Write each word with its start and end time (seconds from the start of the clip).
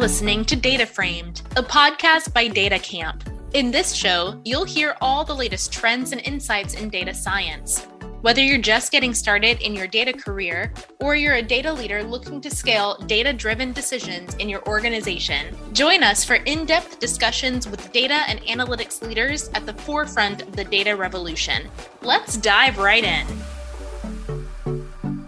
listening 0.00 0.46
to 0.46 0.56
Data 0.56 0.86
Framed, 0.86 1.42
a 1.56 1.62
podcast 1.62 2.32
by 2.32 2.48
Data 2.48 2.78
Camp. 2.78 3.22
In 3.52 3.70
this 3.70 3.92
show, 3.92 4.40
you'll 4.46 4.64
hear 4.64 4.96
all 5.02 5.26
the 5.26 5.34
latest 5.34 5.74
trends 5.74 6.12
and 6.12 6.22
insights 6.22 6.72
in 6.72 6.88
data 6.88 7.12
science. 7.12 7.84
Whether 8.22 8.40
you're 8.40 8.62
just 8.62 8.92
getting 8.92 9.12
started 9.12 9.60
in 9.60 9.74
your 9.74 9.86
data 9.86 10.14
career 10.14 10.72
or 11.00 11.16
you're 11.16 11.34
a 11.34 11.42
data 11.42 11.70
leader 11.70 12.02
looking 12.02 12.40
to 12.40 12.50
scale 12.50 12.96
data 13.08 13.34
driven 13.34 13.74
decisions 13.74 14.34
in 14.36 14.48
your 14.48 14.66
organization, 14.66 15.54
join 15.74 16.02
us 16.02 16.24
for 16.24 16.36
in 16.36 16.64
depth 16.64 16.98
discussions 16.98 17.68
with 17.68 17.92
data 17.92 18.22
and 18.26 18.40
analytics 18.44 19.06
leaders 19.06 19.50
at 19.52 19.66
the 19.66 19.74
forefront 19.74 20.40
of 20.40 20.56
the 20.56 20.64
data 20.64 20.96
revolution. 20.96 21.68
Let's 22.00 22.38
dive 22.38 22.78
right 22.78 23.04
in. 23.04 23.26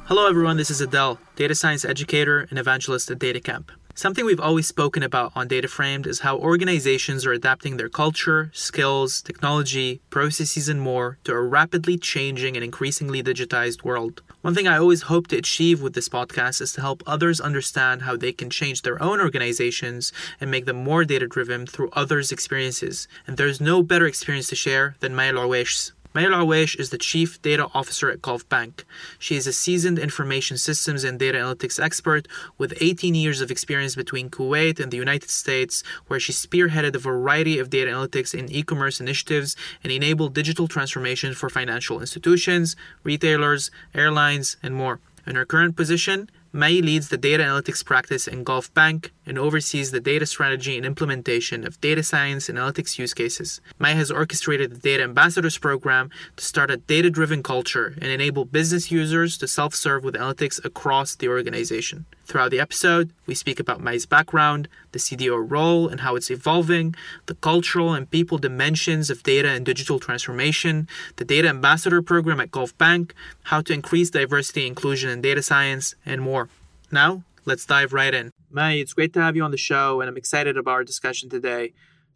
Hello, 0.07 0.29
everyone. 0.29 0.57
This 0.57 0.71
is 0.71 0.81
Adel, 0.81 1.19
data 1.37 1.55
science 1.55 1.85
educator 1.85 2.47
and 2.51 2.59
evangelist 2.59 3.11
at 3.11 3.19
DataCamp. 3.19 3.69
Something 3.95 4.25
we've 4.25 4.41
always 4.41 4.67
spoken 4.67 5.03
about 5.03 5.33
on 5.37 5.49
Data 5.49 5.69
Framed 5.69 6.07
is 6.07 6.21
how 6.21 6.39
organizations 6.39 7.27
are 7.27 7.33
adapting 7.33 7.77
their 7.77 7.91
culture, 7.91 8.51
skills, 8.55 9.21
technology, 9.21 10.01
processes, 10.09 10.67
and 10.67 10.81
more 10.81 11.19
to 11.25 11.33
a 11.33 11.41
rapidly 11.43 11.99
changing 11.99 12.57
and 12.57 12.65
increasingly 12.65 13.23
digitized 13.23 13.85
world. 13.85 14.23
One 14.41 14.55
thing 14.55 14.67
I 14.67 14.79
always 14.79 15.03
hope 15.03 15.27
to 15.29 15.37
achieve 15.37 15.83
with 15.83 15.93
this 15.93 16.09
podcast 16.09 16.63
is 16.63 16.73
to 16.73 16.81
help 16.81 17.03
others 17.07 17.39
understand 17.39 18.03
how 18.03 18.17
they 18.17 18.33
can 18.33 18.49
change 18.49 18.81
their 18.81 19.01
own 19.01 19.21
organizations 19.21 20.11
and 20.41 20.51
make 20.51 20.65
them 20.65 20.83
more 20.83 21.05
data 21.05 21.27
driven 21.27 21.67
through 21.67 21.91
others' 21.93 22.33
experiences. 22.33 23.07
And 23.27 23.37
there's 23.37 23.61
no 23.61 23.83
better 23.83 24.07
experience 24.07 24.49
to 24.49 24.57
share 24.57 24.97
than 25.01 25.15
Mai 25.15 25.31
Aweish's. 25.31 25.93
Mai 26.15 26.25
Aweish 26.25 26.79
is 26.79 26.91
the 26.91 26.99
Chief 26.99 27.41
Data 27.41 27.69
Officer 27.73 28.11
at 28.11 28.21
Gulf 28.21 28.47
Bank. 28.51 28.85
She 29.19 29.35
is 29.35 29.47
a 29.47 29.53
seasoned 29.53 29.99
information 29.99 30.59
systems 30.59 31.05
and 31.05 31.19
data 31.19 31.39
analytics 31.39 31.83
expert 31.83 32.29
with 32.59 32.77
18 32.83 33.15
years 33.15 33.41
of 33.41 33.51
experience 33.51 33.95
between 33.95 34.29
Kuwait 34.29 34.79
and 34.79 34.93
the 34.93 34.99
United 34.99 35.31
States, 35.31 35.83
where 36.09 36.21
she 36.21 36.33
spearheaded 36.33 36.95
a 36.95 36.99
variety 36.99 37.59
of 37.59 37.71
data 37.71 37.91
analytics 37.91 38.39
and 38.39 38.53
e 38.53 38.63
commerce 38.63 39.01
initiatives 39.01 39.57
and 39.83 39.91
enabled 39.91 40.35
digital 40.35 40.69
transformation 40.69 41.33
for 41.33 41.49
financial 41.49 41.99
institutions, 41.99 42.77
retailers, 43.05 43.71
airlines, 43.95 44.59
and 44.63 44.75
more. 44.75 45.01
In 45.27 45.37
her 45.37 45.47
current 45.47 45.77
position, 45.77 46.29
Mai 46.55 46.81
leads 46.83 47.09
the 47.09 47.17
data 47.17 47.43
analytics 47.43 47.83
practice 47.83 48.29
in 48.29 48.45
Gulf 48.45 48.73
Bank 48.75 49.11
and 49.25 49.39
oversees 49.39 49.91
the 49.91 50.01
data 50.01 50.27
strategy 50.27 50.77
and 50.77 50.85
implementation 50.85 51.67
of 51.67 51.81
data 51.81 52.03
science 52.03 52.49
analytics 52.49 52.99
use 52.99 53.15
cases. 53.15 53.63
Mai 53.79 53.95
has 53.95 54.11
orchestrated 54.11 54.71
the 54.71 54.79
Data 54.79 55.03
Ambassadors 55.03 55.57
program 55.57 56.11
to 56.37 56.45
start 56.45 56.71
a 56.71 56.77
data 56.77 57.09
driven 57.09 57.43
culture 57.43 57.95
and 58.03 58.11
enable 58.11 58.45
business 58.45 58.91
users 58.91 59.39
to 59.39 59.49
self 59.49 59.75
serve 59.75 60.05
with 60.05 60.15
analytics 60.15 60.63
across 60.63 61.17
the 61.17 61.29
organization. 61.29 62.05
Throughout 62.25 62.51
the 62.51 62.61
episode, 62.61 63.11
we 63.27 63.35
speak 63.35 63.59
about 63.59 63.81
Mai's 63.81 64.07
background, 64.07 64.69
the 64.93 64.99
CDO 64.99 65.51
role 65.51 65.89
and 65.89 66.01
how 66.01 66.15
it's 66.15 66.31
evolving, 66.31 66.95
the 67.27 67.35
cultural 67.35 67.95
and 67.95 68.11
people 68.11 68.39
dimensions 68.39 69.11
of 69.11 69.23
data 69.23 69.49
and 69.49 69.67
digital 69.67 69.99
transformation, 69.99 70.89
the 71.17 71.25
Data 71.25 71.49
Ambassador 71.49 72.01
program 72.01 72.41
at 72.41 72.51
Gulf 72.51 72.77
Bank, 72.79 73.13
how 73.45 73.61
to 73.63 73.73
increase 73.73 74.11
diversity, 74.11 74.67
inclusion, 74.67 75.11
in 75.11 75.21
data 75.21 75.43
science, 75.43 75.95
and 76.07 76.23
more. 76.23 76.49
Now, 76.91 77.25
let's 77.45 77.67
dive 77.67 77.93
right 77.93 78.15
in. 78.15 78.31
Mai, 78.51 78.75
it's 78.75 78.93
great 78.93 79.13
to 79.15 79.21
have 79.21 79.35
you 79.35 79.43
on 79.43 79.51
the 79.51 79.57
show, 79.57 80.01
and 80.01 80.09
I'm 80.09 80.17
excited 80.17 80.57
about 80.57 80.73
our 80.73 80.85
discussion 80.85 81.29
today. 81.29 81.73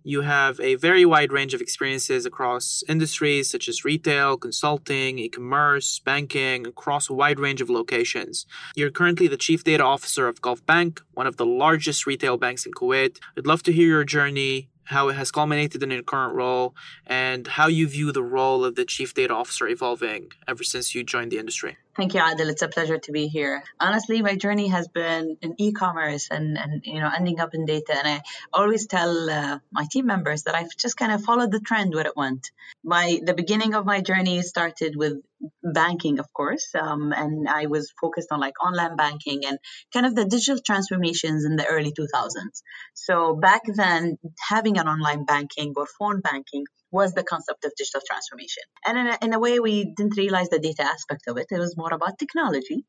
You 0.08 0.20
have 0.20 0.60
a 0.60 0.76
very 0.76 1.04
wide 1.04 1.32
range 1.32 1.52
of 1.52 1.60
experiences 1.60 2.26
across 2.26 2.84
industries 2.88 3.50
such 3.50 3.66
as 3.66 3.84
retail, 3.84 4.36
consulting, 4.36 5.18
e 5.18 5.28
commerce, 5.28 5.98
banking, 5.98 6.64
across 6.64 7.10
a 7.10 7.12
wide 7.12 7.40
range 7.40 7.60
of 7.60 7.68
locations. 7.68 8.46
You're 8.76 8.92
currently 8.92 9.26
the 9.26 9.36
Chief 9.36 9.64
Data 9.64 9.82
Officer 9.82 10.28
of 10.28 10.40
Gulf 10.40 10.64
Bank, 10.64 11.02
one 11.14 11.26
of 11.26 11.38
the 11.38 11.44
largest 11.44 12.06
retail 12.06 12.36
banks 12.36 12.64
in 12.64 12.70
Kuwait. 12.70 13.18
I'd 13.36 13.48
love 13.48 13.64
to 13.64 13.72
hear 13.72 13.88
your 13.88 14.04
journey, 14.04 14.68
how 14.84 15.08
it 15.08 15.16
has 15.16 15.32
culminated 15.32 15.82
in 15.82 15.90
your 15.90 16.04
current 16.04 16.36
role, 16.36 16.76
and 17.04 17.48
how 17.48 17.66
you 17.66 17.88
view 17.88 18.12
the 18.12 18.22
role 18.22 18.64
of 18.64 18.76
the 18.76 18.84
Chief 18.84 19.12
Data 19.12 19.34
Officer 19.34 19.66
evolving 19.66 20.30
ever 20.46 20.62
since 20.62 20.94
you 20.94 21.02
joined 21.02 21.32
the 21.32 21.38
industry. 21.38 21.78
Thank 21.96 22.12
you, 22.12 22.20
Adel. 22.22 22.50
It's 22.50 22.60
a 22.60 22.68
pleasure 22.68 22.98
to 22.98 23.12
be 23.12 23.26
here. 23.26 23.62
Honestly, 23.80 24.20
my 24.20 24.36
journey 24.36 24.68
has 24.68 24.86
been 24.86 25.38
in 25.40 25.54
e-commerce 25.56 26.28
and, 26.30 26.58
and 26.58 26.82
you 26.84 27.00
know 27.00 27.10
ending 27.16 27.40
up 27.40 27.54
in 27.54 27.64
data. 27.64 27.96
And 27.96 28.06
I 28.06 28.22
always 28.52 28.86
tell 28.86 29.30
uh, 29.30 29.60
my 29.72 29.86
team 29.90 30.04
members 30.04 30.42
that 30.42 30.54
I've 30.54 30.76
just 30.76 30.98
kind 30.98 31.10
of 31.10 31.22
followed 31.22 31.52
the 31.52 31.60
trend 31.60 31.94
where 31.94 32.06
it 32.06 32.14
went. 32.14 32.50
My 32.84 33.18
the 33.24 33.32
beginning 33.32 33.74
of 33.74 33.86
my 33.86 34.02
journey 34.02 34.42
started 34.42 34.94
with 34.94 35.14
banking, 35.62 36.18
of 36.18 36.30
course, 36.34 36.68
um, 36.74 37.12
and 37.12 37.48
I 37.48 37.64
was 37.64 37.90
focused 37.98 38.28
on 38.30 38.40
like 38.40 38.62
online 38.62 38.96
banking 38.96 39.46
and 39.46 39.58
kind 39.94 40.04
of 40.04 40.14
the 40.14 40.26
digital 40.26 40.60
transformations 40.60 41.46
in 41.46 41.56
the 41.56 41.66
early 41.66 41.92
2000s. 41.92 42.62
So 42.92 43.36
back 43.36 43.62
then, 43.66 44.18
having 44.50 44.76
an 44.76 44.86
online 44.86 45.24
banking 45.24 45.72
or 45.76 45.86
phone 45.86 46.20
banking 46.20 46.66
was 46.96 47.12
the 47.12 47.22
concept 47.32 47.64
of 47.64 47.72
digital 47.76 48.02
transformation. 48.10 48.64
And 48.86 48.98
in 48.98 49.06
a, 49.06 49.18
in 49.26 49.34
a 49.34 49.38
way, 49.46 49.60
we 49.60 49.76
didn't 49.96 50.16
realize 50.16 50.48
the 50.48 50.58
data 50.68 50.84
aspect 50.94 51.24
of 51.28 51.36
it. 51.36 51.46
It 51.50 51.58
was 51.58 51.76
more 51.76 51.92
about 51.92 52.18
technology. 52.18 52.84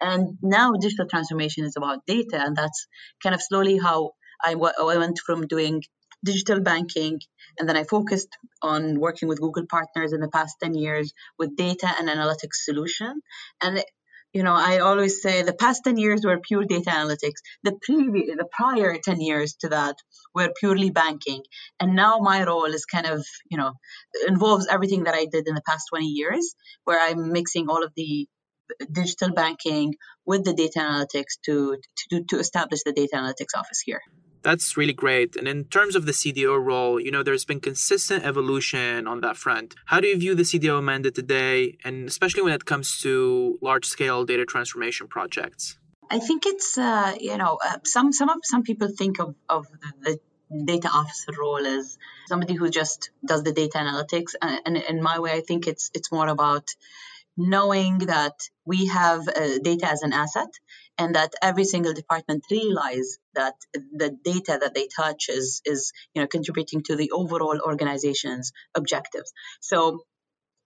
And 0.00 0.38
now 0.42 0.72
digital 0.72 1.08
transformation 1.08 1.64
is 1.64 1.76
about 1.76 2.06
data. 2.06 2.38
And 2.44 2.54
that's 2.54 2.86
kind 3.22 3.34
of 3.34 3.42
slowly 3.42 3.78
how 3.78 3.98
I, 4.44 4.52
w- 4.52 4.78
I 4.94 4.98
went 4.98 5.18
from 5.26 5.46
doing 5.46 5.82
digital 6.24 6.60
banking 6.60 7.20
and 7.58 7.68
then 7.68 7.76
I 7.76 7.84
focused 7.84 8.28
on 8.62 8.98
working 9.00 9.28
with 9.28 9.40
Google 9.40 9.66
partners 9.66 10.12
in 10.12 10.20
the 10.20 10.28
past 10.28 10.56
10 10.62 10.74
years 10.74 11.12
with 11.38 11.56
data 11.56 11.88
and 11.98 12.08
analytics 12.08 12.64
solution. 12.64 13.20
And 13.62 13.82
you 14.36 14.42
know, 14.42 14.54
I 14.54 14.80
always 14.80 15.22
say 15.22 15.42
the 15.42 15.54
past 15.54 15.84
10 15.84 15.96
years 15.96 16.22
were 16.22 16.38
pure 16.38 16.64
data 16.64 16.90
analytics. 16.90 17.40
The 17.62 17.72
previous, 17.80 18.36
the 18.36 18.48
prior 18.52 18.98
10 19.02 19.18
years 19.22 19.54
to 19.60 19.70
that 19.70 19.96
were 20.34 20.52
purely 20.60 20.90
banking. 20.90 21.42
And 21.80 21.96
now 21.96 22.18
my 22.18 22.44
role 22.44 22.66
is 22.66 22.84
kind 22.84 23.06
of, 23.06 23.24
you 23.50 23.56
know, 23.56 23.72
involves 24.28 24.66
everything 24.66 25.04
that 25.04 25.14
I 25.14 25.24
did 25.24 25.48
in 25.48 25.54
the 25.54 25.62
past 25.66 25.86
20 25.88 26.04
years, 26.04 26.54
where 26.84 27.00
I'm 27.00 27.32
mixing 27.32 27.70
all 27.70 27.82
of 27.82 27.92
the 27.96 28.28
digital 28.92 29.32
banking 29.32 29.94
with 30.26 30.44
the 30.44 30.52
data 30.52 30.80
analytics 30.80 31.40
to, 31.46 31.78
to, 32.10 32.24
to 32.28 32.38
establish 32.38 32.82
the 32.84 32.92
data 32.92 33.16
analytics 33.16 33.58
office 33.58 33.80
here. 33.86 34.02
That's 34.46 34.76
really 34.76 34.92
great. 34.92 35.34
And 35.34 35.48
in 35.48 35.64
terms 35.64 35.96
of 35.96 36.06
the 36.06 36.12
CDO 36.12 36.64
role, 36.64 37.00
you 37.00 37.10
know, 37.10 37.24
there's 37.24 37.44
been 37.44 37.58
consistent 37.58 38.24
evolution 38.24 39.08
on 39.08 39.20
that 39.22 39.36
front. 39.36 39.74
How 39.86 39.98
do 39.98 40.06
you 40.06 40.16
view 40.16 40.36
the 40.36 40.44
CDO 40.44 40.80
mandate 40.84 41.16
today, 41.16 41.76
and 41.82 42.06
especially 42.06 42.42
when 42.44 42.52
it 42.52 42.64
comes 42.64 43.00
to 43.00 43.58
large 43.60 43.86
scale 43.86 44.24
data 44.24 44.44
transformation 44.44 45.08
projects? 45.08 45.76
I 46.08 46.20
think 46.20 46.46
it's, 46.46 46.78
uh, 46.78 47.16
you 47.20 47.36
know, 47.36 47.58
uh, 47.60 47.78
some 47.82 48.12
some 48.12 48.30
some 48.44 48.62
people 48.62 48.86
think 48.86 49.18
of, 49.18 49.34
of 49.48 49.66
the 50.04 50.20
data 50.72 50.90
officer 50.94 51.32
role 51.36 51.66
as 51.66 51.98
somebody 52.28 52.54
who 52.54 52.70
just 52.70 53.10
does 53.24 53.42
the 53.42 53.52
data 53.52 53.78
analytics, 53.78 54.36
and, 54.40 54.60
and 54.64 54.76
in 54.76 55.02
my 55.02 55.18
way, 55.18 55.32
I 55.32 55.40
think 55.40 55.66
it's 55.66 55.90
it's 55.92 56.12
more 56.12 56.28
about 56.28 56.68
knowing 57.36 57.98
that 58.14 58.36
we 58.64 58.86
have 58.86 59.26
uh, 59.26 59.58
data 59.70 59.90
as 59.90 60.02
an 60.02 60.12
asset 60.12 60.52
and 60.98 61.14
that 61.14 61.32
every 61.42 61.64
single 61.64 61.92
department 61.92 62.44
realize 62.50 63.18
that 63.34 63.54
the 63.74 64.16
data 64.24 64.58
that 64.60 64.74
they 64.74 64.88
touch 64.94 65.28
is 65.28 65.60
is 65.64 65.92
you 66.14 66.22
know 66.22 66.28
contributing 66.28 66.82
to 66.82 66.96
the 66.96 67.10
overall 67.10 67.60
organization's 67.60 68.52
objectives. 68.74 69.32
So 69.60 70.00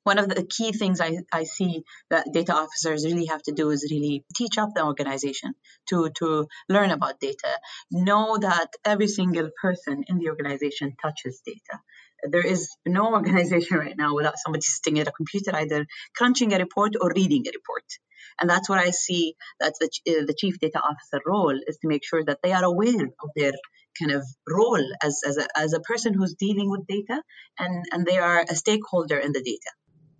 one 0.04 0.18
of 0.18 0.28
the 0.28 0.42
key 0.44 0.72
things 0.72 1.00
I, 1.00 1.18
I 1.32 1.44
see 1.44 1.84
that 2.08 2.32
data 2.32 2.54
officers 2.54 3.04
really 3.04 3.26
have 3.26 3.42
to 3.42 3.52
do 3.52 3.70
is 3.70 3.86
really 3.90 4.24
teach 4.34 4.56
up 4.56 4.70
the 4.74 4.84
organization 4.84 5.54
to, 5.90 6.10
to 6.18 6.46
learn 6.68 6.90
about 6.90 7.20
data. 7.20 7.58
Know 7.90 8.38
that 8.38 8.68
every 8.84 9.08
single 9.08 9.50
person 9.60 10.04
in 10.08 10.18
the 10.18 10.30
organization 10.30 10.96
touches 11.00 11.42
data. 11.44 11.80
There 12.22 12.46
is 12.46 12.70
no 12.86 13.12
organization 13.18 13.76
right 13.76 13.96
now 13.96 14.14
without 14.14 14.38
somebody 14.38 14.62
sitting 14.62 14.98
at 15.00 15.08
a 15.08 15.12
computer 15.12 15.54
either 15.54 15.86
crunching 16.16 16.54
a 16.54 16.58
report 16.58 16.94
or 17.00 17.12
reading 17.14 17.46
a 17.46 17.50
report 17.54 17.84
and 18.40 18.48
that's 18.48 18.68
what 18.68 18.78
i 18.78 18.90
see 18.90 19.34
that 19.60 19.74
the, 19.80 19.90
uh, 20.08 20.24
the 20.26 20.34
chief 20.34 20.58
data 20.58 20.80
officer 20.80 21.20
role 21.26 21.58
is 21.66 21.78
to 21.78 21.88
make 21.88 22.04
sure 22.04 22.24
that 22.24 22.38
they 22.42 22.52
are 22.52 22.64
aware 22.64 23.04
of 23.22 23.30
their 23.36 23.52
kind 24.00 24.12
of 24.12 24.24
role 24.48 24.86
as, 25.02 25.20
as, 25.26 25.36
a, 25.36 25.46
as 25.56 25.72
a 25.72 25.80
person 25.80 26.14
who's 26.14 26.34
dealing 26.34 26.70
with 26.70 26.86
data 26.86 27.22
and, 27.58 27.84
and 27.92 28.06
they 28.06 28.18
are 28.18 28.44
a 28.48 28.54
stakeholder 28.54 29.18
in 29.18 29.32
the 29.32 29.42
data 29.42 29.70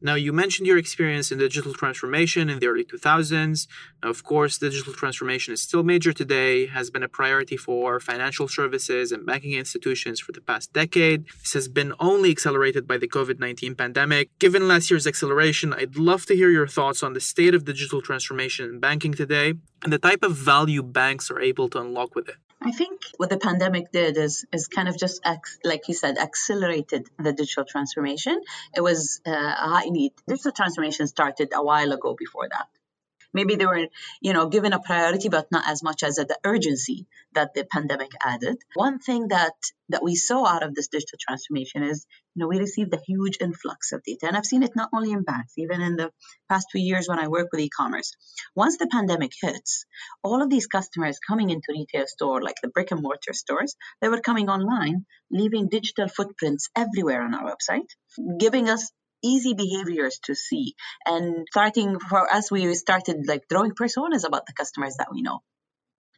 now, 0.03 0.15
you 0.15 0.33
mentioned 0.33 0.67
your 0.67 0.79
experience 0.79 1.31
in 1.31 1.39
digital 1.39 1.75
transformation 1.75 2.49
in 2.49 2.59
the 2.59 2.67
early 2.69 2.85
2000s. 2.85 3.67
Now, 4.03 4.09
of 4.09 4.25
course, 4.25 4.57
digital 4.57 4.95
transformation 4.95 5.53
is 5.53 5.61
still 5.61 5.83
major 5.83 6.15
today, 6.15 6.67
has 6.67 6.91
been 6.91 7.03
a 7.03 7.09
priority 7.09 7.59
for 7.59 8.01
financial 8.01 8.49
services 8.49 9.13
and 9.13 9.27
banking 9.27 9.53
institutions 9.53 10.19
for 10.19 10.33
the 10.33 10.41
past 10.41 10.73
decade. 10.73 11.27
This 11.43 11.53
has 11.53 11.69
been 11.69 11.93
only 12.01 12.31
accelerated 12.31 12.87
by 12.87 12.97
the 12.97 13.09
COVID 13.09 13.39
19 13.41 13.75
pandemic. 13.75 14.31
Given 14.39 14.67
last 14.67 14.91
year's 14.91 15.07
acceleration, 15.07 15.75
I'd 15.75 15.97
love 15.97 16.25
to 16.27 16.35
hear 16.35 16.49
your 16.49 16.67
thoughts 16.67 17.03
on 17.03 17.13
the 17.13 17.21
state 17.21 17.55
of 17.55 17.67
digital 17.67 18.01
transformation 18.01 18.71
in 18.71 18.81
banking 18.81 19.13
today 19.13 19.55
and 19.83 19.93
the 19.93 19.99
type 19.99 20.23
of 20.23 20.35
value 20.35 20.83
banks 20.83 21.31
are 21.31 21.41
able 21.41 21.69
to 21.71 21.79
unlock 21.79 22.15
with 22.15 22.29
it. 22.29 22.37
I 22.63 22.73
think 22.73 23.01
what 23.17 23.31
the 23.31 23.39
pandemic 23.39 23.91
did 23.91 24.19
is 24.19 24.45
is 24.53 24.69
kind 24.69 24.87
of 24.87 24.99
just 24.99 25.23
like 25.65 25.89
you 25.89 25.95
said 25.95 26.19
accelerated 26.19 27.09
the 27.19 27.33
digital 27.33 27.65
transformation. 27.65 28.39
It 28.77 28.83
was 28.83 29.23
uh, 29.27 29.31
a 29.31 29.90
need. 29.91 30.13
Digital 30.29 30.53
transformation 30.53 31.07
started 31.07 31.51
a 31.55 31.63
while 31.65 31.93
ago 31.93 32.15
before 32.19 32.49
that. 32.51 32.69
maybe 33.33 33.55
they 33.57 33.67
were 33.67 33.87
you 34.21 34.33
know 34.33 34.49
given 34.49 34.73
a 34.73 34.81
priority 34.81 35.29
but 35.29 35.51
not 35.51 35.65
as 35.69 35.83
much 35.83 36.03
as 36.03 36.17
the 36.17 36.39
urgency 36.45 37.07
that 37.33 37.55
the 37.55 37.65
pandemic 37.65 38.11
added 38.25 38.57
one 38.75 38.99
thing 38.99 39.29
that 39.29 39.55
that 39.89 40.03
we 40.03 40.15
saw 40.15 40.47
out 40.47 40.63
of 40.63 40.75
this 40.75 40.89
digital 40.89 41.19
transformation 41.21 41.83
is 41.83 42.07
you 42.35 42.41
know 42.41 42.49
we 42.49 42.59
received 42.59 42.93
a 42.95 43.01
huge 43.07 43.39
influx 43.41 43.93
of 43.93 44.03
data 44.03 44.27
and 44.27 44.37
i've 44.37 44.47
seen 44.53 44.63
it 44.63 44.75
not 44.77 44.91
only 44.93 45.13
in 45.13 45.23
banks 45.23 45.55
even 45.59 45.81
in 45.81 45.97
the 45.97 46.11
past 46.49 46.67
two 46.73 46.81
years 46.81 47.09
when 47.09 47.19
i 47.19 47.29
work 47.29 47.49
with 47.53 47.61
e-commerce 47.61 48.13
once 48.55 48.79
the 48.79 48.87
pandemic 48.97 49.33
hits 49.43 49.85
all 50.23 50.43
of 50.43 50.51
these 50.51 50.67
customers 50.67 51.19
coming 51.31 51.51
into 51.51 51.75
retail 51.79 52.07
store 52.07 52.43
like 52.43 52.61
the 52.63 52.69
brick 52.69 52.91
and 52.91 53.03
mortar 53.03 53.33
stores 53.33 53.77
they 54.01 54.09
were 54.09 54.21
coming 54.21 54.49
online 54.49 55.05
leaving 55.31 55.69
digital 55.69 56.09
footprints 56.09 56.69
everywhere 56.77 57.23
on 57.23 57.35
our 57.35 57.53
website 57.53 57.91
giving 58.39 58.69
us 58.69 58.91
easy 59.23 59.55
behaviors 59.55 60.19
to 60.25 60.35
see. 60.35 60.75
And 61.07 61.47
starting 61.51 61.99
for 61.99 62.33
us, 62.33 62.51
we 62.51 62.75
started 62.75 63.27
like 63.27 63.49
drawing 63.49 63.73
personas 63.73 64.27
about 64.27 64.47
the 64.47 64.53
customers 64.53 64.97
that 64.99 65.13
we 65.13 65.23
know. 65.23 65.41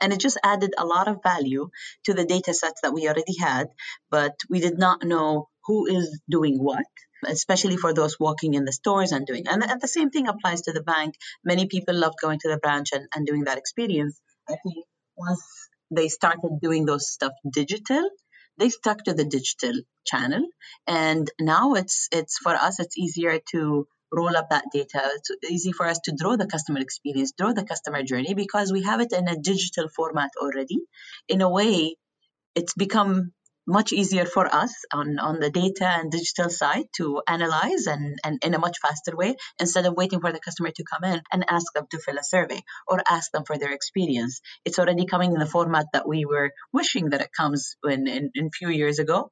And 0.01 0.13
it 0.13 0.19
just 0.19 0.39
added 0.43 0.75
a 0.77 0.85
lot 0.85 1.07
of 1.07 1.23
value 1.23 1.71
to 2.05 2.15
the 2.15 2.25
data 2.25 2.55
sets 2.55 2.81
that 2.83 2.93
we 2.93 3.07
already 3.07 3.39
had, 3.39 3.69
but 4.11 4.35
we 4.51 4.61
did 4.61 4.79
not 4.79 5.05
know 5.05 5.49
who 5.65 5.87
is 5.87 6.21
doing 6.29 6.59
what 6.59 6.85
especially 7.27 7.77
for 7.77 7.95
those 7.95 8.19
walking 8.19 8.55
in 8.55 8.65
the 8.65 8.73
stores 8.73 9.13
and 9.13 9.27
doing 9.27 9.47
and, 9.47 9.63
and 9.63 9.81
the 9.81 9.89
same 9.89 10.11
thing 10.11 10.27
applies 10.27 10.63
to 10.63 10.73
the 10.73 10.83
bank 10.83 11.15
many 11.45 11.67
people 11.67 11.95
love 11.95 12.15
going 12.21 12.39
to 12.39 12.49
the 12.49 12.59
branch 12.59 12.89
and, 12.93 13.07
and 13.15 13.27
doing 13.27 13.45
that 13.45 13.59
experience 13.59 14.21
i 14.49 14.57
think 14.65 14.85
once 15.17 15.69
they 15.91 16.09
started 16.09 16.59
doing 16.61 16.85
those 16.85 17.09
stuff 17.09 17.33
digital 17.53 18.09
they 18.59 18.69
stuck 18.69 19.05
to 19.05 19.15
the 19.15 19.25
digital 19.25 19.81
channel. 20.07 20.47
And 20.87 21.31
now 21.41 21.75
it's 21.75 22.09
it's 22.13 22.39
for 22.39 22.55
us 22.55 22.81
it's 22.81 22.99
easier 22.99 23.41
to 23.53 23.87
roll 24.13 24.37
up 24.37 24.51
that 24.51 24.67
data. 24.73 25.03
It's 25.17 25.31
easy 25.51 25.73
for 25.73 25.87
us 25.87 26.01
to 26.05 26.13
draw 26.19 26.37
the 26.37 26.47
customer 26.47 26.81
experience 26.81 27.33
draw 27.33 27.53
the 27.53 27.65
customer 27.65 28.03
journey 28.03 28.35
because 28.35 28.73
we 28.73 28.83
have 28.83 29.01
it 29.01 29.13
in 29.13 29.29
a 29.29 29.37
digital 29.37 29.89
format 29.89 30.31
already. 30.41 30.79
In 31.29 31.41
a 31.41 31.51
way 31.51 31.97
it's 32.55 32.75
become 32.75 33.33
much 33.67 33.93
easier 33.93 34.25
for 34.25 34.53
us 34.53 34.75
on, 34.93 35.19
on 35.19 35.39
the 35.41 35.51
data 35.51 35.87
and 35.87 36.11
digital 36.11 36.51
side 36.51 36.85
to 36.97 37.23
analyze 37.29 37.87
and, 37.87 38.19
and 38.25 38.43
in 38.45 38.55
a 38.55 38.59
much 38.59 38.79
faster 38.81 39.17
way 39.17 39.37
instead 39.61 39.87
of 39.87 39.95
waiting 39.97 40.21
for 40.21 40.33
the 40.33 40.41
customer 40.41 40.71
to 40.71 40.85
come 40.85 41.05
in 41.05 41.21
and 41.33 41.45
ask 41.49 41.73
them 41.73 41.87
to 41.91 41.99
fill 41.99 42.19
a 42.19 42.25
survey 42.25 42.61
or 42.87 43.03
ask 43.09 43.31
them 43.33 43.45
for 43.45 43.57
their 43.59 43.73
experience. 43.73 44.41
It's 44.65 44.79
already 44.79 45.07
coming 45.07 45.33
in 45.33 45.39
the 45.39 45.47
format 45.47 45.87
that 45.93 46.09
we 46.09 46.25
were 46.25 46.51
wishing 46.73 47.11
that 47.11 47.21
it 47.21 47.31
comes 47.37 47.77
in, 47.85 48.09
in, 48.09 48.31
in 48.35 48.51
few 48.51 48.69
years 48.69 48.99
ago. 48.99 49.31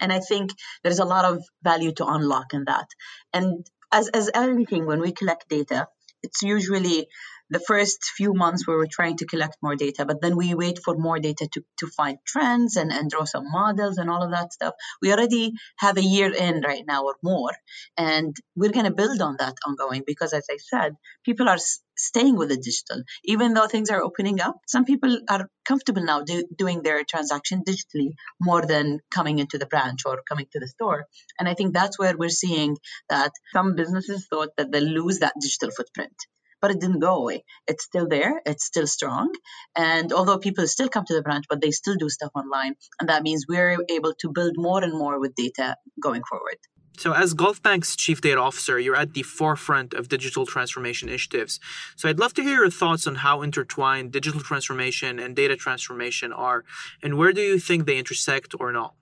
And 0.00 0.12
I 0.12 0.20
think 0.20 0.50
there's 0.82 0.98
a 0.98 1.04
lot 1.04 1.24
of 1.24 1.42
value 1.62 1.92
to 1.92 2.06
unlock 2.06 2.54
in 2.54 2.64
that. 2.64 2.86
And 3.32 3.66
as, 3.92 4.08
as 4.08 4.30
everything, 4.34 4.86
when 4.86 5.00
we 5.00 5.12
collect 5.12 5.48
data, 5.48 5.86
it's 6.22 6.42
usually 6.42 7.08
the 7.52 7.60
first 7.60 8.02
few 8.16 8.32
months 8.32 8.66
where 8.66 8.76
we 8.76 8.82
were 8.82 8.98
trying 8.98 9.16
to 9.18 9.26
collect 9.26 9.56
more 9.62 9.76
data, 9.76 10.06
but 10.06 10.22
then 10.22 10.36
we 10.36 10.54
wait 10.54 10.78
for 10.82 10.94
more 10.96 11.18
data 11.18 11.46
to, 11.52 11.62
to 11.80 11.86
find 11.86 12.16
trends 12.26 12.76
and, 12.76 12.90
and 12.90 13.10
draw 13.10 13.24
some 13.24 13.44
models 13.50 13.98
and 13.98 14.08
all 14.08 14.22
of 14.22 14.30
that 14.30 14.54
stuff. 14.54 14.74
We 15.02 15.12
already 15.12 15.52
have 15.76 15.98
a 15.98 16.02
year 16.02 16.32
in 16.32 16.62
right 16.62 16.84
now 16.86 17.04
or 17.04 17.16
more, 17.22 17.52
and 17.98 18.34
we're 18.56 18.72
going 18.72 18.86
to 18.86 18.94
build 18.94 19.20
on 19.20 19.36
that 19.38 19.56
ongoing 19.66 20.02
because, 20.06 20.32
as 20.32 20.46
I 20.50 20.56
said, 20.56 20.96
people 21.26 21.46
are 21.46 21.60
s- 21.66 21.80
staying 21.94 22.36
with 22.36 22.48
the 22.48 22.56
digital. 22.56 23.02
Even 23.24 23.52
though 23.52 23.66
things 23.66 23.90
are 23.90 24.02
opening 24.02 24.40
up, 24.40 24.56
some 24.66 24.86
people 24.86 25.20
are 25.28 25.46
comfortable 25.66 26.02
now 26.02 26.22
do, 26.22 26.44
doing 26.56 26.82
their 26.82 27.04
transaction 27.04 27.64
digitally 27.68 28.12
more 28.40 28.64
than 28.64 29.00
coming 29.10 29.38
into 29.38 29.58
the 29.58 29.66
branch 29.66 30.00
or 30.06 30.22
coming 30.26 30.46
to 30.52 30.58
the 30.58 30.68
store. 30.68 31.04
And 31.38 31.46
I 31.46 31.54
think 31.54 31.74
that's 31.74 31.98
where 31.98 32.16
we're 32.16 32.30
seeing 32.30 32.78
that 33.10 33.32
some 33.52 33.74
businesses 33.76 34.26
thought 34.28 34.56
that 34.56 34.72
they'll 34.72 34.82
lose 34.82 35.18
that 35.18 35.34
digital 35.38 35.70
footprint 35.70 36.14
but 36.62 36.70
it 36.70 36.80
didn't 36.80 37.00
go 37.00 37.16
away. 37.16 37.44
It's 37.66 37.84
still 37.84 38.06
there, 38.08 38.40
it's 38.46 38.64
still 38.64 38.86
strong. 38.86 39.34
And 39.76 40.12
although 40.12 40.38
people 40.38 40.66
still 40.68 40.88
come 40.88 41.04
to 41.06 41.14
the 41.14 41.22
branch, 41.22 41.46
but 41.50 41.60
they 41.60 41.72
still 41.72 41.96
do 41.96 42.08
stuff 42.08 42.30
online. 42.34 42.76
And 43.00 43.08
that 43.08 43.24
means 43.24 43.46
we're 43.48 43.78
able 43.90 44.14
to 44.20 44.30
build 44.32 44.54
more 44.56 44.82
and 44.82 44.96
more 44.96 45.18
with 45.20 45.34
data 45.34 45.76
going 46.00 46.22
forward. 46.22 46.56
So, 46.98 47.12
as 47.12 47.32
Gulf 47.32 47.62
Bank's 47.62 47.96
Chief 47.96 48.20
Data 48.20 48.38
Officer, 48.38 48.78
you're 48.78 48.94
at 48.94 49.14
the 49.14 49.22
forefront 49.22 49.94
of 49.94 50.08
digital 50.08 50.44
transformation 50.44 51.08
initiatives. 51.08 51.58
So, 51.96 52.08
I'd 52.08 52.18
love 52.18 52.34
to 52.34 52.42
hear 52.42 52.60
your 52.60 52.70
thoughts 52.70 53.06
on 53.06 53.14
how 53.16 53.40
intertwined 53.40 54.12
digital 54.12 54.40
transformation 54.40 55.18
and 55.18 55.34
data 55.34 55.56
transformation 55.56 56.34
are, 56.34 56.64
and 57.02 57.16
where 57.16 57.32
do 57.32 57.40
you 57.40 57.58
think 57.58 57.86
they 57.86 57.96
intersect 57.96 58.54
or 58.60 58.72
not? 58.72 58.94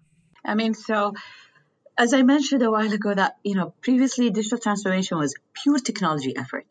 I 0.44 0.54
mean, 0.54 0.74
so 0.74 1.14
as 1.98 2.14
I 2.14 2.22
mentioned 2.22 2.62
a 2.62 2.70
while 2.70 2.92
ago, 2.92 3.12
that 3.12 3.38
you 3.42 3.56
know 3.56 3.74
previously 3.80 4.30
digital 4.30 4.58
transformation 4.58 5.18
was 5.18 5.34
pure 5.52 5.80
technology 5.80 6.34
effort 6.36 6.66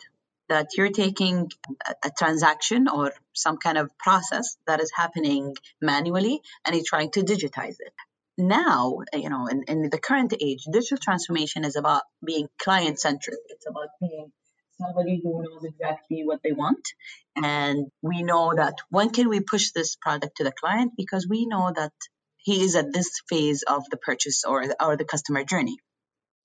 that 0.50 0.70
you're 0.76 0.92
taking 0.92 1.52
a, 1.88 1.96
a, 2.08 2.12
transaction 2.18 2.88
or 2.88 3.14
some 3.34 3.58
kind 3.58 3.78
of 3.78 3.96
process 3.98 4.58
that 4.68 4.82
is 4.82 4.92
happening 4.94 5.56
manually 5.82 6.42
and 6.66 6.76
you're 6.76 6.86
trying 6.86 7.12
to 7.12 7.22
digitize 7.22 7.78
it. 7.80 7.94
Now, 8.38 9.00
you 9.14 9.30
know, 9.30 9.48
in, 9.48 9.64
in 9.68 9.90
the 9.90 10.00
current 10.00 10.34
age, 10.40 10.64
digital 10.72 10.98
transformation 10.98 11.66
is 11.66 11.76
about 11.76 12.04
being 12.26 12.48
client 12.58 13.00
centric. 13.00 13.38
It's 13.50 13.68
about 13.68 13.90
being 14.00 14.32
somebody 14.80 15.20
who 15.22 15.44
knows 15.44 15.64
exactly 15.64 16.24
what 16.26 16.42
they 16.44 16.54
want. 16.54 16.88
And 17.36 17.88
we 18.02 18.24
know 18.24 18.54
that 18.56 18.76
when 18.90 19.10
can 19.10 19.30
we 19.30 19.42
push 19.42 19.72
this 19.72 19.96
product 19.96 20.38
to 20.38 20.44
the 20.44 20.54
client 20.54 20.94
because 20.96 21.28
we 21.28 21.46
know 21.46 21.72
that 21.76 21.94
he 22.38 22.64
is 22.64 22.76
at 22.76 22.94
this 22.94 23.22
phase 23.30 23.64
of 23.64 23.84
the 23.90 23.98
purchase 23.98 24.44
or, 24.46 24.64
or 24.80 24.96
the 24.96 25.06
customer 25.06 25.44
journey. 25.44 25.78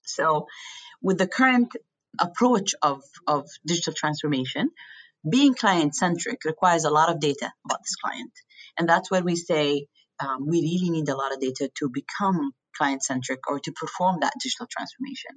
So 0.03 0.47
with 1.01 1.17
the 1.17 1.27
current 1.27 1.71
approach 2.19 2.75
of, 2.81 3.01
of 3.27 3.47
digital 3.65 3.93
transformation, 3.93 4.69
being 5.29 5.55
client 5.55 5.95
centric 5.95 6.45
requires 6.45 6.85
a 6.85 6.89
lot 6.91 7.09
of 7.09 7.19
data 7.19 7.51
about 7.65 7.79
this 7.81 7.95
client. 7.95 8.31
And 8.77 8.87
that's 8.87 9.09
where 9.09 9.23
we 9.23 9.35
say 9.35 9.87
um, 10.19 10.47
we 10.47 10.61
really 10.61 10.89
need 10.89 11.09
a 11.09 11.15
lot 11.15 11.33
of 11.33 11.39
data 11.39 11.69
to 11.79 11.89
become 11.89 12.51
client 12.77 13.03
centric 13.03 13.39
or 13.47 13.59
to 13.59 13.71
perform 13.71 14.19
that 14.21 14.33
digital 14.41 14.67
transformation. 14.69 15.31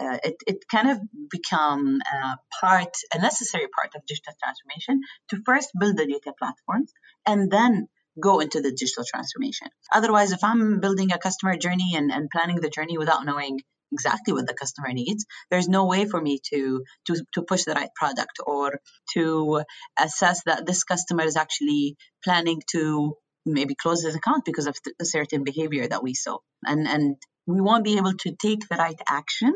Uh, 0.00 0.18
it, 0.24 0.36
it 0.46 0.64
kind 0.70 0.90
of 0.90 0.98
become 1.30 2.00
a 2.00 2.36
part, 2.60 2.94
a 3.12 3.18
necessary 3.20 3.66
part 3.68 3.94
of 3.94 4.06
digital 4.06 4.32
transformation 4.42 5.00
to 5.28 5.42
first 5.44 5.70
build 5.78 5.96
the 5.96 6.06
data 6.06 6.32
platforms 6.38 6.92
and 7.26 7.50
then 7.50 7.88
go 8.20 8.40
into 8.40 8.60
the 8.60 8.70
digital 8.70 9.04
transformation. 9.04 9.68
Otherwise, 9.92 10.32
if 10.32 10.42
I'm 10.42 10.80
building 10.80 11.12
a 11.12 11.18
customer 11.18 11.56
journey 11.56 11.94
and, 11.94 12.10
and 12.10 12.28
planning 12.30 12.60
the 12.60 12.70
journey 12.70 12.98
without 12.98 13.24
knowing 13.24 13.60
exactly 13.92 14.32
what 14.32 14.46
the 14.46 14.54
customer 14.54 14.92
needs. 14.92 15.26
There's 15.50 15.68
no 15.68 15.86
way 15.86 16.04
for 16.06 16.20
me 16.20 16.40
to 16.50 16.84
to 17.06 17.24
to 17.34 17.42
push 17.42 17.64
the 17.64 17.74
right 17.74 17.90
product 17.94 18.38
or 18.46 18.80
to 19.14 19.62
assess 19.98 20.42
that 20.44 20.66
this 20.66 20.84
customer 20.84 21.24
is 21.24 21.36
actually 21.36 21.96
planning 22.24 22.62
to 22.72 23.14
maybe 23.46 23.74
close 23.74 24.02
his 24.02 24.14
account 24.14 24.44
because 24.44 24.66
of 24.66 24.76
a 25.00 25.04
certain 25.04 25.44
behavior 25.44 25.88
that 25.88 26.02
we 26.02 26.14
saw. 26.14 26.38
And 26.64 26.86
and 26.86 27.16
we 27.46 27.60
won't 27.60 27.84
be 27.84 27.96
able 27.96 28.14
to 28.14 28.36
take 28.36 28.68
the 28.68 28.76
right 28.76 29.00
action 29.06 29.52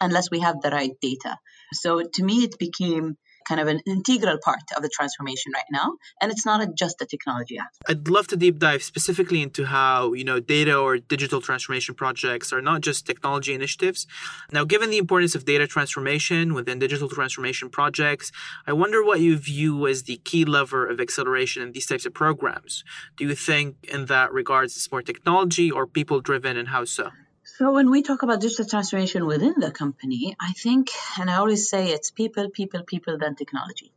unless 0.00 0.30
we 0.30 0.40
have 0.40 0.60
the 0.60 0.70
right 0.70 0.92
data. 1.00 1.38
So 1.72 2.02
to 2.02 2.24
me 2.24 2.44
it 2.44 2.58
became 2.58 3.16
kind 3.48 3.60
of 3.60 3.68
an 3.68 3.80
integral 3.86 4.38
part 4.44 4.66
of 4.76 4.82
the 4.82 4.88
transformation 4.88 5.52
right 5.54 5.70
now 5.70 5.94
and 6.20 6.30
it's 6.30 6.44
not 6.44 6.62
a, 6.62 6.66
just 6.72 7.00
a 7.00 7.06
technology 7.06 7.56
aspect 7.58 7.84
i'd 7.88 8.08
love 8.08 8.26
to 8.26 8.36
deep 8.36 8.58
dive 8.58 8.82
specifically 8.82 9.40
into 9.42 9.64
how 9.66 10.12
you 10.12 10.24
know 10.24 10.38
data 10.40 10.76
or 10.76 10.98
digital 10.98 11.40
transformation 11.40 11.94
projects 11.94 12.52
are 12.52 12.62
not 12.62 12.80
just 12.80 13.06
technology 13.06 13.54
initiatives. 13.54 14.06
Now 14.52 14.64
given 14.64 14.90
the 14.90 14.98
importance 14.98 15.34
of 15.34 15.44
data 15.44 15.66
transformation 15.66 16.54
within 16.54 16.78
digital 16.78 17.08
transformation 17.08 17.70
projects 17.70 18.30
i 18.66 18.72
wonder 18.72 19.02
what 19.04 19.20
you 19.20 19.36
view 19.36 19.86
as 19.86 20.04
the 20.04 20.16
key 20.28 20.44
lever 20.44 20.86
of 20.86 21.00
acceleration 21.00 21.62
in 21.62 21.72
these 21.72 21.86
types 21.86 22.06
of 22.06 22.14
programs. 22.14 22.84
Do 23.16 23.24
you 23.26 23.34
think 23.34 23.76
in 23.94 24.06
that 24.06 24.32
regards 24.32 24.76
it's 24.76 24.90
more 24.90 25.02
technology 25.02 25.70
or 25.70 25.86
people 25.86 26.20
driven 26.20 26.56
and 26.56 26.68
how 26.68 26.84
so 26.84 27.10
so 27.58 27.72
when 27.72 27.90
we 27.90 28.02
talk 28.02 28.22
about 28.22 28.40
digital 28.40 28.66
transformation 28.66 29.26
within 29.26 29.54
the 29.58 29.72
company, 29.72 30.36
I 30.38 30.52
think, 30.52 30.90
and 31.18 31.28
I 31.28 31.38
always 31.38 31.68
say 31.68 31.88
it's 31.90 32.12
people, 32.12 32.50
people, 32.50 32.84
people, 32.84 33.18
then 33.18 33.34
technology. 33.34 33.90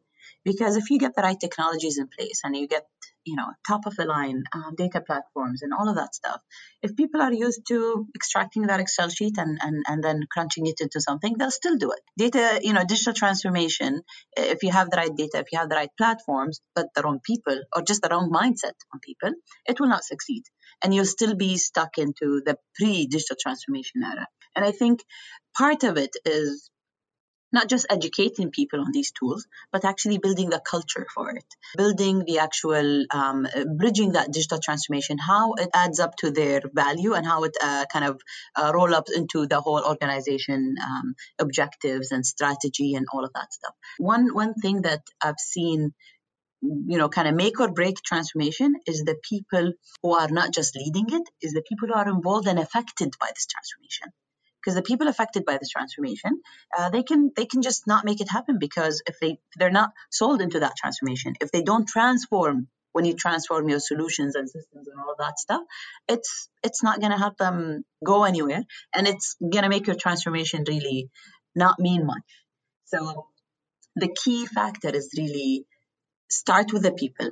Because 0.43 0.77
if 0.77 0.89
you 0.89 0.97
get 0.97 1.15
the 1.15 1.21
right 1.21 1.39
technologies 1.39 1.99
in 1.99 2.07
place 2.07 2.41
and 2.43 2.57
you 2.57 2.67
get, 2.67 2.87
you 3.25 3.35
know, 3.35 3.47
top 3.67 3.85
of 3.85 3.95
the 3.95 4.05
line 4.05 4.43
uh, 4.53 4.71
data 4.75 5.01
platforms 5.01 5.61
and 5.61 5.73
all 5.73 5.89
of 5.89 5.95
that 5.95 6.15
stuff, 6.15 6.41
if 6.81 6.95
people 6.95 7.21
are 7.21 7.33
used 7.33 7.61
to 7.67 8.07
extracting 8.15 8.63
that 8.63 8.79
Excel 8.79 9.09
sheet 9.09 9.37
and, 9.37 9.59
and, 9.61 9.83
and 9.87 10.03
then 10.03 10.21
crunching 10.31 10.65
it 10.67 10.81
into 10.81 10.99
something, 10.99 11.35
they'll 11.37 11.51
still 11.51 11.77
do 11.77 11.91
it. 11.91 12.01
Data, 12.17 12.59
you 12.63 12.73
know, 12.73 12.83
digital 12.83 13.13
transformation, 13.13 14.01
if 14.35 14.63
you 14.63 14.71
have 14.71 14.89
the 14.89 14.97
right 14.97 15.15
data, 15.15 15.39
if 15.39 15.47
you 15.51 15.59
have 15.59 15.69
the 15.69 15.75
right 15.75 15.91
platforms, 15.97 16.61
but 16.75 16.87
the 16.95 17.01
wrong 17.03 17.19
people 17.23 17.59
or 17.75 17.81
just 17.81 18.01
the 18.01 18.09
wrong 18.09 18.31
mindset 18.31 18.75
on 18.93 18.99
people, 19.01 19.31
it 19.65 19.79
will 19.79 19.89
not 19.89 20.03
succeed 20.03 20.43
and 20.83 20.93
you'll 20.93 21.05
still 21.05 21.35
be 21.35 21.57
stuck 21.57 21.97
into 21.97 22.41
the 22.45 22.57
pre 22.75 23.05
digital 23.05 23.37
transformation 23.39 24.03
era. 24.03 24.27
And 24.55 24.65
I 24.65 24.71
think 24.71 25.03
part 25.57 25.83
of 25.83 25.97
it 25.97 26.11
is 26.25 26.69
not 27.51 27.67
just 27.67 27.85
educating 27.89 28.51
people 28.51 28.81
on 28.81 28.91
these 28.91 29.11
tools, 29.11 29.47
but 29.71 29.85
actually 29.85 30.17
building 30.17 30.49
the 30.49 30.59
culture 30.59 31.05
for 31.13 31.31
it, 31.31 31.45
building 31.75 32.23
the 32.25 32.39
actual, 32.39 33.05
um, 33.11 33.47
bridging 33.77 34.13
that 34.13 34.31
digital 34.31 34.59
transformation, 34.59 35.17
how 35.17 35.53
it 35.53 35.69
adds 35.73 35.99
up 35.99 36.15
to 36.17 36.31
their 36.31 36.61
value 36.73 37.13
and 37.13 37.25
how 37.25 37.43
it 37.43 37.55
uh, 37.61 37.85
kind 37.91 38.05
of 38.05 38.21
uh, 38.55 38.71
roll 38.73 38.93
up 38.93 39.07
into 39.15 39.47
the 39.47 39.59
whole 39.59 39.83
organization 39.83 40.75
um, 40.83 41.15
objectives 41.39 42.11
and 42.11 42.25
strategy 42.25 42.95
and 42.95 43.05
all 43.13 43.25
of 43.25 43.33
that 43.33 43.51
stuff. 43.53 43.73
One 43.97 44.33
one 44.33 44.53
thing 44.53 44.83
that 44.83 45.01
I've 45.21 45.39
seen 45.39 45.93
you 46.61 46.97
know 46.97 47.09
kind 47.09 47.27
of 47.27 47.35
make 47.35 47.59
or 47.59 47.71
break 47.71 48.01
transformation 48.03 48.75
is 48.85 49.03
the 49.03 49.15
people 49.27 49.73
who 50.03 50.15
are 50.15 50.29
not 50.29 50.53
just 50.53 50.75
leading 50.75 51.07
it 51.09 51.23
is 51.41 51.53
the 51.53 51.63
people 51.67 51.87
who 51.87 51.95
are 51.95 52.07
involved 52.07 52.47
and 52.47 52.59
affected 52.59 53.13
by 53.19 53.29
this 53.33 53.47
transformation 53.47 54.09
because 54.61 54.75
the 54.75 54.81
people 54.81 55.07
affected 55.07 55.45
by 55.45 55.57
this 55.57 55.69
transformation 55.69 56.41
uh, 56.77 56.89
they 56.89 57.03
can 57.03 57.31
they 57.35 57.45
can 57.45 57.61
just 57.61 57.87
not 57.87 58.05
make 58.05 58.21
it 58.21 58.29
happen 58.29 58.59
because 58.59 59.01
if 59.07 59.19
they 59.19 59.31
if 59.31 59.55
they're 59.57 59.71
not 59.71 59.91
sold 60.09 60.41
into 60.41 60.59
that 60.59 60.75
transformation. 60.77 61.33
If 61.41 61.51
they 61.51 61.63
don't 61.63 61.87
transform 61.87 62.67
when 62.93 63.05
you 63.05 63.13
transform 63.13 63.69
your 63.69 63.79
solutions 63.79 64.35
and 64.35 64.49
systems 64.49 64.87
and 64.87 64.99
all 64.99 65.15
that 65.17 65.39
stuff 65.39 65.61
it's 66.07 66.49
it's 66.63 66.83
not 66.83 66.99
going 66.99 67.11
to 67.11 67.17
help 67.17 67.37
them 67.37 67.85
go 68.03 68.23
anywhere 68.25 68.63
and 68.93 69.07
it's 69.07 69.35
going 69.39 69.63
to 69.63 69.69
make 69.69 69.87
your 69.87 69.95
transformation 69.95 70.65
really 70.67 71.09
not 71.55 71.79
mean 71.79 72.05
much. 72.05 72.23
So 72.85 73.27
the 73.95 74.09
key 74.23 74.45
factor 74.45 74.89
is 74.89 75.13
really 75.17 75.65
start 76.29 76.71
with 76.73 76.83
the 76.83 76.91
people 76.91 77.29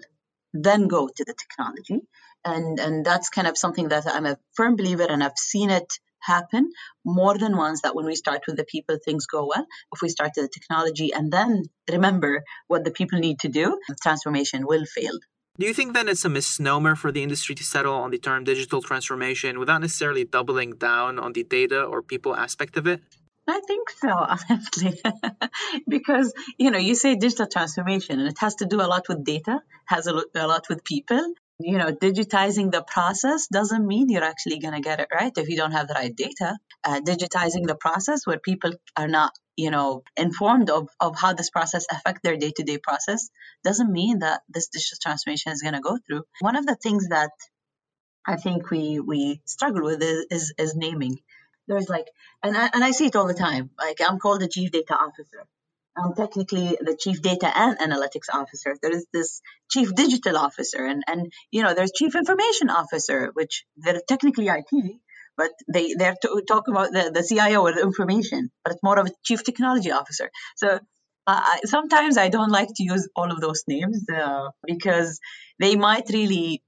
then 0.53 0.87
go 0.87 1.07
to 1.07 1.23
the 1.25 1.33
technology 1.33 2.01
and 2.43 2.79
and 2.79 3.05
that's 3.05 3.29
kind 3.29 3.47
of 3.47 3.57
something 3.57 3.89
that 3.89 4.07
i'm 4.07 4.25
a 4.25 4.37
firm 4.53 4.75
believer 4.75 5.05
and 5.07 5.23
i've 5.23 5.37
seen 5.37 5.69
it 5.69 5.99
happen 6.21 6.71
more 7.05 7.37
than 7.37 7.55
once 7.57 7.81
that 7.81 7.95
when 7.95 8.05
we 8.05 8.15
start 8.15 8.41
with 8.47 8.57
the 8.57 8.63
people, 8.63 8.97
things 9.03 9.25
go 9.25 9.45
well. 9.45 9.65
If 9.93 10.01
we 10.01 10.09
start 10.09 10.31
with 10.35 10.45
the 10.45 10.59
technology 10.59 11.13
and 11.13 11.31
then 11.31 11.63
remember 11.89 12.43
what 12.67 12.83
the 12.83 12.91
people 12.91 13.19
need 13.19 13.39
to 13.39 13.49
do, 13.49 13.79
transformation 14.01 14.65
will 14.65 14.85
fail. 14.85 15.17
Do 15.57 15.65
you 15.65 15.73
think 15.73 15.93
then 15.93 16.07
it's 16.07 16.23
a 16.23 16.29
misnomer 16.29 16.95
for 16.95 17.11
the 17.11 17.21
industry 17.21 17.53
to 17.55 17.63
settle 17.65 17.93
on 17.93 18.11
the 18.11 18.17
term 18.17 18.45
digital 18.45 18.81
transformation 18.81 19.59
without 19.59 19.81
necessarily 19.81 20.23
doubling 20.23 20.71
down 20.77 21.19
on 21.19 21.33
the 21.33 21.43
data 21.43 21.83
or 21.83 22.01
people 22.01 22.33
aspect 22.33 22.77
of 22.77 22.87
it? 22.87 23.01
I 23.45 23.59
think 23.67 23.89
so, 23.89 24.09
honestly, 24.49 25.01
because 25.87 26.33
you 26.57 26.71
know 26.71 26.77
you 26.77 26.95
say 26.95 27.15
digital 27.15 27.47
transformation, 27.47 28.19
and 28.19 28.29
it 28.29 28.37
has 28.39 28.55
to 28.55 28.65
do 28.65 28.77
a 28.77 28.87
lot 28.87 29.09
with 29.09 29.25
data, 29.25 29.59
has 29.85 30.07
a, 30.07 30.23
a 30.35 30.47
lot 30.47 30.69
with 30.69 30.83
people, 30.83 31.33
you 31.59 31.77
know, 31.77 31.91
digitizing 31.91 32.71
the 32.71 32.81
process 32.81 33.47
doesn't 33.47 33.85
mean 33.85 34.09
you're 34.09 34.23
actually 34.23 34.59
going 34.59 34.73
to 34.73 34.79
get 34.79 35.01
it 35.01 35.09
right 35.13 35.37
if 35.37 35.49
you 35.49 35.57
don't 35.57 35.73
have 35.73 35.89
the 35.89 35.93
right 35.93 36.15
data. 36.15 36.57
Uh, 36.83 37.01
digitizing 37.01 37.67
the 37.67 37.75
process 37.75 38.25
where 38.25 38.39
people 38.39 38.71
are 38.95 39.09
not, 39.09 39.33
you 39.57 39.69
know, 39.69 40.03
informed 40.15 40.69
of, 40.69 40.87
of 41.01 41.17
how 41.17 41.33
this 41.33 41.49
process 41.49 41.85
affect 41.91 42.23
their 42.23 42.37
day-to-day 42.37 42.77
process 42.77 43.29
doesn't 43.65 43.91
mean 43.91 44.19
that 44.19 44.41
this 44.47 44.69
digital 44.69 44.97
transformation 45.01 45.51
is 45.51 45.61
going 45.61 45.73
to 45.73 45.81
go 45.81 45.97
through. 46.07 46.23
One 46.39 46.55
of 46.55 46.65
the 46.65 46.75
things 46.75 47.09
that 47.09 47.31
I 48.25 48.37
think 48.37 48.69
we 48.69 48.99
we 48.99 49.41
struggle 49.45 49.83
with 49.83 50.01
is, 50.01 50.25
is, 50.31 50.53
is 50.57 50.75
naming. 50.75 51.19
There's 51.67 51.89
like, 51.89 52.07
and 52.41 52.55
I, 52.55 52.69
and 52.73 52.83
I 52.83 52.91
see 52.91 53.07
it 53.07 53.15
all 53.17 53.27
the 53.27 53.33
time. 53.33 53.69
Like 53.77 53.97
I'm 54.07 54.17
called 54.17 54.39
the 54.41 54.47
chief 54.47 54.71
data 54.71 54.95
officer 54.95 55.45
I'm 56.03 56.13
technically 56.13 56.77
the 56.79 56.95
chief 56.99 57.21
data 57.21 57.51
and 57.53 57.77
analytics 57.79 58.29
officer. 58.33 58.75
There 58.81 58.91
is 58.91 59.05
this 59.13 59.41
chief 59.69 59.93
digital 59.93 60.37
officer, 60.37 60.85
and 60.85 61.03
and 61.07 61.31
you 61.51 61.63
know 61.63 61.73
there's 61.73 61.91
chief 61.91 62.15
information 62.15 62.69
officer, 62.69 63.31
which 63.33 63.65
they're 63.77 64.01
technically 64.07 64.47
IT, 64.47 64.71
but 65.37 65.51
they 65.73 65.93
they're 65.93 66.15
talking 66.47 66.73
about 66.73 66.91
the 66.91 67.11
the 67.13 67.23
CIO 67.23 67.61
or 67.61 67.73
the 67.73 67.81
information, 67.81 68.49
but 68.63 68.73
it's 68.73 68.83
more 68.83 68.99
of 68.99 69.07
a 69.07 69.11
chief 69.23 69.43
technology 69.43 69.91
officer. 69.91 70.29
So. 70.55 70.79
Uh, 71.27 71.57
sometimes 71.65 72.17
I 72.17 72.29
don't 72.29 72.49
like 72.49 72.69
to 72.77 72.83
use 72.83 73.07
all 73.15 73.31
of 73.31 73.39
those 73.39 73.63
names 73.67 74.03
uh, 74.09 74.49
because 74.65 75.19
they 75.59 75.75
might 75.75 76.09
really 76.09 76.63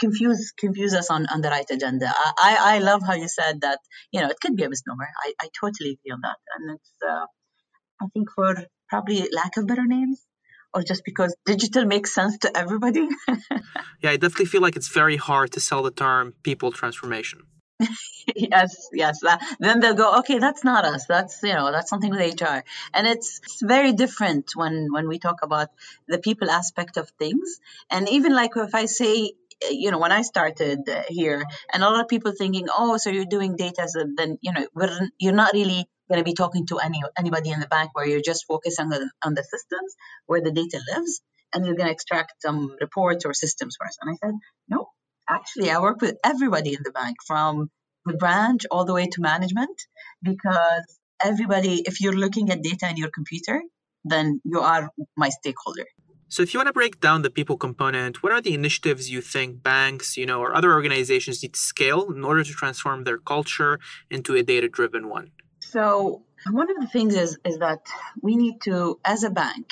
confuse 0.00 0.52
confuse 0.52 0.94
us 0.94 1.10
on, 1.10 1.26
on 1.26 1.42
the 1.42 1.50
right 1.50 1.68
agenda. 1.70 2.06
I, 2.08 2.76
I 2.76 2.78
love 2.78 3.02
how 3.06 3.12
you 3.12 3.28
said 3.28 3.60
that 3.60 3.80
you 4.10 4.22
know 4.22 4.28
it 4.28 4.40
could 4.40 4.56
be 4.56 4.62
a 4.62 4.70
misnomer. 4.70 5.08
I, 5.26 5.34
I 5.38 5.48
totally 5.60 5.98
agree 5.98 6.12
on 6.12 6.20
that, 6.22 6.38
and 6.56 6.76
it's 6.76 6.92
uh, 7.06 7.26
I 8.04 8.08
think 8.12 8.30
for 8.30 8.54
probably 8.88 9.28
lack 9.32 9.56
of 9.56 9.66
better 9.66 9.86
names 9.86 10.20
or 10.74 10.82
just 10.82 11.04
because 11.04 11.34
digital 11.46 11.84
makes 11.84 12.14
sense 12.14 12.38
to 12.38 12.56
everybody. 12.56 13.08
yeah, 14.02 14.10
I 14.10 14.16
definitely 14.16 14.46
feel 14.46 14.60
like 14.60 14.76
it's 14.76 14.88
very 14.88 15.16
hard 15.16 15.52
to 15.52 15.60
sell 15.60 15.82
the 15.82 15.90
term 15.90 16.34
people 16.42 16.72
transformation. 16.72 17.42
yes, 18.36 18.88
yes. 18.92 19.20
then 19.58 19.80
they'll 19.80 19.94
go, 19.94 20.18
okay, 20.18 20.38
that's 20.38 20.64
not 20.64 20.84
us. 20.84 21.06
That's 21.06 21.42
you 21.42 21.54
know, 21.54 21.72
that's 21.72 21.90
something 21.90 22.10
with 22.10 22.40
HR, 22.40 22.62
and 22.92 23.06
it's, 23.06 23.40
it's 23.44 23.62
very 23.62 23.92
different 23.92 24.52
when 24.54 24.92
when 24.92 25.08
we 25.08 25.18
talk 25.18 25.38
about 25.42 25.68
the 26.08 26.18
people 26.18 26.50
aspect 26.50 26.96
of 26.96 27.10
things. 27.18 27.60
And 27.90 28.08
even 28.08 28.32
like 28.34 28.52
if 28.56 28.74
I 28.74 28.86
say 28.86 29.32
you 29.70 29.90
know 29.90 29.98
when 29.98 30.12
i 30.12 30.22
started 30.22 30.80
here 31.08 31.42
and 31.72 31.82
a 31.82 31.88
lot 31.88 32.00
of 32.00 32.08
people 32.08 32.32
thinking 32.36 32.66
oh 32.76 32.96
so 32.96 33.08
you're 33.08 33.24
doing 33.24 33.56
data 33.56 33.86
so 33.86 34.04
then 34.16 34.36
you 34.42 34.52
know 34.52 34.66
we're 34.74 35.08
you're 35.18 35.32
not 35.32 35.52
really 35.54 35.86
going 36.08 36.20
to 36.20 36.24
be 36.24 36.34
talking 36.34 36.66
to 36.66 36.78
any 36.78 37.02
anybody 37.18 37.50
in 37.50 37.60
the 37.60 37.66
bank 37.66 37.90
where 37.94 38.06
you're 38.06 38.20
just 38.20 38.44
focusing 38.46 38.92
on, 38.92 39.10
on 39.24 39.34
the 39.34 39.42
systems 39.42 39.94
where 40.26 40.42
the 40.42 40.52
data 40.52 40.80
lives 40.94 41.20
and 41.52 41.64
you're 41.64 41.76
going 41.76 41.86
to 41.86 41.92
extract 41.92 42.34
some 42.42 42.76
reports 42.80 43.24
or 43.24 43.32
systems 43.32 43.76
for 43.78 43.86
us. 43.86 43.96
And 44.00 44.10
I 44.10 44.26
said, 44.26 44.34
no, 44.68 44.88
actually, 45.28 45.70
I 45.70 45.80
work 45.80 46.00
with 46.00 46.16
everybody 46.24 46.74
in 46.74 46.80
the 46.82 46.90
bank 46.90 47.16
from 47.26 47.70
the 48.04 48.14
branch 48.14 48.62
all 48.70 48.84
the 48.84 48.92
way 48.92 49.06
to 49.06 49.20
management 49.20 49.80
because 50.22 50.98
everybody, 51.22 51.82
if 51.86 52.00
you're 52.00 52.12
looking 52.16 52.50
at 52.50 52.62
data 52.62 52.90
in 52.90 52.96
your 52.96 53.10
computer, 53.10 53.62
then 54.04 54.40
you 54.44 54.60
are 54.60 54.90
my 55.16 55.30
stakeholder. 55.30 55.86
So 56.28 56.42
if 56.42 56.52
you 56.52 56.58
want 56.58 56.66
to 56.66 56.72
break 56.72 57.00
down 57.00 57.22
the 57.22 57.30
people 57.30 57.56
component, 57.56 58.22
what 58.22 58.32
are 58.32 58.40
the 58.40 58.54
initiatives 58.54 59.08
you 59.08 59.20
think 59.20 59.62
banks, 59.62 60.16
you 60.16 60.26
know, 60.26 60.40
or 60.40 60.54
other 60.54 60.72
organizations 60.72 61.42
need 61.42 61.54
to 61.54 61.60
scale 61.60 62.10
in 62.10 62.24
order 62.24 62.42
to 62.42 62.52
transform 62.52 63.04
their 63.04 63.18
culture 63.18 63.78
into 64.10 64.34
a 64.34 64.42
data-driven 64.42 65.08
one? 65.08 65.30
So 65.74 66.22
one 66.52 66.70
of 66.70 66.76
the 66.80 66.86
things 66.86 67.16
is 67.16 67.36
is 67.44 67.58
that 67.58 67.80
we 68.22 68.36
need 68.36 68.60
to, 68.66 69.00
as 69.04 69.24
a 69.24 69.30
bank 69.30 69.70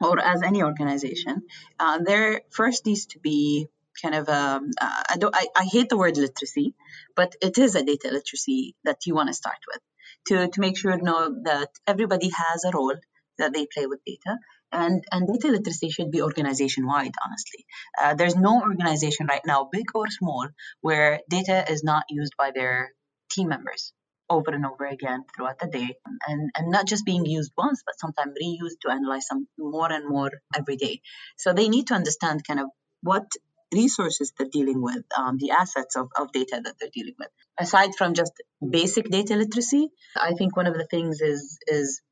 or 0.00 0.18
as 0.18 0.42
any 0.42 0.64
organization, 0.64 1.42
uh, 1.78 1.98
there 1.98 2.40
first 2.50 2.84
needs 2.84 3.06
to 3.12 3.20
be 3.20 3.68
kind 4.02 4.16
of 4.16 4.28
um, 4.28 4.70
uh, 4.80 5.02
I 5.10 5.16
don't 5.16 5.36
I, 5.42 5.46
I 5.54 5.64
hate 5.66 5.88
the 5.88 5.96
word 5.96 6.16
literacy, 6.16 6.74
but 7.14 7.36
it 7.40 7.58
is 7.58 7.76
a 7.76 7.84
data 7.84 8.08
literacy 8.10 8.74
that 8.82 9.06
you 9.06 9.14
want 9.14 9.28
to 9.28 9.34
start 9.42 9.60
with 9.70 9.82
to 10.28 10.48
to 10.48 10.60
make 10.60 10.76
sure 10.76 10.96
know 10.96 11.42
that 11.44 11.70
everybody 11.86 12.30
has 12.30 12.64
a 12.64 12.72
role 12.76 12.96
that 13.38 13.52
they 13.52 13.66
play 13.72 13.86
with 13.86 14.00
data. 14.04 14.36
And 14.72 15.04
and 15.12 15.28
data 15.28 15.52
literacy 15.56 15.90
should 15.90 16.10
be 16.10 16.22
organization 16.22 16.88
wide 16.88 17.14
honestly. 17.24 17.62
Uh, 18.02 18.14
there's 18.14 18.34
no 18.48 18.62
organization 18.62 19.28
right 19.28 19.46
now 19.46 19.68
big 19.70 19.94
or 19.94 20.10
small 20.10 20.48
where 20.80 21.20
data 21.30 21.64
is 21.70 21.84
not 21.84 22.02
used 22.10 22.34
by 22.36 22.50
their 22.50 22.90
team 23.30 23.48
members 23.48 23.92
over 24.30 24.50
and 24.50 24.66
over 24.66 24.86
again 24.86 25.24
throughout 25.34 25.58
the 25.58 25.66
day. 25.66 25.96
And, 26.26 26.50
and 26.56 26.70
not 26.70 26.86
just 26.86 27.04
being 27.04 27.26
used 27.26 27.52
once 27.56 27.82
but 27.84 27.98
sometimes 27.98 28.34
reused 28.42 28.80
to 28.82 28.90
analyze 28.90 29.26
some 29.26 29.48
more 29.58 29.90
and 29.90 30.08
more 30.08 30.30
every 30.54 30.76
day. 30.76 31.00
So 31.36 31.52
they 31.52 31.68
need 31.68 31.88
to 31.88 31.94
understand 31.94 32.46
kind 32.46 32.60
of 32.60 32.66
what 33.02 33.26
resources 33.72 34.32
they're 34.36 34.48
dealing 34.50 34.82
with 34.82 35.04
um, 35.16 35.36
the 35.36 35.50
assets 35.50 35.94
of, 35.94 36.08
of 36.16 36.32
data 36.32 36.60
that 36.64 36.74
they're 36.80 36.88
dealing 36.92 37.14
with. 37.18 37.28
Aside 37.58 37.94
from 37.96 38.14
just 38.14 38.32
basic 38.68 39.08
data 39.10 39.36
literacy 39.36 39.88
i 40.16 40.32
think 40.34 40.56
one 40.56 40.66
of 40.66 40.74
the 40.74 40.86
things 40.86 41.20
is 41.20 41.58
is 41.66 42.02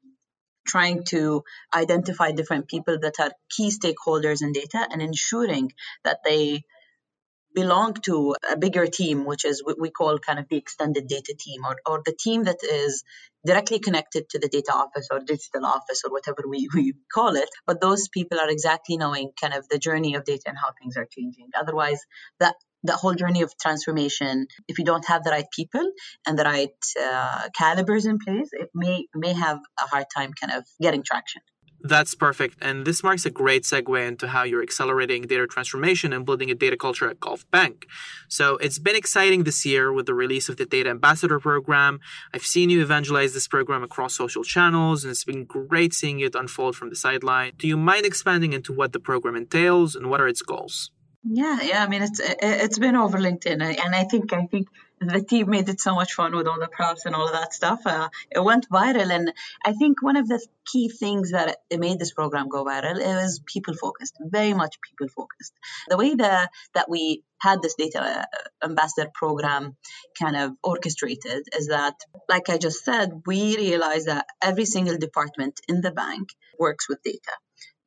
trying 0.66 1.04
to 1.04 1.42
identify 1.72 2.32
different 2.32 2.68
people 2.68 2.98
that 3.00 3.20
are 3.20 3.30
key 3.48 3.70
stakeholders 3.70 4.42
in 4.42 4.52
data 4.52 4.86
and 4.90 5.00
ensuring 5.00 5.72
that 6.04 6.18
they 6.24 6.62
belong 7.56 7.94
to 7.94 8.36
a 8.52 8.56
bigger 8.56 8.86
team, 8.86 9.24
which 9.24 9.44
is 9.46 9.64
what 9.64 9.80
we 9.80 9.90
call 9.90 10.18
kind 10.18 10.38
of 10.38 10.46
the 10.48 10.58
extended 10.58 11.08
data 11.08 11.34
team 11.38 11.62
or, 11.64 11.76
or 11.86 12.02
the 12.04 12.14
team 12.24 12.44
that 12.44 12.58
is 12.62 13.02
directly 13.46 13.78
connected 13.78 14.28
to 14.28 14.38
the 14.38 14.48
data 14.48 14.72
office 14.72 15.08
or 15.10 15.20
digital 15.20 15.64
office 15.64 16.02
or 16.04 16.10
whatever 16.12 16.42
we, 16.46 16.68
we 16.74 16.92
call 17.12 17.34
it. 17.34 17.48
But 17.66 17.80
those 17.80 18.08
people 18.08 18.38
are 18.38 18.50
exactly 18.50 18.98
knowing 18.98 19.30
kind 19.40 19.54
of 19.54 19.66
the 19.70 19.78
journey 19.78 20.14
of 20.16 20.24
data 20.24 20.42
and 20.46 20.58
how 20.58 20.72
things 20.78 20.98
are 20.98 21.08
changing. 21.10 21.48
Otherwise, 21.58 22.00
that 22.40 22.56
the 22.82 22.92
whole 22.92 23.14
journey 23.14 23.42
of 23.42 23.52
transformation, 23.58 24.46
if 24.68 24.78
you 24.78 24.84
don't 24.84 25.06
have 25.06 25.24
the 25.24 25.30
right 25.30 25.50
people 25.50 25.90
and 26.26 26.38
the 26.38 26.44
right 26.44 26.78
uh, 27.02 27.48
calibers 27.56 28.04
in 28.04 28.18
place, 28.18 28.50
it 28.52 28.68
may 28.74 29.06
may 29.14 29.32
have 29.32 29.60
a 29.82 29.86
hard 29.86 30.06
time 30.14 30.32
kind 30.40 30.52
of 30.52 30.64
getting 30.80 31.02
traction. 31.02 31.42
That's 31.86 32.14
perfect. 32.14 32.56
And 32.60 32.84
this 32.84 33.02
marks 33.02 33.24
a 33.26 33.30
great 33.30 33.62
segue 33.62 34.08
into 34.10 34.26
how 34.28 34.42
you're 34.42 34.62
accelerating 34.62 35.22
data 35.22 35.46
transformation 35.46 36.12
and 36.12 36.24
building 36.26 36.50
a 36.50 36.54
data 36.54 36.76
culture 36.76 37.08
at 37.08 37.20
Gulf 37.20 37.48
Bank. 37.50 37.86
So 38.28 38.56
it's 38.56 38.78
been 38.78 38.96
exciting 38.96 39.44
this 39.44 39.64
year 39.64 39.92
with 39.92 40.06
the 40.06 40.14
release 40.14 40.48
of 40.48 40.56
the 40.56 40.66
Data 40.66 40.90
Ambassador 40.90 41.38
program. 41.38 42.00
I've 42.34 42.48
seen 42.54 42.70
you 42.70 42.82
evangelize 42.82 43.34
this 43.34 43.46
program 43.46 43.82
across 43.82 44.14
social 44.14 44.42
channels, 44.42 45.04
and 45.04 45.10
it's 45.10 45.24
been 45.24 45.44
great 45.44 45.92
seeing 45.94 46.18
it 46.20 46.34
unfold 46.34 46.74
from 46.76 46.88
the 46.90 46.96
sideline. 46.96 47.52
Do 47.56 47.68
you 47.68 47.76
mind 47.76 48.04
expanding 48.04 48.52
into 48.52 48.72
what 48.72 48.92
the 48.92 49.00
program 49.00 49.36
entails 49.36 49.94
and 49.94 50.10
what 50.10 50.20
are 50.20 50.28
its 50.28 50.42
goals? 50.42 50.90
Yeah, 51.28 51.58
yeah. 51.62 51.84
I 51.84 51.88
mean, 51.88 52.02
it's 52.02 52.20
it's 52.22 52.78
been 52.78 52.96
over 52.96 53.18
LinkedIn, 53.18 53.60
and 53.60 53.94
I 53.94 54.04
think 54.04 54.32
I 54.32 54.46
think 54.46 54.68
the 55.00 55.20
team 55.22 55.50
made 55.50 55.68
it 55.68 55.80
so 55.80 55.94
much 55.94 56.14
fun 56.14 56.34
with 56.34 56.46
all 56.46 56.58
the 56.58 56.68
props 56.68 57.04
and 57.04 57.14
all 57.14 57.26
of 57.26 57.32
that 57.32 57.52
stuff. 57.52 57.80
Uh, 57.86 58.08
it 58.30 58.42
went 58.42 58.68
viral, 58.70 59.10
and 59.10 59.32
I 59.64 59.72
think 59.72 60.02
one 60.02 60.16
of 60.16 60.28
the 60.28 60.44
key 60.64 60.88
things 60.88 61.32
that 61.32 61.58
made 61.70 61.98
this 61.98 62.12
program 62.12 62.48
go 62.48 62.64
viral 62.64 62.98
is 62.98 63.40
people 63.46 63.74
focused, 63.74 64.16
very 64.20 64.54
much 64.54 64.78
people 64.80 65.08
focused. 65.08 65.52
The 65.88 65.96
way 65.96 66.14
that 66.14 66.50
that 66.74 66.88
we 66.88 67.22
had 67.38 67.60
this 67.60 67.74
data 67.74 68.00
uh, 68.00 68.24
ambassador 68.64 69.10
program 69.12 69.76
kind 70.18 70.36
of 70.36 70.52
orchestrated 70.62 71.46
is 71.56 71.68
that, 71.68 71.94
like 72.28 72.48
I 72.48 72.56
just 72.56 72.84
said, 72.84 73.22
we 73.26 73.56
realized 73.56 74.06
that 74.06 74.26
every 74.42 74.64
single 74.64 74.96
department 74.96 75.60
in 75.68 75.82
the 75.82 75.90
bank 75.90 76.30
works 76.58 76.88
with 76.88 77.02
data 77.02 77.32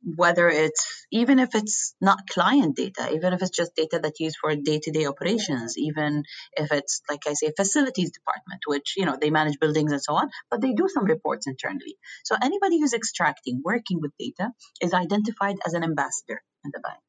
whether 0.03 0.49
it's 0.49 1.05
even 1.11 1.39
if 1.39 1.55
it's 1.55 1.93
not 1.99 2.27
client 2.29 2.75
data, 2.75 3.09
even 3.13 3.33
if 3.33 3.41
it's 3.41 3.55
just 3.55 3.75
data 3.75 3.99
that's 4.01 4.19
used 4.19 4.37
for 4.39 4.55
day-to-day 4.55 5.05
operations, 5.05 5.77
even 5.77 6.23
if 6.53 6.71
it's 6.71 7.01
like 7.09 7.27
I 7.27 7.33
say, 7.33 7.51
facilities 7.55 8.11
department, 8.11 8.61
which 8.65 8.93
you 8.95 9.05
know 9.05 9.17
they 9.19 9.29
manage 9.29 9.59
buildings 9.59 9.91
and 9.91 10.01
so 10.01 10.13
on, 10.13 10.29
but 10.49 10.61
they 10.61 10.73
do 10.73 10.87
some 10.87 11.05
reports 11.05 11.47
internally. 11.47 11.97
So 12.23 12.35
anybody 12.41 12.79
who's 12.79 12.93
extracting, 12.93 13.61
working 13.63 13.99
with 14.01 14.11
data, 14.17 14.51
is 14.81 14.93
identified 14.93 15.57
as 15.65 15.73
an 15.73 15.83
ambassador 15.83 16.41
in 16.63 16.71
the 16.73 16.79
bank, 16.79 17.01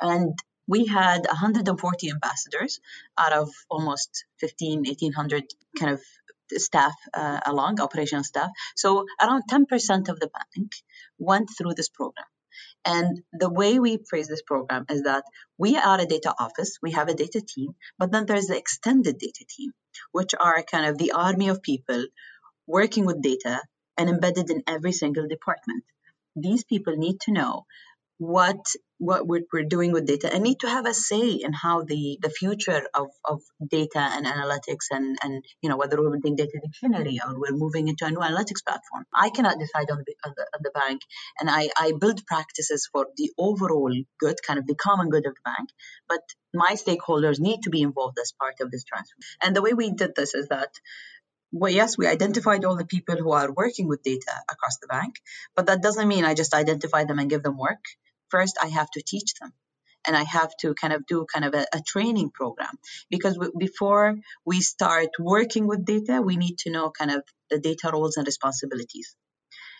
and 0.00 0.38
we 0.66 0.86
had 0.86 1.26
140 1.26 2.10
ambassadors 2.10 2.80
out 3.18 3.32
of 3.32 3.50
almost 3.70 4.24
15 4.40 4.80
1800 4.80 5.44
kind 5.78 5.92
of 5.92 6.02
staff 6.50 6.94
uh, 7.14 7.40
along 7.46 7.80
operational 7.80 8.24
staff. 8.24 8.50
So 8.76 9.06
around 9.20 9.44
10% 9.50 10.08
of 10.08 10.20
the 10.20 10.28
bank 10.28 10.72
went 11.18 11.48
through 11.56 11.74
this 11.74 11.88
program 11.88 12.26
and 12.84 13.22
the 13.32 13.50
way 13.50 13.78
we 13.78 13.98
phrase 14.08 14.28
this 14.28 14.42
program 14.42 14.84
is 14.90 15.02
that 15.02 15.24
we 15.58 15.76
are 15.76 16.00
a 16.00 16.06
data 16.06 16.34
office, 16.38 16.78
we 16.82 16.92
have 16.92 17.08
a 17.08 17.14
data 17.14 17.40
team, 17.40 17.74
but 17.98 18.12
then 18.12 18.26
there's 18.26 18.46
the 18.46 18.56
extended 18.56 19.18
data 19.18 19.44
team, 19.48 19.72
which 20.12 20.34
are 20.38 20.62
kind 20.62 20.86
of 20.86 20.98
the 20.98 21.12
army 21.12 21.48
of 21.48 21.62
people 21.62 22.06
working 22.66 23.06
with 23.06 23.22
data 23.22 23.60
and 23.96 24.08
embedded 24.08 24.50
in 24.50 24.62
every 24.66 24.92
single 24.92 25.28
department. 25.28 25.84
These 26.36 26.64
people 26.64 26.96
need 26.96 27.20
to 27.20 27.32
know 27.32 27.66
what 28.18 28.64
what 28.98 29.26
we're, 29.26 29.42
we're 29.52 29.64
doing 29.64 29.92
with 29.92 30.06
data 30.06 30.32
and 30.32 30.44
need 30.44 30.60
to 30.60 30.68
have 30.68 30.86
a 30.86 30.94
say 30.94 31.32
in 31.32 31.52
how 31.52 31.82
the 31.82 32.16
the 32.22 32.30
future 32.30 32.82
of, 32.94 33.08
of 33.24 33.42
data 33.68 33.98
and 33.98 34.24
analytics 34.24 34.86
and 34.90 35.18
and 35.22 35.44
you 35.62 35.68
know 35.68 35.76
whether 35.76 36.00
we're 36.00 36.10
building 36.10 36.36
data 36.36 36.60
dictionary 36.62 37.18
or 37.26 37.38
we're 37.38 37.56
moving 37.56 37.88
into 37.88 38.06
a 38.06 38.10
new 38.10 38.18
analytics 38.18 38.64
platform. 38.64 39.04
I 39.12 39.30
cannot 39.30 39.58
decide 39.58 39.90
on 39.90 40.04
the, 40.06 40.14
on 40.24 40.32
the, 40.36 40.42
on 40.42 40.60
the 40.62 40.70
bank 40.70 41.00
and 41.40 41.50
I, 41.50 41.68
I 41.76 41.92
build 41.98 42.24
practices 42.24 42.88
for 42.90 43.06
the 43.16 43.30
overall 43.36 43.92
good 44.20 44.36
kind 44.46 44.58
of 44.58 44.66
the 44.66 44.76
common 44.76 45.10
good 45.10 45.26
of 45.26 45.34
the 45.34 45.40
bank 45.44 45.70
but 46.08 46.20
my 46.54 46.74
stakeholders 46.74 47.40
need 47.40 47.62
to 47.62 47.70
be 47.70 47.82
involved 47.82 48.18
as 48.20 48.32
part 48.38 48.60
of 48.60 48.70
this 48.70 48.84
transfer 48.84 49.16
and 49.42 49.56
the 49.56 49.62
way 49.62 49.72
we 49.74 49.90
did 49.90 50.14
this 50.14 50.34
is 50.34 50.48
that 50.48 50.70
well, 51.56 51.70
yes, 51.70 51.96
we 51.96 52.08
identified 52.08 52.64
all 52.64 52.74
the 52.76 52.84
people 52.84 53.14
who 53.14 53.30
are 53.30 53.52
working 53.52 53.86
with 53.86 54.02
data 54.02 54.32
across 54.50 54.78
the 54.78 54.88
bank, 54.88 55.14
but 55.54 55.66
that 55.66 55.82
doesn't 55.82 56.08
mean 56.08 56.24
I 56.24 56.34
just 56.34 56.52
identify 56.52 57.04
them 57.04 57.20
and 57.20 57.30
give 57.30 57.44
them 57.44 57.56
work 57.56 57.84
first 58.34 58.58
I 58.62 58.68
have 58.78 58.90
to 58.94 59.02
teach 59.12 59.34
them. 59.40 59.52
And 60.06 60.14
I 60.14 60.24
have 60.24 60.50
to 60.60 60.74
kind 60.74 60.92
of 60.92 61.06
do 61.06 61.24
kind 61.32 61.46
of 61.46 61.54
a, 61.54 61.64
a 61.78 61.80
training 61.92 62.30
program. 62.30 62.74
Because 63.08 63.38
before 63.66 64.16
we 64.44 64.60
start 64.60 65.10
working 65.18 65.66
with 65.66 65.86
data, 65.86 66.20
we 66.20 66.36
need 66.36 66.58
to 66.64 66.70
know 66.70 66.90
kind 66.90 67.10
of 67.10 67.22
the 67.50 67.58
data 67.58 67.90
roles 67.92 68.18
and 68.18 68.26
responsibilities. 68.26 69.16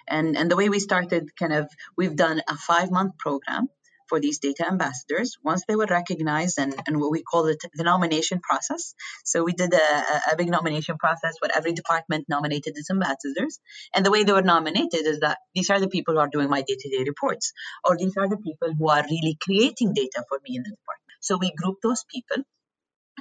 And, 0.08 0.36
and 0.38 0.50
the 0.50 0.56
way 0.56 0.68
we 0.70 0.80
started 0.80 1.30
kind 1.38 1.52
of, 1.52 1.68
we've 1.98 2.16
done 2.16 2.40
a 2.48 2.56
five 2.56 2.90
month 2.90 3.18
program 3.18 3.68
for 4.08 4.20
these 4.20 4.38
data 4.38 4.66
ambassadors 4.66 5.36
once 5.42 5.62
they 5.66 5.76
were 5.76 5.86
recognized 5.86 6.58
and, 6.58 6.74
and 6.86 7.00
what 7.00 7.10
we 7.10 7.22
call 7.22 7.46
it 7.46 7.62
the 7.74 7.84
nomination 7.84 8.40
process. 8.40 8.94
So 9.24 9.44
we 9.44 9.52
did 9.52 9.72
a, 9.72 10.32
a 10.32 10.36
big 10.36 10.50
nomination 10.50 10.98
process 10.98 11.34
where 11.40 11.50
every 11.54 11.72
department 11.72 12.26
nominated 12.28 12.74
its 12.76 12.90
ambassadors. 12.90 13.58
And 13.94 14.04
the 14.04 14.10
way 14.10 14.24
they 14.24 14.32
were 14.32 14.42
nominated 14.42 15.06
is 15.06 15.20
that 15.20 15.38
these 15.54 15.70
are 15.70 15.80
the 15.80 15.88
people 15.88 16.14
who 16.14 16.20
are 16.20 16.28
doing 16.28 16.50
my 16.50 16.62
day 16.62 16.76
to 16.78 16.88
day 16.88 17.04
reports, 17.06 17.52
or 17.84 17.96
these 17.96 18.16
are 18.16 18.28
the 18.28 18.36
people 18.36 18.72
who 18.78 18.88
are 18.88 19.04
really 19.08 19.36
creating 19.40 19.94
data 19.94 20.24
for 20.28 20.38
me 20.48 20.56
in 20.56 20.62
the 20.62 20.70
department. 20.70 21.18
So 21.20 21.38
we 21.38 21.52
grouped 21.56 21.82
those 21.82 22.04
people. 22.12 22.44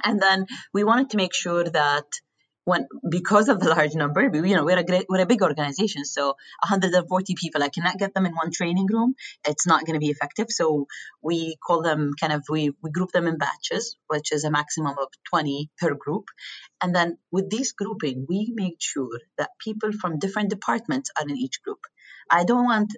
And 0.02 0.20
then 0.20 0.46
we 0.72 0.84
wanted 0.84 1.10
to 1.10 1.16
make 1.16 1.34
sure 1.34 1.64
that 1.64 2.04
when 2.64 2.86
because 3.08 3.48
of 3.48 3.60
the 3.60 3.68
large 3.68 3.94
number, 3.94 4.22
you 4.22 4.56
know, 4.56 4.64
we're 4.64 4.78
a 4.78 4.84
great, 4.84 5.06
we're 5.08 5.20
a 5.20 5.26
big 5.26 5.42
organization, 5.42 6.04
so 6.04 6.28
140 6.60 7.34
people, 7.34 7.62
I 7.62 7.68
cannot 7.68 7.98
get 7.98 8.14
them 8.14 8.26
in 8.26 8.34
one 8.34 8.50
training 8.50 8.86
room. 8.90 9.14
It's 9.46 9.66
not 9.66 9.84
going 9.84 9.94
to 9.94 10.00
be 10.00 10.10
effective. 10.10 10.46
So 10.50 10.86
we 11.22 11.56
call 11.64 11.82
them 11.82 12.12
kind 12.18 12.32
of 12.32 12.44
we 12.48 12.72
we 12.82 12.90
group 12.90 13.12
them 13.12 13.26
in 13.26 13.38
batches, 13.38 13.96
which 14.08 14.32
is 14.32 14.44
a 14.44 14.50
maximum 14.50 14.96
of 14.98 15.08
20 15.30 15.70
per 15.78 15.94
group, 15.94 16.24
and 16.82 16.94
then 16.94 17.18
with 17.30 17.50
this 17.50 17.72
grouping, 17.72 18.26
we 18.28 18.50
make 18.54 18.76
sure 18.78 19.20
that 19.38 19.50
people 19.58 19.92
from 19.92 20.18
different 20.18 20.50
departments 20.50 21.10
are 21.18 21.28
in 21.28 21.36
each 21.36 21.62
group. 21.62 21.80
I 22.30 22.44
don't 22.44 22.64
want 22.64 22.96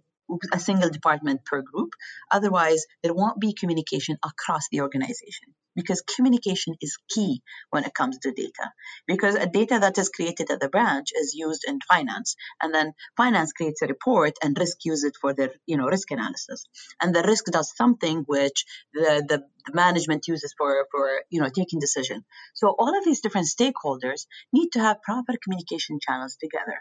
a 0.53 0.59
single 0.59 0.91
department 0.91 1.45
per 1.45 1.63
group. 1.63 1.91
Otherwise, 2.31 2.85
there 3.03 3.15
won't 3.15 3.41
be 3.41 3.53
communication 3.53 4.19
across 4.25 4.69
the 4.71 4.81
organization 4.81 5.55
because 5.77 6.03
communication 6.17 6.75
is 6.81 6.97
key 7.09 7.43
when 7.71 7.85
it 7.85 7.95
comes 7.95 8.19
to 8.19 8.33
data. 8.33 8.73
Because 9.07 9.37
a 9.37 9.47
data 9.47 9.79
that 9.81 9.99
is 9.99 10.09
created 10.09 10.51
at 10.51 10.59
the 10.61 10.69
branch 10.69 11.11
is 11.15 11.35
used 11.35 11.65
in 11.69 11.79
finance, 11.81 12.35
and 12.61 12.75
then 12.75 12.93
finance 13.17 13.53
creates 13.53 13.83
a 13.83 13.87
report 13.87 14.35
and 14.43 14.59
risk 14.59 14.79
use 14.85 15.05
it 15.05 15.15
for 15.21 15.35
their 15.35 15.51
you 15.67 15.77
know 15.77 15.87
risk 15.87 16.11
analysis. 16.11 16.65
And 17.01 17.15
the 17.15 17.23
risk 17.23 17.45
does 17.45 17.73
something 17.77 18.25
which 18.27 18.65
the, 18.95 19.25
the, 19.29 19.45
the 19.67 19.73
management 19.75 20.27
uses 20.27 20.55
for 20.59 20.87
for 20.91 21.23
you 21.31 21.41
know 21.41 21.49
taking 21.49 21.79
decision. 21.79 22.25
So 22.55 22.75
all 22.79 22.99
of 22.99 23.05
these 23.05 23.21
different 23.21 23.49
stakeholders 23.49 24.27
need 24.53 24.71
to 24.73 24.81
have 24.81 25.03
proper 25.03 25.35
communication 25.43 25.99
channels 26.01 26.37
together. 26.41 26.79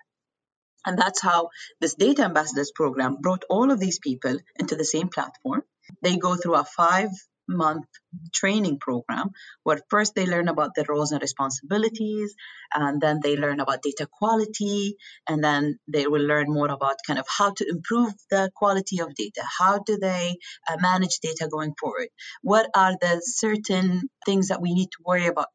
And 0.86 0.98
that's 0.98 1.22
how 1.22 1.50
this 1.82 1.96
data 1.96 2.24
ambassadors 2.24 2.72
program 2.74 3.18
brought 3.20 3.44
all 3.50 3.72
of 3.72 3.80
these 3.80 4.00
people 4.00 4.38
into 4.60 4.76
the 4.76 4.86
same 4.86 5.10
platform. 5.10 5.64
They 6.02 6.18
go 6.18 6.36
through 6.36 6.56
a 6.56 6.64
five 6.64 7.10
month 7.48 7.86
training 8.34 8.80
program 8.80 9.30
where 9.64 9.80
first 9.90 10.16
they 10.16 10.26
learn 10.26 10.48
about 10.48 10.72
their 10.76 10.86
roles 10.88 11.12
and 11.12 11.22
responsibilities 11.22 12.36
and 12.74 13.02
then 13.02 13.20
they 13.22 13.36
learn 13.36 13.60
about 13.60 13.82
data 13.82 14.08
quality 14.12 14.96
and 15.28 15.44
then 15.44 15.78
they 15.88 16.08
will 16.08 16.26
learn 16.26 16.48
more 16.48 16.70
about 16.70 16.98
kind 17.06 17.20
of 17.20 17.26
how 17.28 17.52
to 17.52 17.66
improve 17.68 18.14
the 18.32 18.50
quality 18.56 19.00
of 19.00 19.14
data. 19.16 19.42
How 19.60 19.80
do 19.80 19.98
they 19.98 20.38
uh, 20.70 20.78
manage 20.80 21.20
data 21.20 21.48
going 21.52 21.74
forward? 21.80 22.08
What 22.42 22.70
are 22.76 22.96
the 23.00 23.22
certain 23.24 24.10
things 24.26 24.48
that 24.50 24.62
we 24.62 24.74
need 24.74 24.92
to 24.92 25.04
worry 25.06 25.28
about 25.28 25.48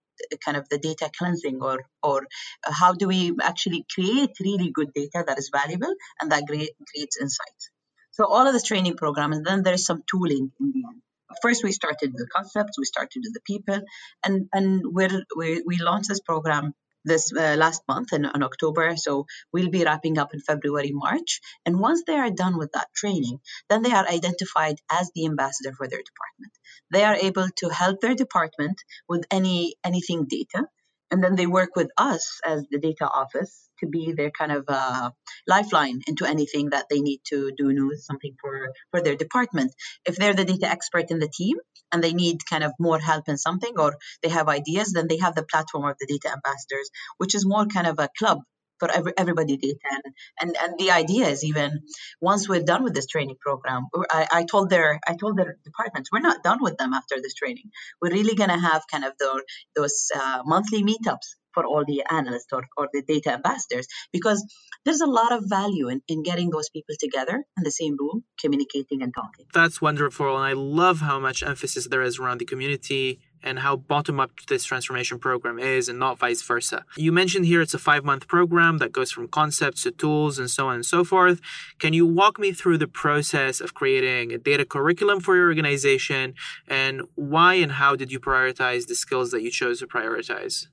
kind 0.45 0.57
of 0.57 0.69
the 0.69 0.79
data 0.79 1.11
cleansing 1.17 1.63
or 1.63 1.79
or 2.03 2.27
how 2.63 2.93
do 2.93 3.09
we 3.09 3.33
actually 3.43 3.87
create 3.93 4.31
really 4.39 4.71
good 4.71 4.93
data 4.95 5.25
that 5.27 5.39
is 5.39 5.51
valuable 5.51 5.95
and 6.21 6.31
that 6.31 6.45
creates 6.47 7.21
insights? 7.21 7.71
So 8.13 8.27
all 8.27 8.47
of 8.47 8.53
this 8.53 8.65
training 8.65 8.97
program 8.97 9.33
and 9.33 9.45
then 9.47 9.63
there's 9.63 9.87
some 9.87 10.03
tooling 10.11 10.53
in 10.61 10.73
the 10.73 10.85
end 10.87 11.03
first 11.43 11.65
we 11.65 11.73
started 11.73 12.13
the 12.13 12.27
concepts 12.35 12.79
we 12.79 12.85
started 12.85 13.23
with 13.25 13.35
the 13.35 13.41
people 13.41 13.81
and 14.25 14.49
and 14.53 14.83
we're, 14.85 15.25
we 15.37 15.63
we 15.67 15.79
launched 15.79 16.09
this 16.09 16.21
program 16.21 16.75
this 17.05 17.33
uh, 17.33 17.57
last 17.59 17.83
month 17.89 18.13
in, 18.13 18.25
in, 18.25 18.43
October. 18.43 18.97
So 18.97 19.27
we'll 19.53 19.71
be 19.71 19.85
wrapping 19.85 20.19
up 20.19 20.35
in 20.35 20.41
February, 20.41 20.93
March. 20.93 21.41
And 21.65 21.81
once 21.81 22.03
they 22.07 22.15
are 22.15 22.31
done 22.31 22.59
with 22.59 22.73
that 22.73 22.89
training, 22.95 23.41
then 23.69 23.83
they 23.83 23.93
are 23.93 24.07
identified 24.07 24.77
as 24.91 25.11
the 25.15 25.27
ambassador 25.27 25.73
for 25.73 25.89
their 25.89 26.03
department. 26.03 26.53
They 26.91 27.05
are 27.05 27.17
able 27.17 27.49
to 27.57 27.69
help 27.69 28.01
their 28.01 28.15
department 28.15 28.83
with 29.09 29.25
any 29.31 29.77
anything 29.85 30.27
data. 30.29 30.67
And 31.11 31.25
then 31.25 31.35
they 31.37 31.47
work 31.47 31.75
with 31.75 31.91
us 31.97 32.41
as 32.45 32.65
the 32.71 32.79
data 32.79 33.09
office 33.09 33.70
to 33.81 33.87
be 33.87 34.13
their 34.13 34.31
kind 34.31 34.53
of 34.53 34.65
uh, 34.69 35.11
lifeline 35.47 36.01
into 36.07 36.25
anything 36.25 36.71
that 36.71 36.87
they 36.91 37.01
need 37.01 37.21
to 37.27 37.53
do 37.57 37.73
new 37.73 37.97
something 37.97 38.35
for 38.41 38.73
for 38.91 39.01
their 39.03 39.17
department. 39.17 39.73
If 40.07 40.17
they're 40.17 40.35
the 40.35 40.45
data 40.45 40.69
expert 40.69 41.11
in 41.11 41.19
the 41.19 41.29
team 41.29 41.57
and 41.93 42.03
they 42.03 42.13
need 42.13 42.47
kind 42.49 42.65
of 42.65 42.73
more 42.79 42.99
help 42.99 43.29
in 43.29 43.37
something 43.37 43.79
or 43.79 43.97
they 44.23 44.29
have 44.29 44.49
ideas, 44.49 44.93
then 44.93 45.09
they 45.09 45.19
have 45.19 45.35
the 45.35 45.45
platform 45.51 45.85
of 45.85 45.97
the 45.99 46.07
data 46.07 46.33
ambassadors, 46.33 46.91
which 47.19 47.35
is 47.35 47.47
more 47.47 47.67
kind 47.67 47.87
of 47.87 47.99
a 47.99 48.09
club 48.19 48.41
for 48.81 48.91
every, 48.91 49.13
everybody 49.17 49.57
data 49.57 49.79
and, 49.93 50.15
and 50.41 50.57
and 50.63 50.79
the 50.79 50.91
idea 50.91 51.27
is 51.27 51.45
even 51.45 51.81
once 52.21 52.49
we're 52.49 52.63
done 52.63 52.83
with 52.83 52.95
this 52.95 53.07
training 53.07 53.37
program 53.41 53.87
I, 54.11 54.27
I 54.33 54.45
told 54.45 54.71
their 54.71 54.99
i 55.07 55.15
told 55.15 55.37
their 55.37 55.59
departments 55.65 56.11
we're 56.11 56.21
not 56.31 56.43
done 56.43 56.59
with 56.61 56.79
them 56.79 56.95
after 56.95 57.17
this 57.23 57.35
training 57.35 57.71
we're 58.01 58.11
really 58.11 58.35
to 58.35 58.49
have 58.49 58.83
kind 58.91 59.05
of 59.05 59.13
the, 59.19 59.45
those 59.77 60.11
uh, 60.15 60.43
monthly 60.45 60.83
meetups 60.83 61.35
for 61.53 61.65
all 61.65 61.85
the 61.85 62.03
analysts 62.11 62.53
or, 62.53 62.65
or 62.77 62.89
the 62.93 63.03
data 63.03 63.33
ambassadors 63.33 63.87
because 64.13 64.45
there's 64.85 65.01
a 65.01 65.07
lot 65.07 65.33
of 65.33 65.45
value 65.47 65.89
in, 65.89 66.03
in 66.09 66.23
getting 66.23 66.51
those 66.51 66.69
people 66.71 66.95
together 66.99 67.45
in 67.57 67.63
the 67.63 67.71
same 67.71 67.97
room 67.99 68.25
communicating 68.41 69.03
and 69.03 69.15
talking 69.15 69.47
that's 69.53 69.81
wonderful 69.81 70.37
and 70.37 70.45
i 70.45 70.53
love 70.53 71.01
how 71.01 71.19
much 71.19 71.43
emphasis 71.43 71.87
there 71.89 72.03
is 72.03 72.19
around 72.19 72.39
the 72.39 72.45
community 72.45 73.21
and 73.43 73.61
how 73.61 73.77
bottom 73.77 74.21
up 74.21 74.31
this 74.49 74.65
transformation 74.65 75.19
program 75.19 75.59
is 75.59 75.89
and 75.89 75.99
not 75.99 76.19
vice 76.19 76.43
versa. 76.43 76.85
You 76.97 77.13
mentioned 77.13 77.47
here 77.47 77.61
it's 77.63 77.75
a 77.75 77.79
five 77.79 78.05
month 78.05 78.29
program 78.29 78.79
that 78.79 78.93
goes 78.93 79.11
from 79.11 79.29
concepts 79.29 79.83
to 79.85 79.91
tools 79.91 80.39
and 80.39 80.51
so 80.51 80.69
on 80.69 80.77
and 80.77 80.87
so 80.87 81.05
forth. 81.05 81.41
Can 81.79 81.93
you 81.93 82.07
walk 82.07 82.39
me 82.39 82.53
through 82.53 82.79
the 82.79 82.89
process 82.89 83.61
of 83.61 83.75
creating 83.75 84.33
a 84.33 84.39
data 84.39 84.65
curriculum 84.65 85.21
for 85.21 85.37
your 85.37 85.47
organization 85.47 86.35
and 86.69 87.03
why 87.15 87.55
and 87.55 87.73
how 87.73 87.97
did 87.97 88.13
you 88.13 88.21
prioritize 88.21 88.87
the 88.87 88.95
skills 88.95 89.31
that 89.31 89.43
you 89.43 89.51
chose 89.51 89.81
to 89.81 89.87
prioritize? 89.87 90.67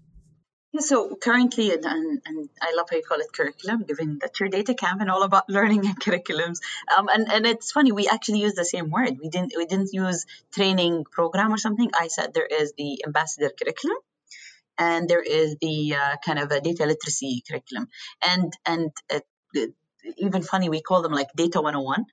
So 0.79 1.15
currently, 1.15 1.71
and, 1.71 1.85
and 2.25 2.49
I 2.61 2.73
love 2.75 2.87
how 2.89 2.97
you 2.97 3.03
call 3.03 3.19
it 3.19 3.31
curriculum, 3.33 3.83
given 3.83 4.19
that 4.19 4.39
your 4.39 4.49
DataCamp 4.49 5.01
and 5.01 5.09
all 5.09 5.23
about 5.23 5.49
learning 5.49 5.85
and 5.85 5.99
curriculums. 5.99 6.59
Um, 6.95 7.07
and, 7.09 7.31
and 7.31 7.45
it's 7.45 7.71
funny, 7.71 7.91
we 7.91 8.07
actually 8.07 8.39
use 8.39 8.53
the 8.53 8.65
same 8.65 8.89
word. 8.89 9.17
We 9.21 9.29
didn't 9.29 9.53
we 9.57 9.65
didn't 9.65 9.93
use 9.93 10.25
training 10.51 11.05
program 11.11 11.53
or 11.53 11.57
something. 11.57 11.89
I 11.99 12.07
said 12.07 12.33
there 12.33 12.45
is 12.45 12.73
the 12.77 13.03
ambassador 13.05 13.49
curriculum, 13.49 13.97
and 14.77 15.09
there 15.09 15.23
is 15.23 15.55
the 15.61 15.95
uh, 15.95 16.15
kind 16.25 16.39
of 16.39 16.51
a 16.51 16.61
data 16.61 16.85
literacy 16.85 17.43
curriculum. 17.47 17.87
And 18.25 18.53
and 18.65 18.91
uh, 19.13 19.19
even 20.17 20.41
funny, 20.41 20.69
we 20.69 20.81
call 20.81 21.01
them 21.01 21.11
like 21.11 21.29
data 21.35 21.61
101 21.61 22.05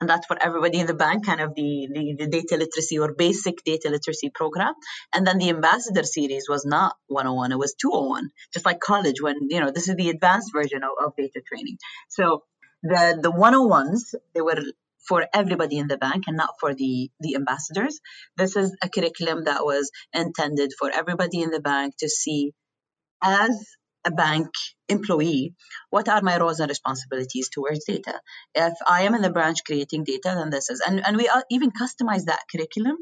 and 0.00 0.08
that's 0.08 0.26
for 0.26 0.36
everybody 0.40 0.78
in 0.78 0.86
the 0.86 0.94
bank 0.94 1.26
kind 1.26 1.40
of 1.40 1.54
the, 1.54 1.88
the, 1.92 2.16
the, 2.18 2.26
data 2.26 2.56
literacy 2.56 2.98
or 2.98 3.12
basic 3.12 3.62
data 3.64 3.90
literacy 3.90 4.30
program. 4.30 4.72
And 5.12 5.26
then 5.26 5.38
the 5.38 5.50
ambassador 5.50 6.04
series 6.04 6.46
was 6.48 6.64
not 6.64 6.96
101 7.08 7.52
it 7.52 7.58
was 7.58 7.74
201 7.74 8.30
just 8.52 8.64
like 8.64 8.80
college 8.80 9.20
when 9.20 9.36
you 9.50 9.60
know 9.60 9.70
this 9.70 9.88
is 9.88 9.96
the 9.96 10.10
advanced 10.10 10.52
version 10.52 10.82
of, 10.82 10.90
of 11.04 11.16
data 11.16 11.40
training. 11.46 11.76
So 12.08 12.44
the 12.82 13.18
the 13.22 13.32
101s 13.32 14.14
they 14.34 14.40
were 14.40 14.62
for 15.06 15.26
everybody 15.34 15.78
in 15.78 15.88
the 15.88 15.98
bank 15.98 16.24
and 16.26 16.36
not 16.36 16.54
for 16.60 16.74
the 16.74 17.10
the 17.20 17.34
ambassadors. 17.34 18.00
This 18.36 18.56
is 18.56 18.76
a 18.82 18.88
curriculum 18.88 19.44
that 19.44 19.64
was 19.64 19.90
intended 20.14 20.72
for 20.78 20.90
everybody 20.90 21.42
in 21.42 21.50
the 21.50 21.60
bank 21.60 21.94
to 21.98 22.08
see 22.08 22.52
as 23.22 23.50
a 24.04 24.10
bank 24.10 24.48
employee, 24.88 25.54
what 25.90 26.08
are 26.08 26.22
my 26.22 26.38
roles 26.38 26.60
and 26.60 26.68
responsibilities 26.68 27.48
towards 27.50 27.84
data? 27.84 28.20
If 28.54 28.74
I 28.86 29.02
am 29.02 29.14
in 29.14 29.22
the 29.22 29.30
branch 29.30 29.58
creating 29.64 30.04
data, 30.04 30.34
then 30.36 30.50
this 30.50 30.70
is, 30.70 30.80
and, 30.80 31.04
and 31.04 31.16
we 31.16 31.28
even 31.50 31.70
customize 31.70 32.24
that 32.26 32.44
curriculum 32.50 32.96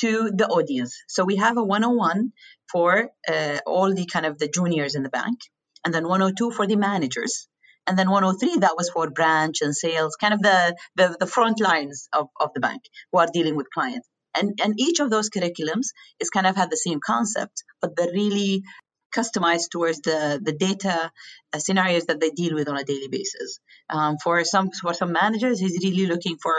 to 0.00 0.30
the 0.34 0.46
audience. 0.46 0.96
So 1.08 1.24
we 1.24 1.36
have 1.36 1.56
a 1.56 1.64
101 1.64 2.32
for 2.70 3.10
uh, 3.28 3.58
all 3.66 3.92
the 3.92 4.06
kind 4.06 4.26
of 4.26 4.38
the 4.38 4.48
juniors 4.48 4.94
in 4.94 5.02
the 5.02 5.08
bank, 5.08 5.38
and 5.84 5.92
then 5.92 6.04
102 6.04 6.50
for 6.52 6.66
the 6.66 6.76
managers. 6.76 7.48
And 7.86 7.98
then 7.98 8.10
103, 8.10 8.60
that 8.60 8.76
was 8.76 8.90
for 8.90 9.08
branch 9.10 9.62
and 9.62 9.74
sales, 9.74 10.16
kind 10.16 10.34
of 10.34 10.42
the, 10.42 10.76
the, 10.96 11.16
the 11.18 11.26
front 11.26 11.58
lines 11.58 12.08
of, 12.12 12.28
of 12.38 12.50
the 12.54 12.60
bank 12.60 12.82
who 13.10 13.18
are 13.18 13.28
dealing 13.32 13.56
with 13.56 13.70
clients. 13.72 14.06
And, 14.36 14.58
and 14.62 14.74
each 14.78 15.00
of 15.00 15.08
those 15.08 15.30
curriculums 15.30 15.88
is 16.20 16.28
kind 16.28 16.46
of 16.46 16.54
had 16.54 16.70
the 16.70 16.76
same 16.76 17.00
concept, 17.04 17.64
but 17.80 17.96
they're 17.96 18.12
really 18.12 18.62
customized 19.16 19.70
towards 19.70 20.00
the, 20.00 20.40
the 20.42 20.52
data 20.52 21.10
uh, 21.52 21.58
scenarios 21.58 22.06
that 22.06 22.20
they 22.20 22.30
deal 22.30 22.54
with 22.54 22.68
on 22.68 22.76
a 22.76 22.84
daily 22.84 23.08
basis. 23.08 23.60
Um, 23.90 24.16
for 24.22 24.44
some 24.44 24.70
for 24.70 24.94
some 24.94 25.12
managers, 25.12 25.60
he's 25.60 25.78
really 25.82 26.06
looking 26.06 26.36
for 26.42 26.54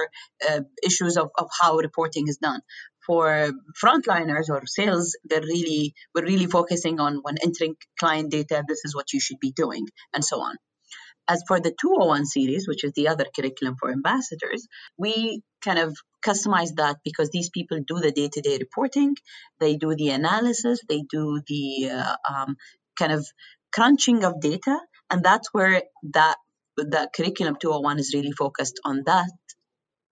uh, 0.49 0.61
issues 0.83 1.17
of, 1.17 1.29
of 1.37 1.49
how 1.59 1.77
reporting 1.77 2.27
is 2.27 2.37
done. 2.37 2.61
For 3.05 3.51
frontliners 3.83 4.49
or 4.49 4.65
sales, 4.65 5.17
they're 5.23 5.41
really 5.41 5.93
we're 6.13 6.25
really 6.25 6.45
focusing 6.45 6.99
on 6.99 7.19
when 7.23 7.37
entering 7.41 7.75
client 7.99 8.31
data, 8.31 8.63
this 8.67 8.81
is 8.85 8.95
what 8.95 9.13
you 9.13 9.19
should 9.19 9.39
be 9.39 9.51
doing, 9.51 9.87
and 10.13 10.23
so 10.23 10.41
on. 10.41 10.55
As 11.29 11.43
for 11.47 11.59
the 11.59 11.73
201 11.79 12.25
series, 12.25 12.67
which 12.67 12.83
is 12.83 12.93
the 12.93 13.07
other 13.09 13.25
curriculum 13.35 13.75
for 13.79 13.91
ambassadors, 13.91 14.67
we 14.97 15.43
kind 15.61 15.77
of 15.79 15.95
customize 16.25 16.75
that 16.77 16.97
because 17.03 17.29
these 17.29 17.49
people 17.49 17.79
do 17.85 17.99
the 17.99 18.11
day 18.11 18.29
to 18.33 18.41
day 18.41 18.57
reporting, 18.59 19.15
they 19.59 19.75
do 19.77 19.95
the 19.95 20.09
analysis, 20.09 20.81
they 20.89 21.03
do 21.09 21.41
the 21.47 21.91
uh, 21.91 22.15
um, 22.27 22.57
kind 22.97 23.11
of 23.11 23.27
crunching 23.71 24.23
of 24.23 24.41
data. 24.41 24.79
And 25.11 25.23
that's 25.23 25.49
where 25.53 25.83
that 26.13 26.37
the 26.75 27.09
curriculum 27.15 27.57
201 27.61 27.99
is 27.99 28.13
really 28.15 28.31
focused 28.31 28.79
on 28.83 29.03
that 29.05 29.29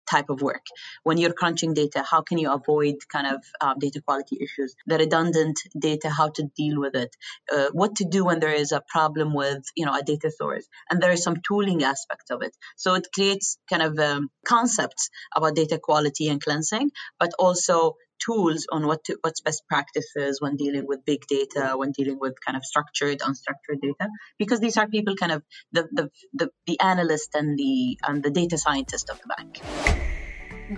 type 0.09 0.29
of 0.29 0.41
work. 0.41 0.65
When 1.03 1.17
you're 1.17 1.33
crunching 1.33 1.73
data, 1.73 2.03
how 2.09 2.21
can 2.21 2.37
you 2.37 2.51
avoid 2.51 2.95
kind 3.11 3.27
of 3.27 3.43
uh, 3.61 3.73
data 3.75 4.01
quality 4.01 4.37
issues, 4.41 4.75
the 4.85 4.97
redundant 4.97 5.59
data, 5.77 6.09
how 6.09 6.29
to 6.29 6.43
deal 6.55 6.79
with 6.79 6.95
it, 6.95 7.15
uh, 7.51 7.67
what 7.71 7.95
to 7.97 8.05
do 8.05 8.25
when 8.25 8.39
there 8.39 8.53
is 8.53 8.71
a 8.71 8.81
problem 8.87 9.33
with 9.33 9.63
you 9.75 9.85
know 9.85 9.95
a 9.95 10.03
data 10.03 10.31
source, 10.31 10.67
and 10.89 11.01
there 11.01 11.11
is 11.11 11.23
some 11.23 11.37
tooling 11.47 11.83
aspect 11.83 12.31
of 12.31 12.41
it. 12.41 12.55
So 12.75 12.93
it 12.95 13.07
creates 13.13 13.57
kind 13.69 13.81
of 13.81 13.99
um, 13.99 14.29
concepts 14.45 15.09
about 15.35 15.55
data 15.55 15.79
quality 15.79 16.29
and 16.29 16.41
cleansing, 16.41 16.91
but 17.19 17.33
also 17.39 17.95
tools 18.23 18.67
on 18.71 18.85
what 18.87 19.03
to, 19.05 19.17
what's 19.21 19.41
best 19.41 19.63
practices 19.67 20.41
when 20.41 20.55
dealing 20.55 20.85
with 20.87 21.05
big 21.05 21.25
data, 21.27 21.73
when 21.75 21.91
dealing 21.91 22.19
with 22.19 22.33
kind 22.45 22.57
of 22.57 22.65
structured, 22.65 23.19
unstructured 23.19 23.81
data, 23.81 24.09
because 24.37 24.59
these 24.59 24.77
are 24.77 24.87
people 24.87 25.15
kind 25.15 25.31
of 25.31 25.43
the 25.71 25.87
the, 25.91 26.09
the, 26.33 26.49
the 26.67 26.79
analyst 26.79 27.29
and 27.35 27.57
the 27.57 27.97
and 28.07 28.23
the 28.23 28.31
data 28.31 28.57
scientist 28.57 29.09
of 29.09 29.19
the 29.21 29.35
bank. 29.35 29.61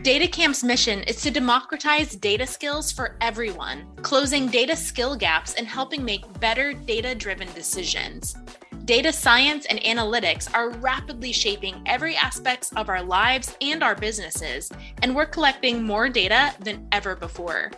DataCamp's 0.03 0.65
mission 0.65 0.99
is 1.03 1.21
to 1.21 1.31
democratize 1.31 2.13
data 2.13 2.45
skills 2.45 2.91
for 2.91 3.15
everyone, 3.21 3.87
closing 4.01 4.47
data 4.47 4.75
skill 4.75 5.15
gaps 5.15 5.53
and 5.53 5.65
helping 5.65 6.03
make 6.03 6.39
better 6.41 6.73
data 6.73 7.15
driven 7.15 7.47
decisions. 7.53 8.35
Data 8.87 9.11
science 9.11 9.65
and 9.65 9.81
analytics 9.81 10.47
are 10.53 10.69
rapidly 10.69 11.33
shaping 11.33 11.75
every 11.85 12.15
aspect 12.15 12.71
of 12.77 12.87
our 12.87 13.03
lives 13.03 13.57
and 13.59 13.83
our 13.83 13.95
businesses, 13.95 14.71
and 15.03 15.13
we're 15.13 15.25
collecting 15.25 15.83
more 15.83 16.07
data 16.07 16.55
than 16.61 16.87
ever 16.93 17.13
before. 17.13 17.69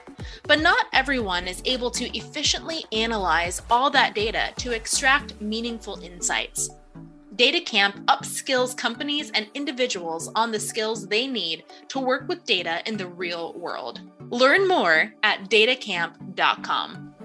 But 0.43 0.61
not 0.61 0.85
everyone 0.93 1.47
is 1.47 1.63
able 1.65 1.89
to 1.89 2.15
efficiently 2.15 2.85
analyze 2.91 3.63
all 3.71 3.89
that 3.89 4.13
data 4.13 4.53
to 4.57 4.71
extract 4.71 5.41
meaningful 5.41 5.99
insights. 6.03 6.69
DataCamp 7.35 8.05
upskills 8.05 8.77
companies 8.77 9.31
and 9.31 9.47
individuals 9.55 10.29
on 10.35 10.51
the 10.51 10.59
skills 10.59 11.07
they 11.07 11.25
need 11.25 11.63
to 11.87 11.99
work 11.99 12.27
with 12.27 12.45
data 12.45 12.83
in 12.85 12.97
the 12.97 13.07
real 13.07 13.53
world. 13.53 13.99
Learn 14.29 14.67
more 14.67 15.11
at 15.23 15.49
datacamp.com. 15.49 17.15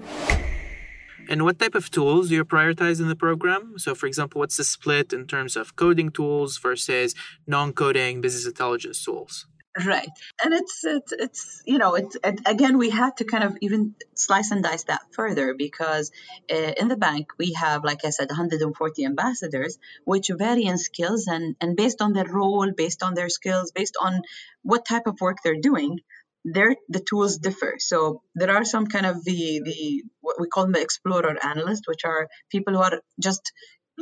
And 1.29 1.43
what 1.43 1.59
type 1.59 1.75
of 1.75 1.89
tools 1.91 2.29
do 2.29 2.35
you 2.35 2.45
prioritize 2.45 2.99
in 2.99 3.07
the 3.07 3.15
program? 3.15 3.75
So, 3.77 3.95
for 3.95 4.07
example, 4.07 4.39
what's 4.39 4.57
the 4.57 4.63
split 4.63 5.13
in 5.13 5.27
terms 5.27 5.55
of 5.55 5.75
coding 5.75 6.11
tools 6.11 6.57
versus 6.57 7.15
non-coding 7.47 8.21
business 8.21 8.45
intelligence 8.45 9.03
tools? 9.03 9.47
Right, 9.85 10.07
and 10.41 10.53
it's 10.53 10.85
it's 10.85 11.11
it's 11.11 11.61
you 11.65 11.77
know 11.79 11.95
it, 11.95 12.15
again 12.45 12.77
we 12.77 12.89
had 12.89 13.17
to 13.17 13.25
kind 13.25 13.43
of 13.43 13.57
even 13.59 13.93
slice 14.13 14.51
and 14.51 14.63
dice 14.63 14.85
that 14.85 15.01
further 15.11 15.53
because 15.53 16.11
uh, 16.49 16.71
in 16.77 16.87
the 16.87 16.95
bank 16.95 17.27
we 17.37 17.51
have 17.59 17.83
like 17.83 18.05
I 18.05 18.11
said 18.11 18.29
140 18.29 19.03
ambassadors 19.03 19.77
which 20.05 20.31
vary 20.33 20.63
in 20.63 20.77
skills 20.77 21.27
and 21.27 21.57
and 21.59 21.75
based 21.75 22.01
on 22.01 22.13
their 22.13 22.23
role, 22.25 22.71
based 22.71 23.03
on 23.03 23.15
their 23.15 23.27
skills, 23.27 23.73
based 23.73 23.97
on 23.99 24.21
what 24.63 24.85
type 24.85 25.07
of 25.07 25.19
work 25.19 25.39
they're 25.43 25.59
doing, 25.59 25.99
there 26.45 26.75
the 26.89 26.99
tools 26.99 27.37
differ. 27.39 27.75
So 27.79 28.21
there 28.35 28.51
are 28.55 28.63
some 28.63 28.85
kind 28.85 29.05
of 29.05 29.23
the 29.25 29.61
the 29.65 30.03
what 30.21 30.39
we 30.39 30.47
call 30.47 30.63
them 30.63 30.73
the 30.73 30.81
explorer 30.81 31.35
analyst, 31.43 31.83
which 31.87 32.05
are 32.05 32.27
people 32.51 32.73
who 32.73 32.81
are 32.81 33.01
just 33.19 33.51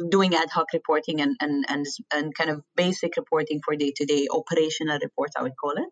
doing 0.10 0.36
ad 0.36 0.50
hoc 0.50 0.74
reporting 0.74 1.22
and 1.22 1.38
and 1.40 1.66
and, 1.70 1.86
and 2.14 2.36
kind 2.36 2.50
of 2.50 2.62
basic 2.76 3.16
reporting 3.16 3.62
for 3.64 3.76
day 3.76 3.94
to 3.96 4.06
day 4.06 4.28
operational 4.30 5.00
reports, 5.02 5.36
I 5.38 5.44
would 5.44 5.58
call 5.60 5.72
it. 5.72 5.90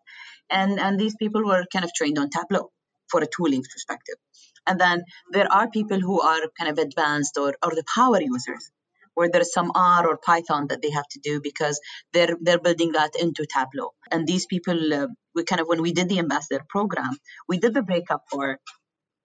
And 0.50 0.78
and 0.78 1.00
these 1.00 1.16
people 1.16 1.44
were 1.44 1.64
kind 1.72 1.84
of 1.84 1.92
trained 1.94 2.18
on 2.18 2.28
Tableau 2.28 2.70
for 3.08 3.22
a 3.22 3.26
tooling 3.26 3.62
perspective. 3.62 4.16
And 4.66 4.78
then 4.78 5.04
there 5.30 5.50
are 5.50 5.68
people 5.70 6.00
who 6.00 6.20
are 6.20 6.42
kind 6.58 6.70
of 6.70 6.78
advanced 6.78 7.36
or, 7.36 7.54
or 7.64 7.74
the 7.74 7.84
power 7.94 8.20
users 8.20 8.70
where 9.14 9.30
there's 9.30 9.52
some 9.52 9.72
R 9.74 10.08
or 10.08 10.18
Python 10.18 10.68
that 10.68 10.82
they 10.82 10.90
have 10.90 11.08
to 11.12 11.20
do 11.20 11.40
because 11.42 11.80
they're 12.12 12.36
they're 12.40 12.60
building 12.60 12.92
that 12.92 13.12
into 13.20 13.46
Tableau. 13.46 13.90
And 14.10 14.26
these 14.26 14.46
people, 14.46 14.94
uh, 14.94 15.08
we 15.34 15.44
kind 15.44 15.60
of 15.60 15.68
when 15.68 15.82
we 15.82 15.92
did 15.92 16.08
the 16.08 16.20
ambassador 16.20 16.64
program, 16.68 17.12
we 17.48 17.58
did 17.58 17.74
the 17.74 17.82
breakup 17.82 18.24
for 18.30 18.58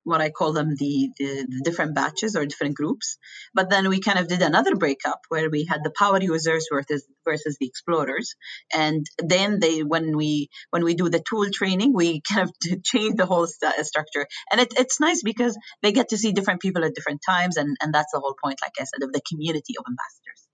what 0.07 0.21
I 0.21 0.29
call 0.29 0.53
them 0.53 0.75
the, 0.75 1.09
the, 1.17 1.45
the, 1.49 1.61
different 1.65 1.93
batches 1.93 2.37
or 2.37 2.45
different 2.45 2.75
groups. 2.75 3.17
But 3.53 3.69
then 3.69 3.89
we 3.89 3.99
kind 3.99 4.17
of 4.17 4.29
did 4.29 4.41
another 4.41 4.75
breakup 4.75 5.19
where 5.27 5.49
we 5.49 5.65
had 5.65 5.83
the 5.83 5.91
power 5.91 6.21
users 6.21 6.67
versus 6.71 7.05
versus 7.25 7.57
the 7.59 7.67
explorers. 7.67 8.35
And 8.73 9.05
then 9.19 9.59
they 9.59 9.83
when 9.83 10.15
we 10.15 10.49
when 10.69 10.85
we 10.85 10.95
do 10.95 11.09
the 11.09 11.19
tool 11.29 11.47
training, 11.53 11.93
we 11.93 12.21
kind 12.31 12.49
of 12.49 12.83
change 12.83 13.15
the 13.17 13.25
whole 13.25 13.47
st- 13.47 13.85
structure. 13.85 14.25
And 14.49 14.61
it, 14.61 14.73
it's 14.77 15.01
nice 15.01 15.21
because 15.23 15.57
they 15.81 15.91
get 15.91 16.09
to 16.09 16.17
see 16.17 16.31
different 16.31 16.61
people 16.61 16.85
at 16.85 16.95
different 16.95 17.21
times, 17.27 17.57
and 17.57 17.75
and 17.81 17.93
that's 17.93 18.13
the 18.13 18.21
whole 18.21 18.35
point, 18.41 18.59
like 18.61 18.73
I 18.79 18.85
said, 18.85 19.03
of 19.03 19.11
the 19.11 19.21
community 19.29 19.75
of 19.77 19.83
ambassadors. 19.87 20.46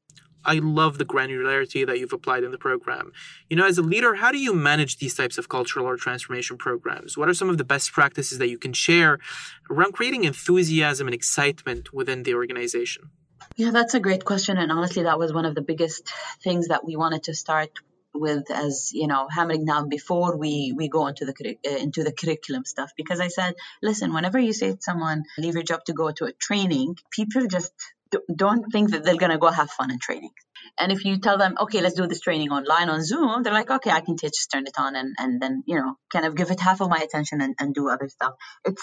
I 0.45 0.55
love 0.55 0.97
the 0.97 1.05
granularity 1.05 1.85
that 1.85 1.99
you've 1.99 2.13
applied 2.13 2.43
in 2.43 2.51
the 2.51 2.57
program. 2.57 3.11
You 3.49 3.57
know, 3.57 3.65
as 3.65 3.77
a 3.77 3.81
leader, 3.81 4.15
how 4.15 4.31
do 4.31 4.37
you 4.37 4.53
manage 4.53 4.97
these 4.97 5.15
types 5.15 5.37
of 5.37 5.49
cultural 5.49 5.85
or 5.85 5.97
transformation 5.97 6.57
programs? 6.57 7.17
What 7.17 7.29
are 7.29 7.33
some 7.33 7.49
of 7.49 7.57
the 7.57 7.63
best 7.63 7.91
practices 7.91 8.37
that 8.39 8.49
you 8.49 8.57
can 8.57 8.73
share 8.73 9.19
around 9.69 9.93
creating 9.93 10.23
enthusiasm 10.23 11.07
and 11.07 11.13
excitement 11.13 11.93
within 11.93 12.23
the 12.23 12.35
organization? 12.35 13.09
Yeah, 13.55 13.71
that's 13.71 13.93
a 13.93 13.99
great 13.99 14.25
question. 14.25 14.57
And 14.57 14.71
honestly, 14.71 15.03
that 15.03 15.19
was 15.19 15.33
one 15.33 15.45
of 15.45 15.55
the 15.55 15.61
biggest 15.61 16.11
things 16.41 16.69
that 16.69 16.85
we 16.85 16.95
wanted 16.95 17.23
to 17.23 17.33
start 17.33 17.71
with 18.13 18.51
as 18.51 18.91
you 18.93 19.07
know 19.07 19.27
hammering 19.29 19.65
down 19.65 19.89
before 19.89 20.37
we 20.37 20.73
we 20.75 20.87
go 20.87 21.07
into 21.07 21.25
the 21.25 21.57
uh, 21.67 21.77
into 21.77 22.03
the 22.03 22.11
curriculum 22.11 22.63
stuff 22.63 22.91
because 22.95 23.19
i 23.19 23.27
said 23.27 23.55
listen 23.81 24.13
whenever 24.13 24.37
you 24.37 24.53
say 24.53 24.71
to 24.71 24.81
someone 24.81 25.23
leave 25.37 25.55
your 25.55 25.63
job 25.63 25.83
to 25.83 25.93
go 25.93 26.11
to 26.11 26.25
a 26.25 26.31
training 26.31 26.95
people 27.09 27.47
just 27.47 27.73
don't 28.35 28.71
think 28.71 28.91
that 28.91 29.03
they're 29.03 29.17
going 29.17 29.31
to 29.31 29.37
go 29.37 29.49
have 29.49 29.69
fun 29.71 29.91
in 29.91 29.99
training. 29.99 30.31
And 30.79 30.91
if 30.91 31.05
you 31.05 31.19
tell 31.19 31.37
them, 31.37 31.55
okay, 31.59 31.81
let's 31.81 31.95
do 31.95 32.07
this 32.07 32.21
training 32.21 32.51
online 32.51 32.89
on 32.89 33.03
Zoom, 33.03 33.43
they're 33.43 33.53
like, 33.53 33.69
okay, 33.69 33.91
I 33.91 34.01
can 34.01 34.17
just 34.17 34.49
turn 34.51 34.65
it 34.65 34.77
on 34.77 34.95
and, 34.95 35.15
and 35.17 35.41
then, 35.41 35.63
you 35.65 35.75
know, 35.75 35.95
kind 36.11 36.25
of 36.25 36.35
give 36.35 36.51
it 36.51 36.59
half 36.59 36.81
of 36.81 36.89
my 36.89 36.99
attention 36.99 37.41
and, 37.41 37.55
and 37.59 37.73
do 37.73 37.89
other 37.89 38.09
stuff. 38.09 38.33
It's 38.65 38.81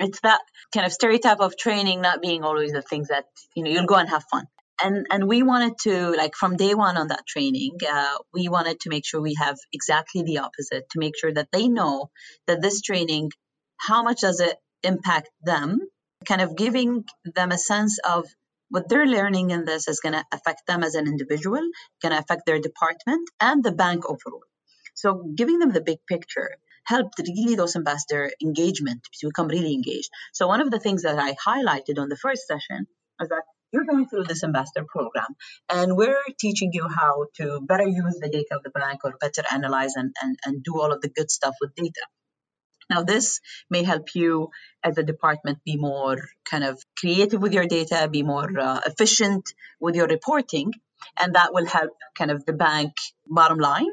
it's 0.00 0.20
that 0.20 0.40
kind 0.72 0.86
of 0.86 0.92
stereotype 0.92 1.40
of 1.40 1.56
training 1.56 2.00
not 2.00 2.22
being 2.22 2.44
always 2.44 2.72
the 2.72 2.82
things 2.82 3.08
that 3.08 3.24
you 3.54 3.64
know 3.64 3.70
you'll 3.70 3.86
go 3.86 3.96
and 3.96 4.08
have 4.08 4.24
fun 4.30 4.44
and 4.82 5.06
and 5.10 5.26
we 5.26 5.42
wanted 5.42 5.72
to 5.80 6.14
like 6.16 6.34
from 6.34 6.56
day 6.56 6.74
one 6.74 6.96
on 6.96 7.08
that 7.08 7.26
training 7.26 7.76
uh, 7.90 8.16
we 8.32 8.48
wanted 8.48 8.78
to 8.80 8.90
make 8.90 9.04
sure 9.04 9.20
we 9.20 9.34
have 9.34 9.56
exactly 9.72 10.22
the 10.22 10.38
opposite 10.38 10.88
to 10.90 10.98
make 10.98 11.18
sure 11.18 11.32
that 11.32 11.48
they 11.52 11.68
know 11.68 12.10
that 12.46 12.62
this 12.62 12.80
training 12.80 13.30
how 13.76 14.02
much 14.02 14.20
does 14.20 14.40
it 14.40 14.56
impact 14.82 15.28
them 15.42 15.80
kind 16.26 16.40
of 16.40 16.56
giving 16.56 17.04
them 17.34 17.52
a 17.52 17.58
sense 17.58 17.98
of 17.98 18.26
what 18.70 18.88
they're 18.88 19.06
learning 19.06 19.50
in 19.50 19.64
this 19.64 19.88
is 19.88 20.00
going 20.00 20.12
to 20.12 20.24
affect 20.32 20.66
them 20.66 20.82
as 20.82 20.94
an 20.94 21.06
individual 21.06 21.62
going 22.02 22.12
to 22.12 22.18
affect 22.18 22.46
their 22.46 22.60
department 22.60 23.28
and 23.40 23.64
the 23.64 23.72
bank 23.72 24.04
overall. 24.04 24.44
So 24.94 25.24
giving 25.34 25.58
them 25.58 25.72
the 25.72 25.80
big 25.80 25.98
picture 26.08 26.56
helped 26.84 27.20
really 27.20 27.54
those 27.54 27.76
ambassador 27.76 28.30
engagement 28.42 29.06
to 29.20 29.28
become 29.28 29.48
really 29.48 29.74
engaged. 29.74 30.10
So 30.32 30.48
one 30.48 30.60
of 30.60 30.70
the 30.70 30.80
things 30.80 31.02
that 31.02 31.18
i 31.18 31.34
highlighted 31.34 31.98
on 31.98 32.08
the 32.08 32.16
first 32.16 32.46
session 32.46 32.86
is 33.20 33.28
that 33.28 33.42
you're 33.72 33.84
going 33.84 34.08
through 34.08 34.24
this 34.24 34.42
ambassador 34.44 34.86
program 34.88 35.28
and 35.68 35.96
we're 35.96 36.24
teaching 36.40 36.70
you 36.72 36.88
how 36.88 37.26
to 37.36 37.60
better 37.60 37.86
use 37.86 38.16
the 38.20 38.30
data 38.30 38.56
of 38.56 38.62
the 38.62 38.70
bank 38.70 39.00
or 39.04 39.14
better 39.20 39.42
analyze 39.52 39.94
and, 39.94 40.14
and, 40.22 40.38
and 40.44 40.62
do 40.62 40.80
all 40.80 40.90
of 40.90 41.02
the 41.02 41.10
good 41.10 41.30
stuff 41.30 41.54
with 41.60 41.74
data 41.74 42.00
now 42.90 43.02
this 43.02 43.40
may 43.70 43.82
help 43.82 44.14
you 44.14 44.50
as 44.82 44.98
a 44.98 45.02
department 45.02 45.58
be 45.64 45.76
more 45.76 46.18
kind 46.50 46.64
of 46.64 46.82
creative 46.98 47.40
with 47.40 47.52
your 47.52 47.66
data 47.66 48.08
be 48.10 48.22
more 48.22 48.50
uh, 48.58 48.80
efficient 48.86 49.52
with 49.80 49.94
your 49.94 50.06
reporting 50.06 50.72
and 51.18 51.34
that 51.34 51.52
will 51.52 51.66
help 51.66 51.90
kind 52.16 52.30
of 52.30 52.44
the 52.44 52.52
bank 52.52 52.92
bottom 53.26 53.58
line. 53.58 53.90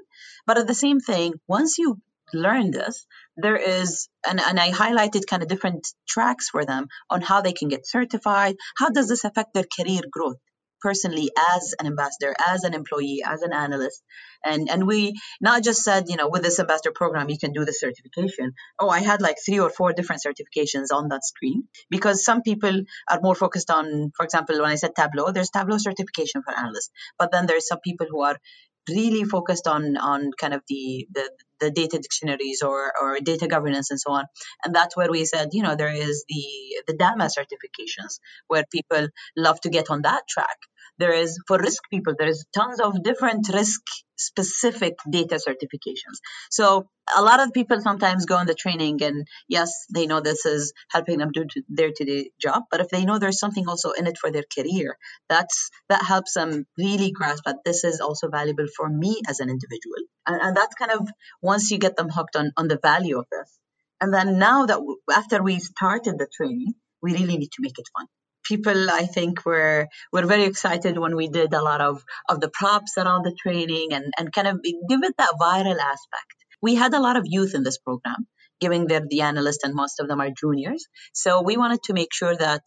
But 0.48 0.58
at 0.58 0.68
the 0.68 0.74
same 0.74 1.00
thing 1.00 1.34
once 1.48 1.78
you 1.78 2.00
learn 2.34 2.72
this 2.72 3.06
there 3.38 3.56
is 3.56 4.10
and, 4.28 4.42
and 4.42 4.60
i 4.60 4.72
highlighted 4.72 5.28
kind 5.28 5.44
of 5.44 5.48
different 5.48 5.88
tracks 6.08 6.50
for 6.50 6.66
them 6.66 6.88
on 7.10 7.22
how 7.22 7.42
they 7.42 7.54
can 7.54 7.68
get 7.68 7.88
certified. 7.88 8.56
How 8.78 8.90
does 8.90 9.08
this 9.08 9.24
affect 9.24 9.54
their 9.54 9.66
career 9.78 10.02
growth 10.10 10.38
personally 10.82 11.30
as 11.56 11.74
an 11.80 11.88
ambassador 11.88 12.34
as 12.48 12.64
an 12.64 12.74
employee 12.74 13.22
as 13.26 13.42
an 13.42 13.54
analyst. 13.54 14.04
And 14.44 14.70
and 14.70 14.86
we 14.88 15.14
not 15.42 15.64
just 15.64 15.84
said 15.84 16.06
you 16.10 16.16
know 16.18 16.30
with 16.30 16.44
this 16.44 16.60
ambassador 16.60 16.92
program 16.92 17.30
you 17.30 17.38
can 17.40 17.54
do 17.54 17.66
the 17.66 17.74
certification. 17.74 18.54
Oh 18.80 18.90
i 18.90 19.00
had 19.00 19.22
like 19.22 19.38
three 19.46 19.60
or 19.60 19.70
four 19.70 19.94
different 19.94 20.22
certifications 20.26 20.88
on 20.94 21.10
that 21.10 21.26
screen 21.26 21.64
because 21.90 22.24
some 22.24 22.42
people 22.42 22.82
are 23.10 23.20
more 23.22 23.36
focused 23.36 23.72
on 23.72 24.12
for 24.16 24.24
example 24.26 24.62
when 24.62 24.72
i 24.72 24.76
said 24.76 24.96
tableau 24.96 25.32
there's 25.32 25.50
tableau 25.50 25.78
certification 25.78 26.42
for 26.44 26.58
analysts. 26.58 26.92
But 27.20 27.32
then 27.32 27.46
there's 27.48 27.68
some 27.68 27.80
people 27.80 28.08
who 28.10 28.22
are 28.22 28.38
really 28.90 29.24
focused 29.24 29.68
on 29.68 29.98
on 29.98 30.32
kind 30.40 30.54
of 30.54 30.62
the 30.68 31.08
the, 31.14 31.30
the 31.60 31.72
data 31.72 32.00
dictionaries 32.00 32.62
or 32.62 32.92
or 33.02 33.20
data 33.20 33.48
governance 33.48 33.92
and 33.92 34.00
so 34.00 34.12
on. 34.12 34.26
And 34.64 34.76
that's 34.76 34.98
where 34.98 35.12
we 35.12 35.26
said 35.26 35.50
you 35.54 35.64
know 35.64 35.76
there 35.76 35.94
is 35.94 36.26
the 36.30 36.44
the 36.88 36.96
DAMA 36.98 37.26
certifications 37.40 38.20
where 38.48 38.66
people 38.72 39.08
love 39.38 39.60
to 39.62 39.70
get 39.70 39.90
on 39.90 40.02
that 40.04 40.24
track. 40.30 40.58
There 41.00 41.14
is 41.14 41.40
for 41.48 41.58
risk 41.58 41.84
people 41.92 42.14
there 42.18 42.28
is 42.30 42.46
tons 42.56 42.80
of 42.80 43.02
different 43.04 43.48
risk 43.54 43.82
specific 44.18 44.96
data 45.10 45.36
certifications. 45.36 46.20
So 46.50 46.88
a 47.16 47.22
lot 47.22 47.40
of 47.40 47.54
people 47.54 47.82
sometimes 47.82 48.26
go 48.26 48.36
on 48.36 48.48
the 48.48 48.56
training 48.56 49.02
and 49.04 49.28
yes 49.48 49.86
they 49.94 50.08
know 50.08 50.22
this 50.22 50.46
is 50.46 50.74
helping 50.90 51.20
them 51.20 51.32
do 51.32 51.46
their 51.70 51.92
today 51.96 52.32
job 52.42 52.64
but 52.72 52.82
if 52.82 52.90
they 52.90 53.06
know 53.06 53.20
there's 53.20 53.38
something 53.40 53.68
also 53.68 53.92
in 53.92 54.08
it 54.08 54.18
for 54.18 54.32
their 54.32 54.44
career 54.56 54.98
that's 55.30 55.70
that 55.90 56.04
helps 56.04 56.34
them 56.34 56.66
really 56.78 57.12
grasp 57.12 57.44
that 57.46 57.58
this 57.64 57.84
is 57.84 58.02
also 58.02 58.30
valuable 58.30 58.68
for 58.76 58.90
me 58.90 59.22
as 59.28 59.40
an 59.40 59.50
individual. 59.50 60.02
And, 60.28 60.42
and 60.42 60.58
that's 60.58 60.76
kind 60.76 60.92
of 60.92 61.08
once 61.42 61.70
you 61.72 61.78
get 61.78 61.96
them 61.96 62.10
hooked 62.10 62.36
on 62.36 62.52
on 62.58 62.68
the 62.68 62.80
value 62.82 63.20
of 63.20 63.26
this. 63.32 63.58
And 64.02 64.14
then 64.14 64.40
now 64.40 64.66
that 64.66 64.80
after 65.14 65.42
we 65.42 65.60
started 65.60 66.18
the 66.18 66.28
training 66.36 66.74
we 67.02 67.14
really 67.14 67.38
need 67.38 67.52
to 67.52 67.62
make 67.62 67.78
it 67.78 67.88
fun 67.96 68.08
people 68.46 68.90
i 68.92 69.06
think 69.06 69.46
were 69.46 69.88
were 70.14 70.26
very 70.26 70.44
excited 70.44 70.98
when 70.98 71.16
we 71.16 71.28
did 71.28 71.54
a 71.54 71.62
lot 71.62 71.82
of 71.82 72.04
of 72.30 72.40
the 72.42 72.50
props 72.50 72.98
around 72.98 73.24
the 73.24 73.36
training 73.44 73.90
and 73.92 74.14
and 74.18 74.32
kind 74.32 74.48
of 74.48 74.62
give 74.90 75.04
it 75.04 75.16
that 75.18 75.36
viral 75.42 75.80
aspect. 75.80 76.38
We 76.62 76.76
had 76.76 76.94
a 76.94 77.00
lot 77.00 77.18
of 77.18 77.26
youth 77.26 77.54
in 77.56 77.64
this 77.64 77.78
program 77.78 78.28
given 78.62 78.88
they're 78.88 79.06
the 79.10 79.22
analysts 79.22 79.64
and 79.64 79.76
most 79.76 80.00
of 80.00 80.08
them 80.08 80.22
are 80.22 80.30
juniors. 80.30 80.86
So 81.14 81.42
we 81.42 81.58
wanted 81.58 81.84
to 81.84 81.94
make 81.94 82.14
sure 82.14 82.36
that 82.36 82.62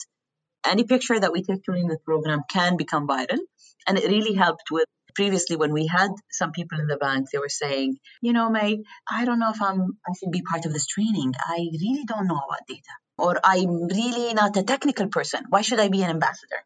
any 0.64 0.84
picture 0.84 1.18
that 1.18 1.32
we 1.32 1.42
take 1.42 1.62
during 1.64 1.88
the 1.88 1.98
program 2.04 2.42
can 2.50 2.76
become 2.76 3.08
viral. 3.08 3.38
And 3.86 3.98
it 3.98 4.08
really 4.08 4.34
helped 4.34 4.70
with 4.70 4.84
previously 5.14 5.56
when 5.56 5.72
we 5.72 5.86
had 5.86 6.10
some 6.30 6.52
people 6.52 6.78
in 6.78 6.86
the 6.86 6.96
bank 6.96 7.26
they 7.32 7.38
were 7.38 7.48
saying 7.48 7.96
you 8.22 8.32
know 8.32 8.50
Mai 8.50 8.76
i 9.10 9.24
don't 9.24 9.40
know 9.40 9.50
if 9.50 9.60
i'm 9.68 9.80
i 10.08 10.12
should 10.16 10.30
be 10.30 10.42
part 10.42 10.64
of 10.66 10.72
this 10.72 10.86
training. 10.86 11.32
I 11.56 11.58
really 11.82 12.04
don't 12.06 12.28
know 12.28 12.40
about 12.46 12.68
data 12.68 12.94
or 13.18 13.40
I'm 13.42 13.86
really 13.86 14.34
not 14.34 14.56
a 14.56 14.62
technical 14.62 15.08
person. 15.08 15.44
Why 15.48 15.62
should 15.62 15.80
I 15.80 15.88
be 15.88 16.02
an 16.02 16.10
ambassador? 16.10 16.64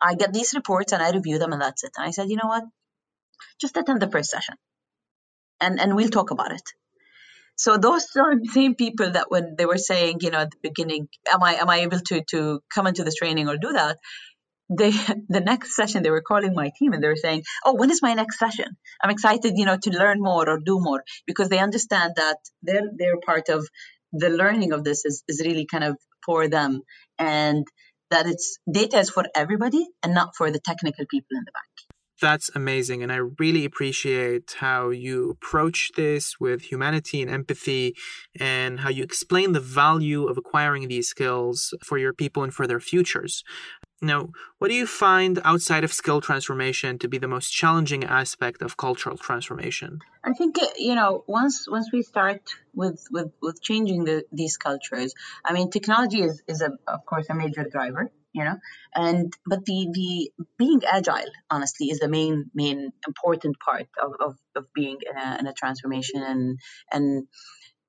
I 0.00 0.14
get 0.14 0.32
these 0.32 0.54
reports 0.54 0.92
and 0.92 1.02
I 1.02 1.10
review 1.10 1.38
them 1.38 1.52
and 1.52 1.62
that's 1.62 1.84
it. 1.84 1.92
And 1.96 2.06
I 2.06 2.10
said, 2.10 2.28
you 2.28 2.36
know 2.36 2.48
what? 2.48 2.64
Just 3.60 3.76
attend 3.76 4.00
the 4.00 4.10
first 4.10 4.30
session 4.30 4.54
and, 5.60 5.80
and 5.80 5.96
we'll 5.96 6.08
talk 6.08 6.30
about 6.30 6.52
it. 6.52 6.62
So 7.56 7.76
those 7.76 8.06
are 8.16 8.38
the 8.38 8.50
same 8.52 8.74
people 8.74 9.10
that 9.10 9.30
when 9.30 9.56
they 9.56 9.66
were 9.66 9.78
saying, 9.78 10.18
you 10.20 10.30
know, 10.30 10.40
at 10.40 10.50
the 10.50 10.58
beginning, 10.62 11.08
am 11.32 11.42
I 11.42 11.54
am 11.54 11.68
I 11.68 11.78
able 11.80 12.00
to 12.00 12.22
to 12.30 12.60
come 12.72 12.86
into 12.86 13.04
this 13.04 13.16
training 13.16 13.48
or 13.48 13.56
do 13.56 13.72
that? 13.72 13.98
They 14.70 14.90
the 15.28 15.40
next 15.40 15.74
session 15.74 16.02
they 16.02 16.10
were 16.10 16.22
calling 16.22 16.54
my 16.54 16.70
team 16.78 16.92
and 16.92 17.02
they 17.02 17.08
were 17.08 17.16
saying, 17.16 17.42
Oh, 17.64 17.74
when 17.74 17.90
is 17.90 18.02
my 18.02 18.14
next 18.14 18.38
session? 18.38 18.76
I'm 19.02 19.10
excited, 19.10 19.54
you 19.56 19.66
know, 19.66 19.78
to 19.82 19.90
learn 19.90 20.20
more 20.20 20.48
or 20.48 20.58
do 20.58 20.78
more 20.80 21.02
because 21.26 21.48
they 21.48 21.58
understand 21.58 22.14
that 22.16 22.38
they're 22.62 22.90
they're 22.96 23.20
part 23.24 23.48
of 23.48 23.66
the 24.12 24.30
learning 24.30 24.72
of 24.72 24.84
this 24.84 25.04
is, 25.04 25.22
is 25.28 25.42
really 25.44 25.66
kind 25.66 25.84
of 25.84 25.96
for 26.24 26.48
them. 26.48 26.82
And 27.18 27.66
that 28.10 28.26
it's 28.26 28.58
data 28.70 28.98
is 28.98 29.10
for 29.10 29.24
everybody 29.34 29.86
and 30.02 30.14
not 30.14 30.30
for 30.36 30.50
the 30.50 30.60
technical 30.60 31.04
people 31.06 31.36
in 31.36 31.44
the 31.44 31.52
bank. 31.52 31.88
That's 32.20 32.50
amazing. 32.54 33.02
And 33.02 33.12
i 33.12 33.20
really 33.38 33.64
appreciate 33.64 34.56
how 34.58 34.90
you 34.90 35.30
approach 35.30 35.90
this 35.96 36.40
with 36.40 36.62
humanity 36.62 37.22
and 37.22 37.30
empathy 37.30 37.94
and 38.40 38.80
how 38.80 38.88
you 38.88 39.04
explain 39.04 39.52
the 39.52 39.60
value 39.60 40.26
of 40.26 40.36
acquiring 40.36 40.88
these 40.88 41.08
skills 41.08 41.74
for 41.84 41.96
your 41.96 42.12
people 42.12 42.42
and 42.42 42.52
for 42.52 42.66
their 42.66 42.80
futures 42.80 43.44
now, 44.00 44.28
what 44.58 44.68
do 44.68 44.74
you 44.74 44.86
find 44.86 45.40
outside 45.44 45.82
of 45.82 45.92
skill 45.92 46.20
transformation 46.20 46.98
to 47.00 47.08
be 47.08 47.18
the 47.18 47.26
most 47.26 47.50
challenging 47.50 48.04
aspect 48.04 48.62
of 48.62 48.76
cultural 48.76 49.16
transformation? 49.16 50.00
I 50.22 50.34
think 50.34 50.56
uh, 50.62 50.66
you 50.76 50.94
know 50.94 51.24
once 51.26 51.66
once 51.68 51.90
we 51.92 52.02
start 52.02 52.42
with 52.74 53.04
with, 53.10 53.32
with 53.42 53.60
changing 53.60 54.04
the, 54.04 54.24
these 54.30 54.56
cultures, 54.56 55.14
I 55.44 55.52
mean 55.52 55.70
technology 55.70 56.22
is, 56.22 56.42
is 56.46 56.62
a, 56.62 56.70
of 56.86 57.04
course 57.06 57.26
a 57.28 57.34
major 57.34 57.64
driver, 57.64 58.10
you 58.32 58.44
know, 58.44 58.58
and 58.94 59.32
but 59.46 59.64
the 59.64 59.88
the 59.92 60.46
being 60.58 60.82
agile 60.88 61.32
honestly 61.50 61.88
is 61.88 61.98
the 61.98 62.08
main 62.08 62.50
main 62.54 62.92
important 63.06 63.56
part 63.58 63.88
of, 64.00 64.12
of, 64.20 64.36
of 64.54 64.72
being 64.74 64.98
in 65.10 65.16
a, 65.16 65.38
in 65.40 65.46
a 65.48 65.52
transformation 65.52 66.22
and 66.22 66.60
and 66.92 67.26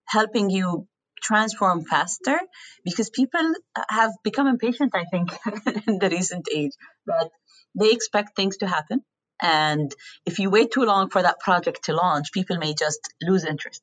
helping 0.05 0.49
you 0.49 0.87
transform 1.21 1.83
faster 1.85 2.39
because 2.83 3.09
people 3.09 3.53
have 3.89 4.11
become 4.23 4.47
impatient, 4.47 4.93
I 4.95 5.05
think, 5.05 5.31
in 5.87 5.99
the 5.99 6.09
recent 6.09 6.47
age, 6.53 6.71
that 7.05 7.29
they 7.75 7.91
expect 7.91 8.35
things 8.35 8.57
to 8.57 8.67
happen. 8.67 9.03
And 9.41 9.93
if 10.25 10.39
you 10.39 10.49
wait 10.49 10.71
too 10.71 10.83
long 10.83 11.09
for 11.09 11.21
that 11.21 11.39
project 11.39 11.85
to 11.85 11.93
launch, 11.93 12.33
people 12.33 12.57
may 12.57 12.73
just 12.73 12.99
lose 13.21 13.45
interest. 13.45 13.81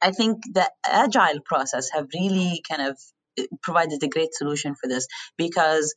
I 0.00 0.12
think 0.12 0.42
the 0.52 0.68
agile 0.86 1.40
process 1.44 1.90
have 1.90 2.08
really 2.14 2.62
kind 2.68 2.90
of 2.90 2.98
eh, 3.38 3.46
provided 3.62 4.02
a 4.02 4.08
great 4.08 4.34
solution 4.34 4.74
for 4.74 4.88
this 4.88 5.06
because 5.36 5.94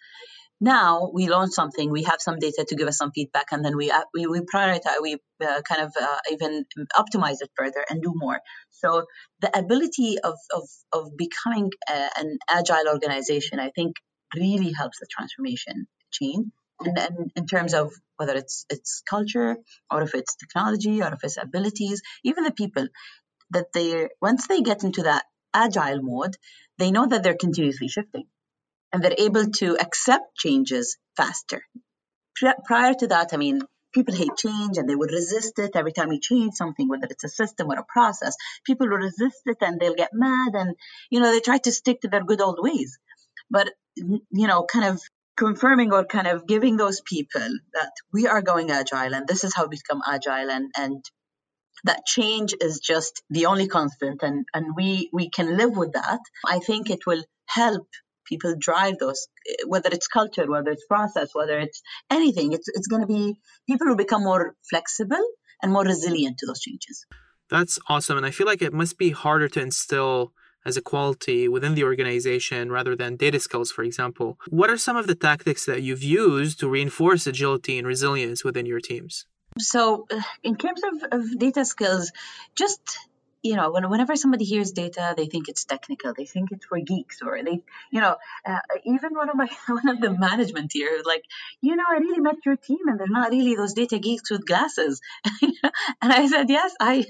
now 0.59 1.11
we 1.13 1.27
launch 1.27 1.51
something, 1.51 1.91
we 1.91 2.03
have 2.03 2.19
some 2.19 2.39
data 2.39 2.65
to 2.67 2.75
give 2.75 2.87
us 2.87 2.97
some 2.97 3.11
feedback, 3.11 3.47
and 3.51 3.63
then 3.63 3.77
we 3.77 3.91
uh, 3.91 4.01
we, 4.13 4.25
we 4.25 4.39
prioritize, 4.39 5.01
we 5.01 5.17
uh, 5.41 5.61
kind 5.61 5.81
of 5.81 5.93
uh, 5.99 6.17
even 6.31 6.65
optimize 6.95 7.37
it 7.41 7.51
further 7.55 7.85
and 7.89 8.01
do 8.01 8.13
more. 8.15 8.39
So 8.71 9.05
the 9.41 9.55
ability 9.57 10.17
of 10.23 10.35
of 10.53 10.67
of 10.91 11.17
becoming 11.17 11.71
a, 11.87 12.09
an 12.17 12.37
agile 12.49 12.87
organization, 12.87 13.59
I 13.59 13.71
think, 13.75 13.97
really 14.35 14.71
helps 14.71 14.99
the 14.99 15.07
transformation 15.09 15.87
chain. 16.11 16.51
And, 16.79 16.97
and 16.97 17.31
in 17.35 17.47
terms 17.47 17.73
of 17.73 17.91
whether 18.17 18.35
it's 18.35 18.65
it's 18.69 19.01
culture 19.07 19.57
or 19.91 20.01
if 20.03 20.15
it's 20.15 20.35
technology 20.35 21.01
or 21.01 21.13
if 21.13 21.23
it's 21.23 21.37
abilities, 21.37 22.01
even 22.23 22.43
the 22.43 22.51
people 22.51 22.87
that 23.51 23.73
they 23.73 24.09
once 24.21 24.47
they 24.47 24.61
get 24.61 24.83
into 24.83 25.03
that 25.03 25.25
agile 25.53 26.01
mode, 26.01 26.35
they 26.77 26.91
know 26.91 27.07
that 27.07 27.23
they're 27.23 27.35
continuously 27.35 27.87
shifting 27.87 28.25
and 28.91 29.03
they're 29.03 29.15
able 29.17 29.45
to 29.45 29.77
accept 29.79 30.35
changes 30.35 30.97
faster. 31.15 31.61
Prior 32.65 32.93
to 32.93 33.07
that, 33.07 33.29
I 33.33 33.37
mean, 33.37 33.61
people 33.93 34.13
hate 34.13 34.35
change 34.37 34.77
and 34.77 34.87
they 34.87 34.95
would 34.95 35.11
resist 35.11 35.57
it 35.59 35.75
every 35.75 35.91
time 35.91 36.09
we 36.09 36.19
change 36.19 36.53
something, 36.53 36.87
whether 36.87 37.07
it's 37.09 37.23
a 37.23 37.29
system 37.29 37.67
or 37.69 37.79
a 37.79 37.85
process. 37.87 38.35
People 38.65 38.87
will 38.87 38.97
resist 38.97 39.41
it 39.45 39.57
and 39.61 39.79
they'll 39.79 39.95
get 39.95 40.11
mad 40.13 40.53
and, 40.53 40.75
you 41.09 41.19
know, 41.19 41.31
they 41.31 41.39
try 41.39 41.57
to 41.57 41.71
stick 41.71 42.01
to 42.01 42.07
their 42.07 42.23
good 42.23 42.41
old 42.41 42.59
ways. 42.61 42.97
But, 43.49 43.71
you 43.95 44.21
know, 44.31 44.65
kind 44.65 44.85
of 44.85 45.01
confirming 45.35 45.93
or 45.93 46.05
kind 46.05 46.27
of 46.27 46.47
giving 46.47 46.77
those 46.77 47.01
people 47.01 47.49
that 47.73 47.91
we 48.11 48.27
are 48.27 48.41
going 48.41 48.71
agile 48.71 49.13
and 49.13 49.27
this 49.27 49.43
is 49.43 49.55
how 49.55 49.65
we 49.65 49.77
become 49.77 50.01
agile 50.07 50.49
and, 50.51 50.71
and 50.77 51.05
that 51.83 52.05
change 52.05 52.55
is 52.59 52.79
just 52.79 53.23
the 53.29 53.45
only 53.45 53.67
constant 53.67 54.23
and, 54.23 54.45
and 54.53 54.75
we, 54.75 55.09
we 55.13 55.29
can 55.29 55.55
live 55.57 55.77
with 55.77 55.93
that. 55.93 56.19
I 56.45 56.59
think 56.59 56.89
it 56.89 57.05
will 57.05 57.23
help 57.45 57.87
people 58.27 58.55
drive 58.57 58.97
those 58.99 59.27
whether 59.65 59.89
it's 59.91 60.07
culture 60.07 60.49
whether 60.49 60.71
it's 60.71 60.85
process 60.85 61.29
whether 61.33 61.57
it's 61.59 61.81
anything 62.09 62.53
it's, 62.53 62.67
it's 62.69 62.87
going 62.87 63.01
to 63.01 63.07
be 63.07 63.35
people 63.67 63.87
will 63.87 63.95
become 63.95 64.23
more 64.23 64.55
flexible 64.69 65.25
and 65.61 65.71
more 65.71 65.83
resilient 65.83 66.37
to 66.37 66.45
those 66.45 66.61
changes. 66.61 67.05
That's 67.49 67.79
awesome 67.89 68.17
and 68.17 68.25
i 68.25 68.31
feel 68.31 68.47
like 68.47 68.61
it 68.61 68.73
must 68.73 68.97
be 68.97 69.11
harder 69.11 69.47
to 69.49 69.61
instill 69.61 70.33
as 70.67 70.75
a 70.75 70.81
quality 70.81 71.47
within 71.47 71.75
the 71.75 71.83
organization 71.85 72.69
rather 72.69 72.93
than 72.93 73.15
data 73.15 73.39
skills 73.39 73.71
for 73.71 73.83
example. 73.83 74.37
What 74.49 74.69
are 74.69 74.77
some 74.77 74.97
of 74.97 75.07
the 75.07 75.15
tactics 75.15 75.65
that 75.65 75.81
you've 75.81 76.03
used 76.03 76.59
to 76.59 76.67
reinforce 76.67 77.25
agility 77.25 77.77
and 77.77 77.87
resilience 77.87 78.43
within 78.43 78.65
your 78.65 78.81
teams? 78.81 79.25
So 79.59 80.05
uh, 80.11 80.21
in 80.43 80.57
terms 80.57 80.81
of, 80.83 80.95
of 81.15 81.39
data 81.39 81.63
skills 81.63 82.11
just 82.55 82.81
you 83.43 83.55
know, 83.55 83.71
when, 83.71 83.89
whenever 83.89 84.15
somebody 84.15 84.45
hears 84.45 84.71
data, 84.71 85.13
they 85.15 85.27
think 85.27 85.47
it's 85.47 85.65
technical. 85.65 86.13
They 86.13 86.25
think 86.25 86.49
it's 86.51 86.65
for 86.65 86.79
geeks, 86.79 87.21
or 87.21 87.41
they, 87.43 87.61
you 87.91 88.01
know, 88.01 88.15
uh, 88.45 88.59
even 88.85 89.13
one 89.13 89.29
of 89.29 89.35
my 89.35 89.47
one 89.67 89.87
of 89.87 90.01
the 90.01 90.11
management 90.11 90.71
here, 90.73 91.01
like, 91.05 91.23
you 91.61 91.75
know, 91.75 91.83
I 91.89 91.97
really 91.97 92.19
met 92.19 92.45
your 92.45 92.55
team, 92.55 92.79
and 92.87 92.99
they're 92.99 93.07
not 93.07 93.31
really 93.31 93.55
those 93.55 93.73
data 93.73 93.99
geeks 93.99 94.31
with 94.31 94.45
glasses. 94.45 95.01
and 95.41 95.53
I 96.01 96.27
said, 96.27 96.49
yes, 96.49 96.73
I, 96.79 97.05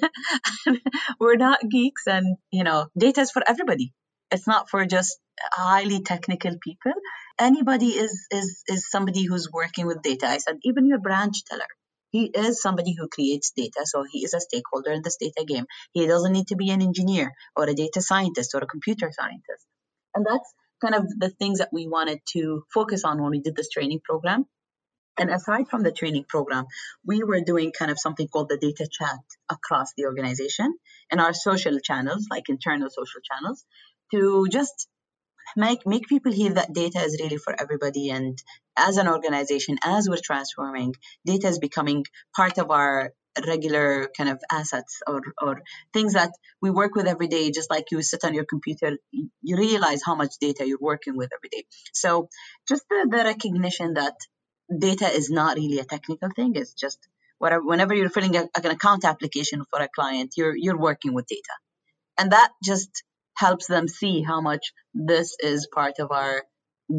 we're 1.19 1.37
not 1.37 1.67
geeks, 1.69 2.07
and 2.07 2.37
you 2.51 2.63
know, 2.63 2.87
data 2.97 3.21
is 3.21 3.31
for 3.31 3.43
everybody. 3.47 3.93
It's 4.31 4.47
not 4.47 4.69
for 4.69 4.85
just 4.85 5.17
highly 5.41 6.01
technical 6.01 6.57
people. 6.61 6.93
Anybody 7.39 7.87
is 7.87 8.27
is 8.31 8.63
is 8.67 8.89
somebody 8.89 9.23
who's 9.23 9.49
working 9.51 9.87
with 9.87 10.01
data. 10.01 10.27
I 10.27 10.37
said, 10.39 10.57
even 10.63 10.87
your 10.87 10.99
branch 10.99 11.45
teller 11.45 11.67
he 12.11 12.25
is 12.25 12.61
somebody 12.61 12.95
who 12.97 13.07
creates 13.07 13.51
data, 13.55 13.81
so 13.85 14.03
he 14.09 14.23
is 14.23 14.33
a 14.33 14.39
stakeholder 14.39 14.91
in 14.91 15.01
this 15.03 15.17
data 15.17 15.45
game. 15.45 15.65
He 15.91 16.07
doesn't 16.07 16.31
need 16.31 16.47
to 16.47 16.55
be 16.55 16.69
an 16.69 16.81
engineer 16.81 17.33
or 17.55 17.65
a 17.65 17.73
data 17.73 18.01
scientist 18.01 18.55
or 18.55 18.59
a 18.59 18.67
computer 18.67 19.11
scientist. 19.11 19.65
And 20.15 20.25
that's 20.25 20.53
kind 20.81 20.95
of 20.95 21.07
the 21.19 21.29
things 21.29 21.59
that 21.59 21.69
we 21.71 21.87
wanted 21.87 22.19
to 22.33 22.63
focus 22.73 23.03
on 23.03 23.21
when 23.21 23.31
we 23.31 23.41
did 23.41 23.55
this 23.55 23.69
training 23.69 24.01
program. 24.03 24.45
And 25.19 25.31
aside 25.31 25.67
from 25.67 25.81
the 25.81 25.91
training 25.91 26.25
program, 26.29 26.65
we 27.03 27.23
were 27.23 27.41
doing 27.41 27.71
kind 27.77 27.89
of 27.89 27.99
something 27.99 28.27
called 28.27 28.49
the 28.49 28.57
data 28.57 28.87
chat 28.89 29.19
across 29.49 29.93
the 29.97 30.05
organization 30.05 30.75
and 31.11 31.19
our 31.19 31.33
social 31.33 31.79
channels, 31.79 32.27
like 32.29 32.49
internal 32.49 32.89
social 32.89 33.21
channels, 33.21 33.65
to 34.11 34.47
just 34.51 34.87
make 35.55 35.85
make 35.85 36.07
people 36.07 36.31
hear 36.31 36.53
that 36.53 36.73
data 36.73 36.99
is 36.99 37.19
really 37.21 37.37
for 37.37 37.59
everybody. 37.59 38.09
And 38.09 38.41
as 38.75 38.97
an 38.97 39.07
organization 39.07 39.77
as 39.83 40.07
we're 40.09 40.17
transforming 40.23 40.95
data 41.25 41.47
is 41.47 41.59
becoming 41.59 42.05
part 42.35 42.57
of 42.57 42.71
our 42.71 43.13
regular 43.45 44.09
kind 44.17 44.29
of 44.29 44.41
assets 44.49 45.01
or, 45.05 45.21
or 45.41 45.61
things 45.93 46.13
that 46.13 46.31
we 46.61 46.71
work 46.71 46.95
with 46.95 47.07
every 47.07 47.27
day. 47.27 47.51
Just 47.51 47.69
like 47.69 47.91
you 47.91 48.01
sit 48.01 48.23
on 48.23 48.33
your 48.33 48.45
computer 48.45 48.97
you 49.11 49.57
realize 49.57 50.01
how 50.03 50.15
much 50.15 50.35
data 50.39 50.67
you're 50.67 50.77
working 50.81 51.15
with 51.15 51.29
every 51.33 51.49
day. 51.49 51.63
So 51.93 52.29
just 52.67 52.83
the, 52.89 53.07
the 53.09 53.23
recognition 53.23 53.93
that 53.95 54.15
data 54.75 55.07
is 55.07 55.29
not 55.29 55.57
really 55.57 55.79
a 55.79 55.85
technical 55.85 56.29
thing. 56.35 56.53
It's 56.55 56.73
just 56.73 56.99
whatever 57.37 57.63
whenever 57.63 57.93
you're 57.93 58.09
filling 58.09 58.35
a, 58.35 58.49
an 58.55 58.71
account 58.71 59.05
application 59.05 59.63
for 59.69 59.79
a 59.81 59.87
client 59.87 60.33
you're 60.35 60.55
you're 60.55 60.77
working 60.77 61.13
with 61.13 61.27
data. 61.27 61.55
And 62.17 62.31
that 62.31 62.51
just 62.63 63.03
helps 63.37 63.67
them 63.67 63.87
see 63.87 64.21
how 64.21 64.41
much 64.41 64.73
this 64.93 65.35
is 65.39 65.67
part 65.73 65.99
of 65.99 66.11
our 66.11 66.43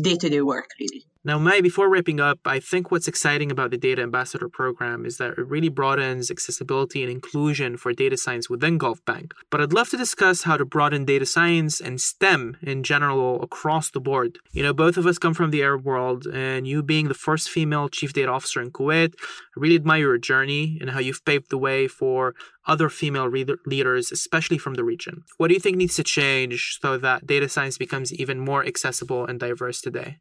day-to-day 0.02 0.40
work 0.40 0.68
really 0.80 1.04
now, 1.28 1.38
Mai, 1.38 1.60
before 1.60 1.90
wrapping 1.90 2.20
up, 2.20 2.38
I 2.46 2.58
think 2.58 2.90
what's 2.90 3.06
exciting 3.06 3.50
about 3.50 3.70
the 3.70 3.76
Data 3.76 4.00
Ambassador 4.00 4.48
program 4.48 5.04
is 5.04 5.18
that 5.18 5.32
it 5.32 5.46
really 5.46 5.68
broadens 5.68 6.30
accessibility 6.30 7.02
and 7.02 7.12
inclusion 7.12 7.76
for 7.76 7.92
data 7.92 8.16
science 8.16 8.48
within 8.48 8.78
Gulf 8.78 9.04
Bank. 9.04 9.34
But 9.50 9.60
I'd 9.60 9.74
love 9.74 9.90
to 9.90 9.98
discuss 9.98 10.44
how 10.44 10.56
to 10.56 10.64
broaden 10.64 11.04
data 11.04 11.26
science 11.26 11.82
and 11.82 12.00
STEM 12.00 12.56
in 12.62 12.82
general 12.82 13.42
across 13.42 13.90
the 13.90 14.00
board. 14.00 14.38
You 14.52 14.62
know, 14.62 14.72
both 14.72 14.96
of 14.96 15.04
us 15.06 15.18
come 15.18 15.34
from 15.34 15.50
the 15.50 15.62
Arab 15.62 15.84
world, 15.84 16.26
and 16.26 16.66
you 16.66 16.82
being 16.82 17.08
the 17.08 17.14
first 17.14 17.50
female 17.50 17.90
chief 17.90 18.14
data 18.14 18.32
officer 18.32 18.62
in 18.62 18.70
Kuwait, 18.70 19.12
I 19.18 19.60
really 19.60 19.76
admire 19.76 20.00
your 20.00 20.18
journey 20.18 20.78
and 20.80 20.88
how 20.88 20.98
you've 20.98 21.26
paved 21.26 21.50
the 21.50 21.58
way 21.58 21.88
for 21.88 22.34
other 22.66 22.88
female 22.88 23.30
leaders, 23.66 24.10
especially 24.10 24.56
from 24.56 24.74
the 24.74 24.84
region. 24.84 25.24
What 25.36 25.48
do 25.48 25.54
you 25.54 25.60
think 25.60 25.76
needs 25.76 25.96
to 25.96 26.04
change 26.04 26.78
so 26.80 26.96
that 26.96 27.26
data 27.26 27.50
science 27.50 27.76
becomes 27.76 28.14
even 28.14 28.38
more 28.40 28.64
accessible 28.64 29.26
and 29.26 29.38
diverse 29.38 29.82
today? 29.82 30.20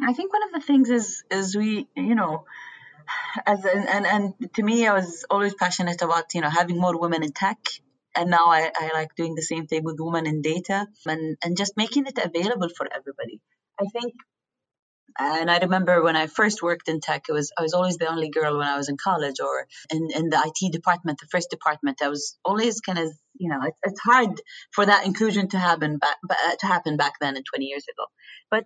I 0.00 0.12
think 0.12 0.32
one 0.32 0.42
of 0.42 0.52
the 0.52 0.66
things 0.66 0.90
is 0.90 1.24
is 1.30 1.56
we 1.56 1.86
you 1.96 2.14
know 2.14 2.44
as 3.46 3.64
and 3.64 3.88
and, 3.88 4.06
and 4.06 4.54
to 4.54 4.62
me 4.62 4.86
I 4.86 4.94
was 4.94 5.24
always 5.30 5.54
passionate 5.54 6.02
about 6.02 6.34
you 6.34 6.40
know 6.40 6.50
having 6.50 6.78
more 6.78 6.98
women 6.98 7.22
in 7.22 7.32
tech 7.32 7.58
and 8.16 8.30
now 8.30 8.46
I, 8.46 8.70
I 8.74 8.90
like 8.94 9.14
doing 9.16 9.34
the 9.34 9.42
same 9.42 9.66
thing 9.66 9.82
with 9.84 9.96
women 9.98 10.26
in 10.26 10.42
data 10.42 10.86
and 11.06 11.36
and 11.44 11.56
just 11.56 11.76
making 11.76 12.06
it 12.06 12.18
available 12.18 12.68
for 12.68 12.86
everybody. 12.92 13.40
I 13.80 13.86
think 13.92 14.14
and 15.16 15.48
I 15.48 15.58
remember 15.58 16.02
when 16.02 16.16
I 16.16 16.26
first 16.26 16.60
worked 16.60 16.88
in 16.88 17.00
tech, 17.00 17.26
it 17.28 17.32
was 17.32 17.52
I 17.56 17.62
was 17.62 17.72
always 17.72 17.98
the 17.98 18.08
only 18.08 18.30
girl 18.30 18.58
when 18.58 18.66
I 18.66 18.76
was 18.76 18.88
in 18.88 18.96
college 18.96 19.38
or 19.40 19.66
in, 19.90 20.08
in 20.10 20.28
the 20.28 20.42
IT 20.44 20.72
department, 20.72 21.20
the 21.20 21.28
first 21.30 21.50
department. 21.50 22.02
I 22.02 22.08
was 22.08 22.36
always 22.44 22.80
kind 22.80 22.98
of 22.98 23.12
you 23.38 23.48
know 23.48 23.60
it's, 23.64 23.78
it's 23.84 24.00
hard 24.00 24.40
for 24.72 24.84
that 24.86 25.06
inclusion 25.06 25.48
to 25.50 25.58
happen 25.58 25.98
back 25.98 26.16
to 26.60 26.66
happen 26.66 26.96
back 26.96 27.14
then 27.20 27.36
and 27.36 27.44
20 27.44 27.64
years 27.64 27.84
ago. 27.84 28.06
But 28.50 28.64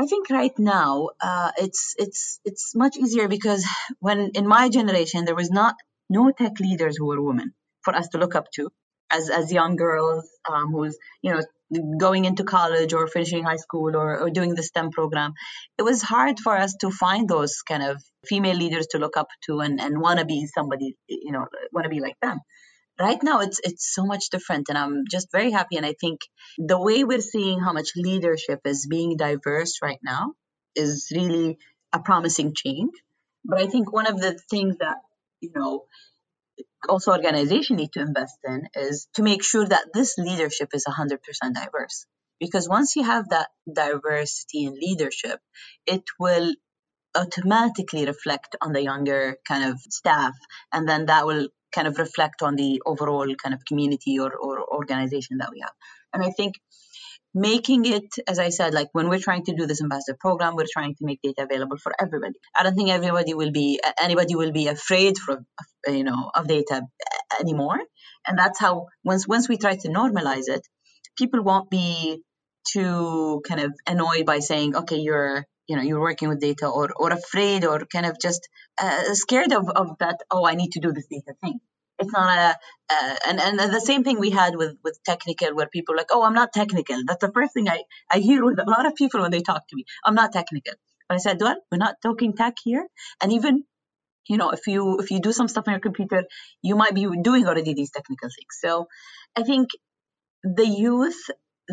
I 0.00 0.06
think 0.06 0.30
right 0.30 0.58
now 0.58 1.10
uh, 1.20 1.50
it's 1.58 1.94
it's 1.98 2.40
it's 2.42 2.74
much 2.74 2.96
easier 2.96 3.28
because 3.28 3.66
when 3.98 4.30
in 4.34 4.46
my 4.46 4.70
generation 4.70 5.26
there 5.26 5.34
was 5.34 5.50
not 5.50 5.74
no 6.08 6.30
tech 6.30 6.58
leaders 6.58 6.96
who 6.96 7.06
were 7.08 7.20
women 7.20 7.52
for 7.82 7.94
us 7.94 8.08
to 8.12 8.18
look 8.18 8.34
up 8.34 8.46
to 8.54 8.70
as 9.10 9.28
as 9.28 9.52
young 9.52 9.76
girls 9.76 10.24
um, 10.50 10.72
who's 10.72 10.96
you 11.20 11.34
know 11.34 11.42
going 11.98 12.24
into 12.24 12.44
college 12.44 12.94
or 12.94 13.06
finishing 13.08 13.44
high 13.44 13.62
school 13.64 13.94
or, 13.94 14.18
or 14.20 14.30
doing 14.30 14.54
the 14.54 14.62
STEM 14.62 14.90
program. 14.90 15.34
It 15.76 15.82
was 15.82 16.00
hard 16.00 16.40
for 16.40 16.56
us 16.56 16.74
to 16.80 16.90
find 16.90 17.28
those 17.28 17.60
kind 17.60 17.82
of 17.82 18.02
female 18.24 18.56
leaders 18.56 18.86
to 18.92 18.98
look 18.98 19.18
up 19.18 19.28
to 19.46 19.60
and, 19.60 19.80
and 19.80 20.00
want 20.00 20.18
to 20.18 20.24
be 20.24 20.46
somebody, 20.46 20.96
you 21.08 21.32
know, 21.32 21.46
want 21.72 21.84
to 21.84 21.90
be 21.90 22.00
like 22.00 22.16
them 22.22 22.40
right 23.00 23.22
now 23.22 23.40
it's 23.40 23.60
it's 23.64 23.92
so 23.94 24.04
much 24.04 24.28
different 24.30 24.68
and 24.68 24.78
i'm 24.78 25.04
just 25.10 25.32
very 25.32 25.50
happy 25.50 25.76
and 25.76 25.86
i 25.86 25.94
think 26.00 26.20
the 26.58 26.80
way 26.80 27.04
we're 27.04 27.20
seeing 27.20 27.60
how 27.60 27.72
much 27.72 27.92
leadership 27.96 28.60
is 28.64 28.86
being 28.86 29.16
diverse 29.16 29.78
right 29.82 30.00
now 30.02 30.32
is 30.76 31.08
really 31.14 31.58
a 31.92 31.98
promising 31.98 32.54
change. 32.54 32.92
But 33.44 33.60
i 33.60 33.66
think 33.66 33.92
one 33.92 34.06
of 34.06 34.20
the 34.20 34.38
things 34.50 34.76
that 34.78 34.98
you 35.40 35.50
know 35.54 35.84
also 36.88 37.12
organization 37.12 37.76
need 37.76 37.92
to 37.92 38.00
invest 38.00 38.38
in 38.44 38.68
is 38.74 39.08
to 39.14 39.22
make 39.22 39.42
sure 39.42 39.66
that 39.66 39.92
this 39.92 40.16
leadership 40.18 40.70
is 40.72 40.86
100% 40.86 41.18
diverse. 41.54 42.06
Because 42.38 42.68
once 42.68 42.96
you 42.96 43.04
have 43.04 43.28
that 43.30 43.48
diversity 43.70 44.64
in 44.64 44.74
leadership 44.74 45.40
it 45.86 46.04
will 46.18 46.54
automatically 47.14 48.06
reflect 48.06 48.56
on 48.60 48.72
the 48.72 48.82
younger 48.82 49.36
kind 49.46 49.64
of 49.70 49.80
staff 49.80 50.34
and 50.72 50.88
then 50.88 51.06
that 51.06 51.26
will 51.26 51.48
kind 51.72 51.88
of 51.88 51.98
reflect 51.98 52.42
on 52.42 52.56
the 52.56 52.82
overall 52.84 53.32
kind 53.42 53.54
of 53.54 53.64
community 53.64 54.18
or, 54.18 54.32
or 54.34 54.64
organization 54.72 55.38
that 55.38 55.50
we 55.52 55.60
have. 55.60 55.72
And 56.12 56.22
I 56.22 56.30
think 56.30 56.54
making 57.32 57.84
it, 57.84 58.08
as 58.26 58.38
I 58.38 58.48
said, 58.48 58.74
like 58.74 58.88
when 58.92 59.08
we're 59.08 59.20
trying 59.20 59.44
to 59.44 59.54
do 59.54 59.66
this 59.66 59.80
ambassador 59.80 60.16
program, 60.18 60.56
we're 60.56 60.66
trying 60.72 60.94
to 60.96 61.04
make 61.04 61.20
data 61.22 61.44
available 61.44 61.76
for 61.76 61.92
everybody. 62.00 62.34
I 62.54 62.64
don't 62.64 62.74
think 62.74 62.90
everybody 62.90 63.34
will 63.34 63.52
be, 63.52 63.80
anybody 64.02 64.34
will 64.34 64.52
be 64.52 64.66
afraid 64.66 65.16
from, 65.18 65.46
uh, 65.86 65.92
you 65.92 66.04
know, 66.04 66.30
of 66.34 66.48
data 66.48 66.82
anymore. 67.40 67.78
And 68.26 68.38
that's 68.38 68.58
how, 68.58 68.86
once, 69.04 69.28
once 69.28 69.48
we 69.48 69.56
try 69.56 69.76
to 69.76 69.88
normalize 69.88 70.48
it, 70.48 70.66
people 71.16 71.42
won't 71.42 71.70
be 71.70 72.22
too 72.68 73.42
kind 73.46 73.60
of 73.60 73.72
annoyed 73.86 74.26
by 74.26 74.40
saying, 74.40 74.76
okay, 74.76 74.96
you're 74.96 75.46
you 75.70 75.76
know 75.76 75.82
you're 75.88 76.06
working 76.10 76.28
with 76.30 76.40
data 76.40 76.68
or 76.68 76.90
or 76.96 77.10
afraid 77.12 77.64
or 77.64 77.80
kind 77.94 78.06
of 78.06 78.20
just 78.20 78.48
uh, 78.82 79.14
scared 79.14 79.52
of, 79.58 79.70
of 79.82 79.98
that 80.00 80.18
oh 80.32 80.44
i 80.52 80.54
need 80.60 80.72
to 80.72 80.80
do 80.80 80.92
this 80.92 81.08
data 81.16 81.34
thing. 81.42 81.60
It's 82.02 82.12
not 82.12 82.28
a 82.38 82.48
uh, 82.94 83.16
and 83.28 83.40
and 83.46 83.60
the 83.60 83.80
same 83.86 84.04
thing 84.04 84.20
we 84.20 84.30
had 84.36 84.56
with 84.60 84.76
with 84.84 84.98
technical 85.10 85.54
where 85.56 85.68
people 85.76 85.96
like 85.96 86.12
oh 86.16 86.22
i'm 86.28 86.38
not 86.42 86.54
technical. 86.60 87.02
That's 87.08 87.24
the 87.26 87.32
first 87.38 87.54
thing 87.54 87.68
i 87.74 87.80
i 88.16 88.18
hear 88.28 88.44
with 88.46 88.62
a 88.66 88.70
lot 88.74 88.86
of 88.90 88.96
people 89.00 89.20
when 89.24 89.34
they 89.36 89.42
talk 89.50 89.66
to 89.72 89.76
me. 89.80 89.84
I'm 90.04 90.16
not 90.22 90.32
technical. 90.38 90.74
But 91.08 91.16
i 91.16 91.18
said 91.26 91.44
well 91.46 91.60
we're 91.70 91.84
not 91.86 92.00
talking 92.08 92.34
tech 92.42 92.64
here. 92.64 92.86
And 93.22 93.32
even 93.38 93.62
you 94.32 94.38
know 94.42 94.50
if 94.58 94.66
you 94.74 94.88
if 95.04 95.12
you 95.12 95.20
do 95.28 95.34
some 95.40 95.48
stuff 95.54 95.68
on 95.68 95.74
your 95.78 95.86
computer 95.88 96.24
you 96.70 96.76
might 96.82 96.96
be 97.00 97.06
doing 97.30 97.46
already 97.52 97.74
these 97.82 97.94
technical 98.00 98.30
things. 98.38 98.58
So 98.66 98.74
i 99.42 99.44
think 99.52 99.78
the 100.60 100.66
youth 100.66 101.22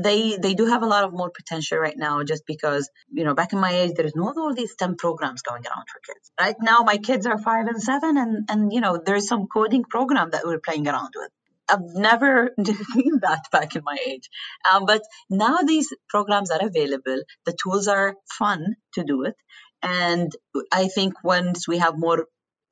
they 0.04 0.38
they 0.38 0.54
do 0.54 0.66
have 0.66 0.84
a 0.84 0.88
lot 0.88 1.04
of 1.04 1.14
more 1.14 1.30
potential 1.30 1.78
right 1.78 1.98
now 1.98 2.24
just 2.24 2.46
because 2.46 2.90
you 3.12 3.24
know 3.24 3.34
back 3.34 3.54
in 3.54 3.60
my 3.60 3.72
age 3.72 3.94
there's 3.96 4.16
not 4.16 4.38
all 4.38 4.54
these 4.54 4.72
STEM 4.72 4.96
programs 4.96 5.42
going 5.42 5.64
around 5.66 5.86
for 5.92 6.00
kids. 6.06 6.32
Right 6.40 6.56
now 6.62 6.82
my 6.82 6.98
kids 6.98 7.26
are 7.26 7.38
five 7.38 7.68
and 7.68 7.82
seven 7.82 8.18
and 8.18 8.50
and 8.50 8.74
you 8.74 8.82
know 8.82 9.02
there's 9.04 9.28
some 9.28 9.48
coding 9.48 9.84
program 9.84 10.32
that 10.32 10.46
we're 10.46 10.60
playing 10.60 10.88
around 10.88 11.14
with. 11.16 11.32
I've 11.70 11.82
never 11.96 12.52
seen 12.94 13.20
that 13.22 13.44
back 13.52 13.76
in 13.76 13.84
my 13.84 13.98
age. 14.08 14.30
Um, 14.70 14.86
but 14.86 15.02
now 15.30 15.58
these 15.58 15.94
programs 16.08 16.52
are 16.52 16.66
available. 16.66 17.22
The 17.46 17.58
tools 17.62 17.88
are 17.88 18.16
fun 18.38 18.76
to 18.94 19.04
do 19.04 19.24
it. 19.24 19.36
And 19.84 20.32
I 20.72 20.88
think 20.88 21.24
once 21.24 21.68
we 21.68 21.78
have 21.80 21.98
more 21.98 22.26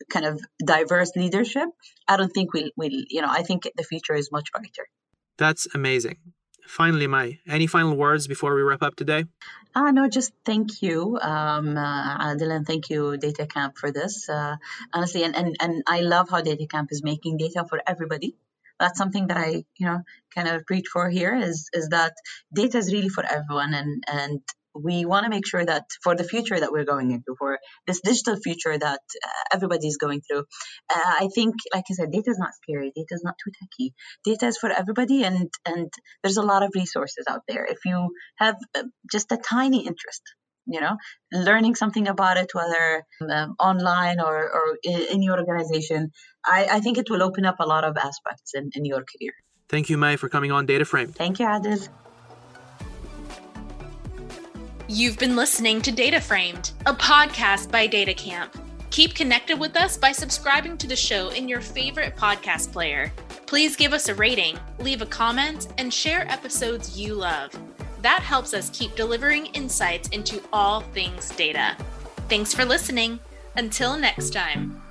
kind 0.09 0.25
of 0.25 0.41
diverse 0.63 1.11
leadership, 1.15 1.69
I 2.07 2.17
don't 2.17 2.31
think 2.31 2.53
we'll, 2.53 2.71
we'll, 2.75 3.03
you 3.09 3.21
know, 3.21 3.29
I 3.29 3.43
think 3.43 3.69
the 3.75 3.83
future 3.83 4.15
is 4.15 4.31
much 4.31 4.51
brighter. 4.51 4.87
That's 5.37 5.67
amazing. 5.73 6.17
Finally, 6.67 7.07
Mai, 7.07 7.39
any 7.47 7.67
final 7.67 7.95
words 7.95 8.27
before 8.27 8.55
we 8.55 8.61
wrap 8.61 8.81
up 8.81 8.95
today? 8.95 9.25
Uh, 9.73 9.91
no, 9.91 10.07
just 10.07 10.33
thank 10.45 10.81
you, 10.81 11.19
um, 11.21 11.77
uh, 11.77 12.31
Adel, 12.31 12.51
and 12.51 12.65
thank 12.65 12.89
you, 12.89 13.17
DataCamp, 13.17 13.77
for 13.77 13.91
this. 13.91 14.27
Uh, 14.29 14.55
honestly, 14.93 15.23
and, 15.23 15.35
and, 15.35 15.55
and 15.59 15.83
I 15.87 16.01
love 16.01 16.29
how 16.29 16.41
DataCamp 16.41 16.87
is 16.91 17.03
making 17.03 17.37
data 17.37 17.65
for 17.69 17.81
everybody. 17.85 18.35
That's 18.79 18.97
something 18.97 19.27
that 19.27 19.37
I, 19.37 19.63
you 19.77 19.85
know, 19.85 20.01
kind 20.33 20.47
of 20.47 20.65
preach 20.65 20.87
for 20.91 21.09
here 21.09 21.35
is 21.35 21.69
is 21.71 21.89
that 21.89 22.13
data 22.53 22.77
is 22.77 22.91
really 22.91 23.07
for 23.07 23.23
everyone, 23.23 23.73
and 23.73 24.03
and 24.05 24.41
we 24.75 25.05
want 25.05 25.23
to 25.23 25.29
make 25.29 25.47
sure 25.47 25.65
that 25.65 25.85
for 26.03 26.15
the 26.15 26.23
future 26.23 26.59
that 26.59 26.71
we're 26.71 26.85
going 26.85 27.11
into, 27.11 27.35
for 27.37 27.59
this 27.87 28.01
digital 28.01 28.35
future 28.35 28.77
that 28.77 28.99
uh, 29.23 29.43
everybody 29.53 29.87
is 29.87 29.97
going 29.97 30.21
through, 30.21 30.43
uh, 30.93 31.13
I 31.23 31.29
think, 31.33 31.55
like 31.73 31.85
I 31.89 31.93
said, 31.93 32.11
data 32.11 32.29
is 32.31 32.39
not 32.39 32.53
scary. 32.61 32.91
Data 32.95 33.11
is 33.11 33.23
not 33.23 33.35
too 33.43 33.51
techy. 33.59 33.93
Data 34.23 34.47
is 34.47 34.57
for 34.57 34.69
everybody, 34.69 35.23
and 35.23 35.49
and 35.65 35.91
there's 36.21 36.37
a 36.37 36.43
lot 36.43 36.63
of 36.63 36.71
resources 36.75 37.25
out 37.29 37.41
there. 37.47 37.65
If 37.65 37.79
you 37.85 38.09
have 38.37 38.55
uh, 38.75 38.83
just 39.11 39.31
a 39.31 39.37
tiny 39.37 39.85
interest, 39.85 40.23
you 40.65 40.81
know, 40.81 40.97
learning 41.31 41.75
something 41.75 42.07
about 42.07 42.37
it, 42.37 42.49
whether 42.53 43.03
um, 43.29 43.55
online 43.59 44.19
or, 44.19 44.35
or 44.35 44.77
in 44.83 45.21
your 45.21 45.39
organization, 45.39 46.11
I, 46.45 46.67
I 46.71 46.79
think 46.79 46.97
it 46.97 47.09
will 47.09 47.23
open 47.23 47.45
up 47.45 47.57
a 47.59 47.65
lot 47.65 47.83
of 47.83 47.97
aspects 47.97 48.53
in, 48.53 48.71
in 48.73 48.85
your 48.85 48.99
career. 48.99 49.33
Thank 49.69 49.89
you, 49.89 49.97
Mai, 49.97 50.15
for 50.15 50.29
coming 50.29 50.51
on 50.51 50.67
DataFramed. 50.67 51.15
Thank 51.15 51.39
you, 51.39 51.47
Adel. 51.47 51.79
You've 54.87 55.17
been 55.17 55.35
listening 55.35 55.81
to 55.81 55.91
DataFramed, 55.91 56.73
a 56.85 56.93
podcast 56.93 57.71
by 57.71 57.87
DataCamp. 57.87 58.51
Keep 58.91 59.15
connected 59.15 59.59
with 59.59 59.75
us 59.75 59.97
by 59.97 60.11
subscribing 60.11 60.77
to 60.77 60.85
the 60.85 60.95
show 60.95 61.29
in 61.29 61.49
your 61.49 61.59
favorite 61.59 62.15
podcast 62.15 62.71
player. 62.71 63.11
Please 63.47 63.75
give 63.75 63.93
us 63.93 64.09
a 64.09 64.15
rating, 64.15 64.59
leave 64.77 65.01
a 65.01 65.07
comment, 65.07 65.69
and 65.79 65.91
share 65.91 66.31
episodes 66.31 66.99
you 66.99 67.15
love. 67.15 67.51
That 68.03 68.19
helps 68.19 68.53
us 68.53 68.69
keep 68.69 68.95
delivering 68.95 69.47
insights 69.47 70.09
into 70.09 70.39
all 70.53 70.81
things 70.81 71.31
data. 71.31 71.75
Thanks 72.29 72.53
for 72.53 72.63
listening. 72.63 73.19
Until 73.55 73.97
next 73.97 74.33
time. 74.33 74.84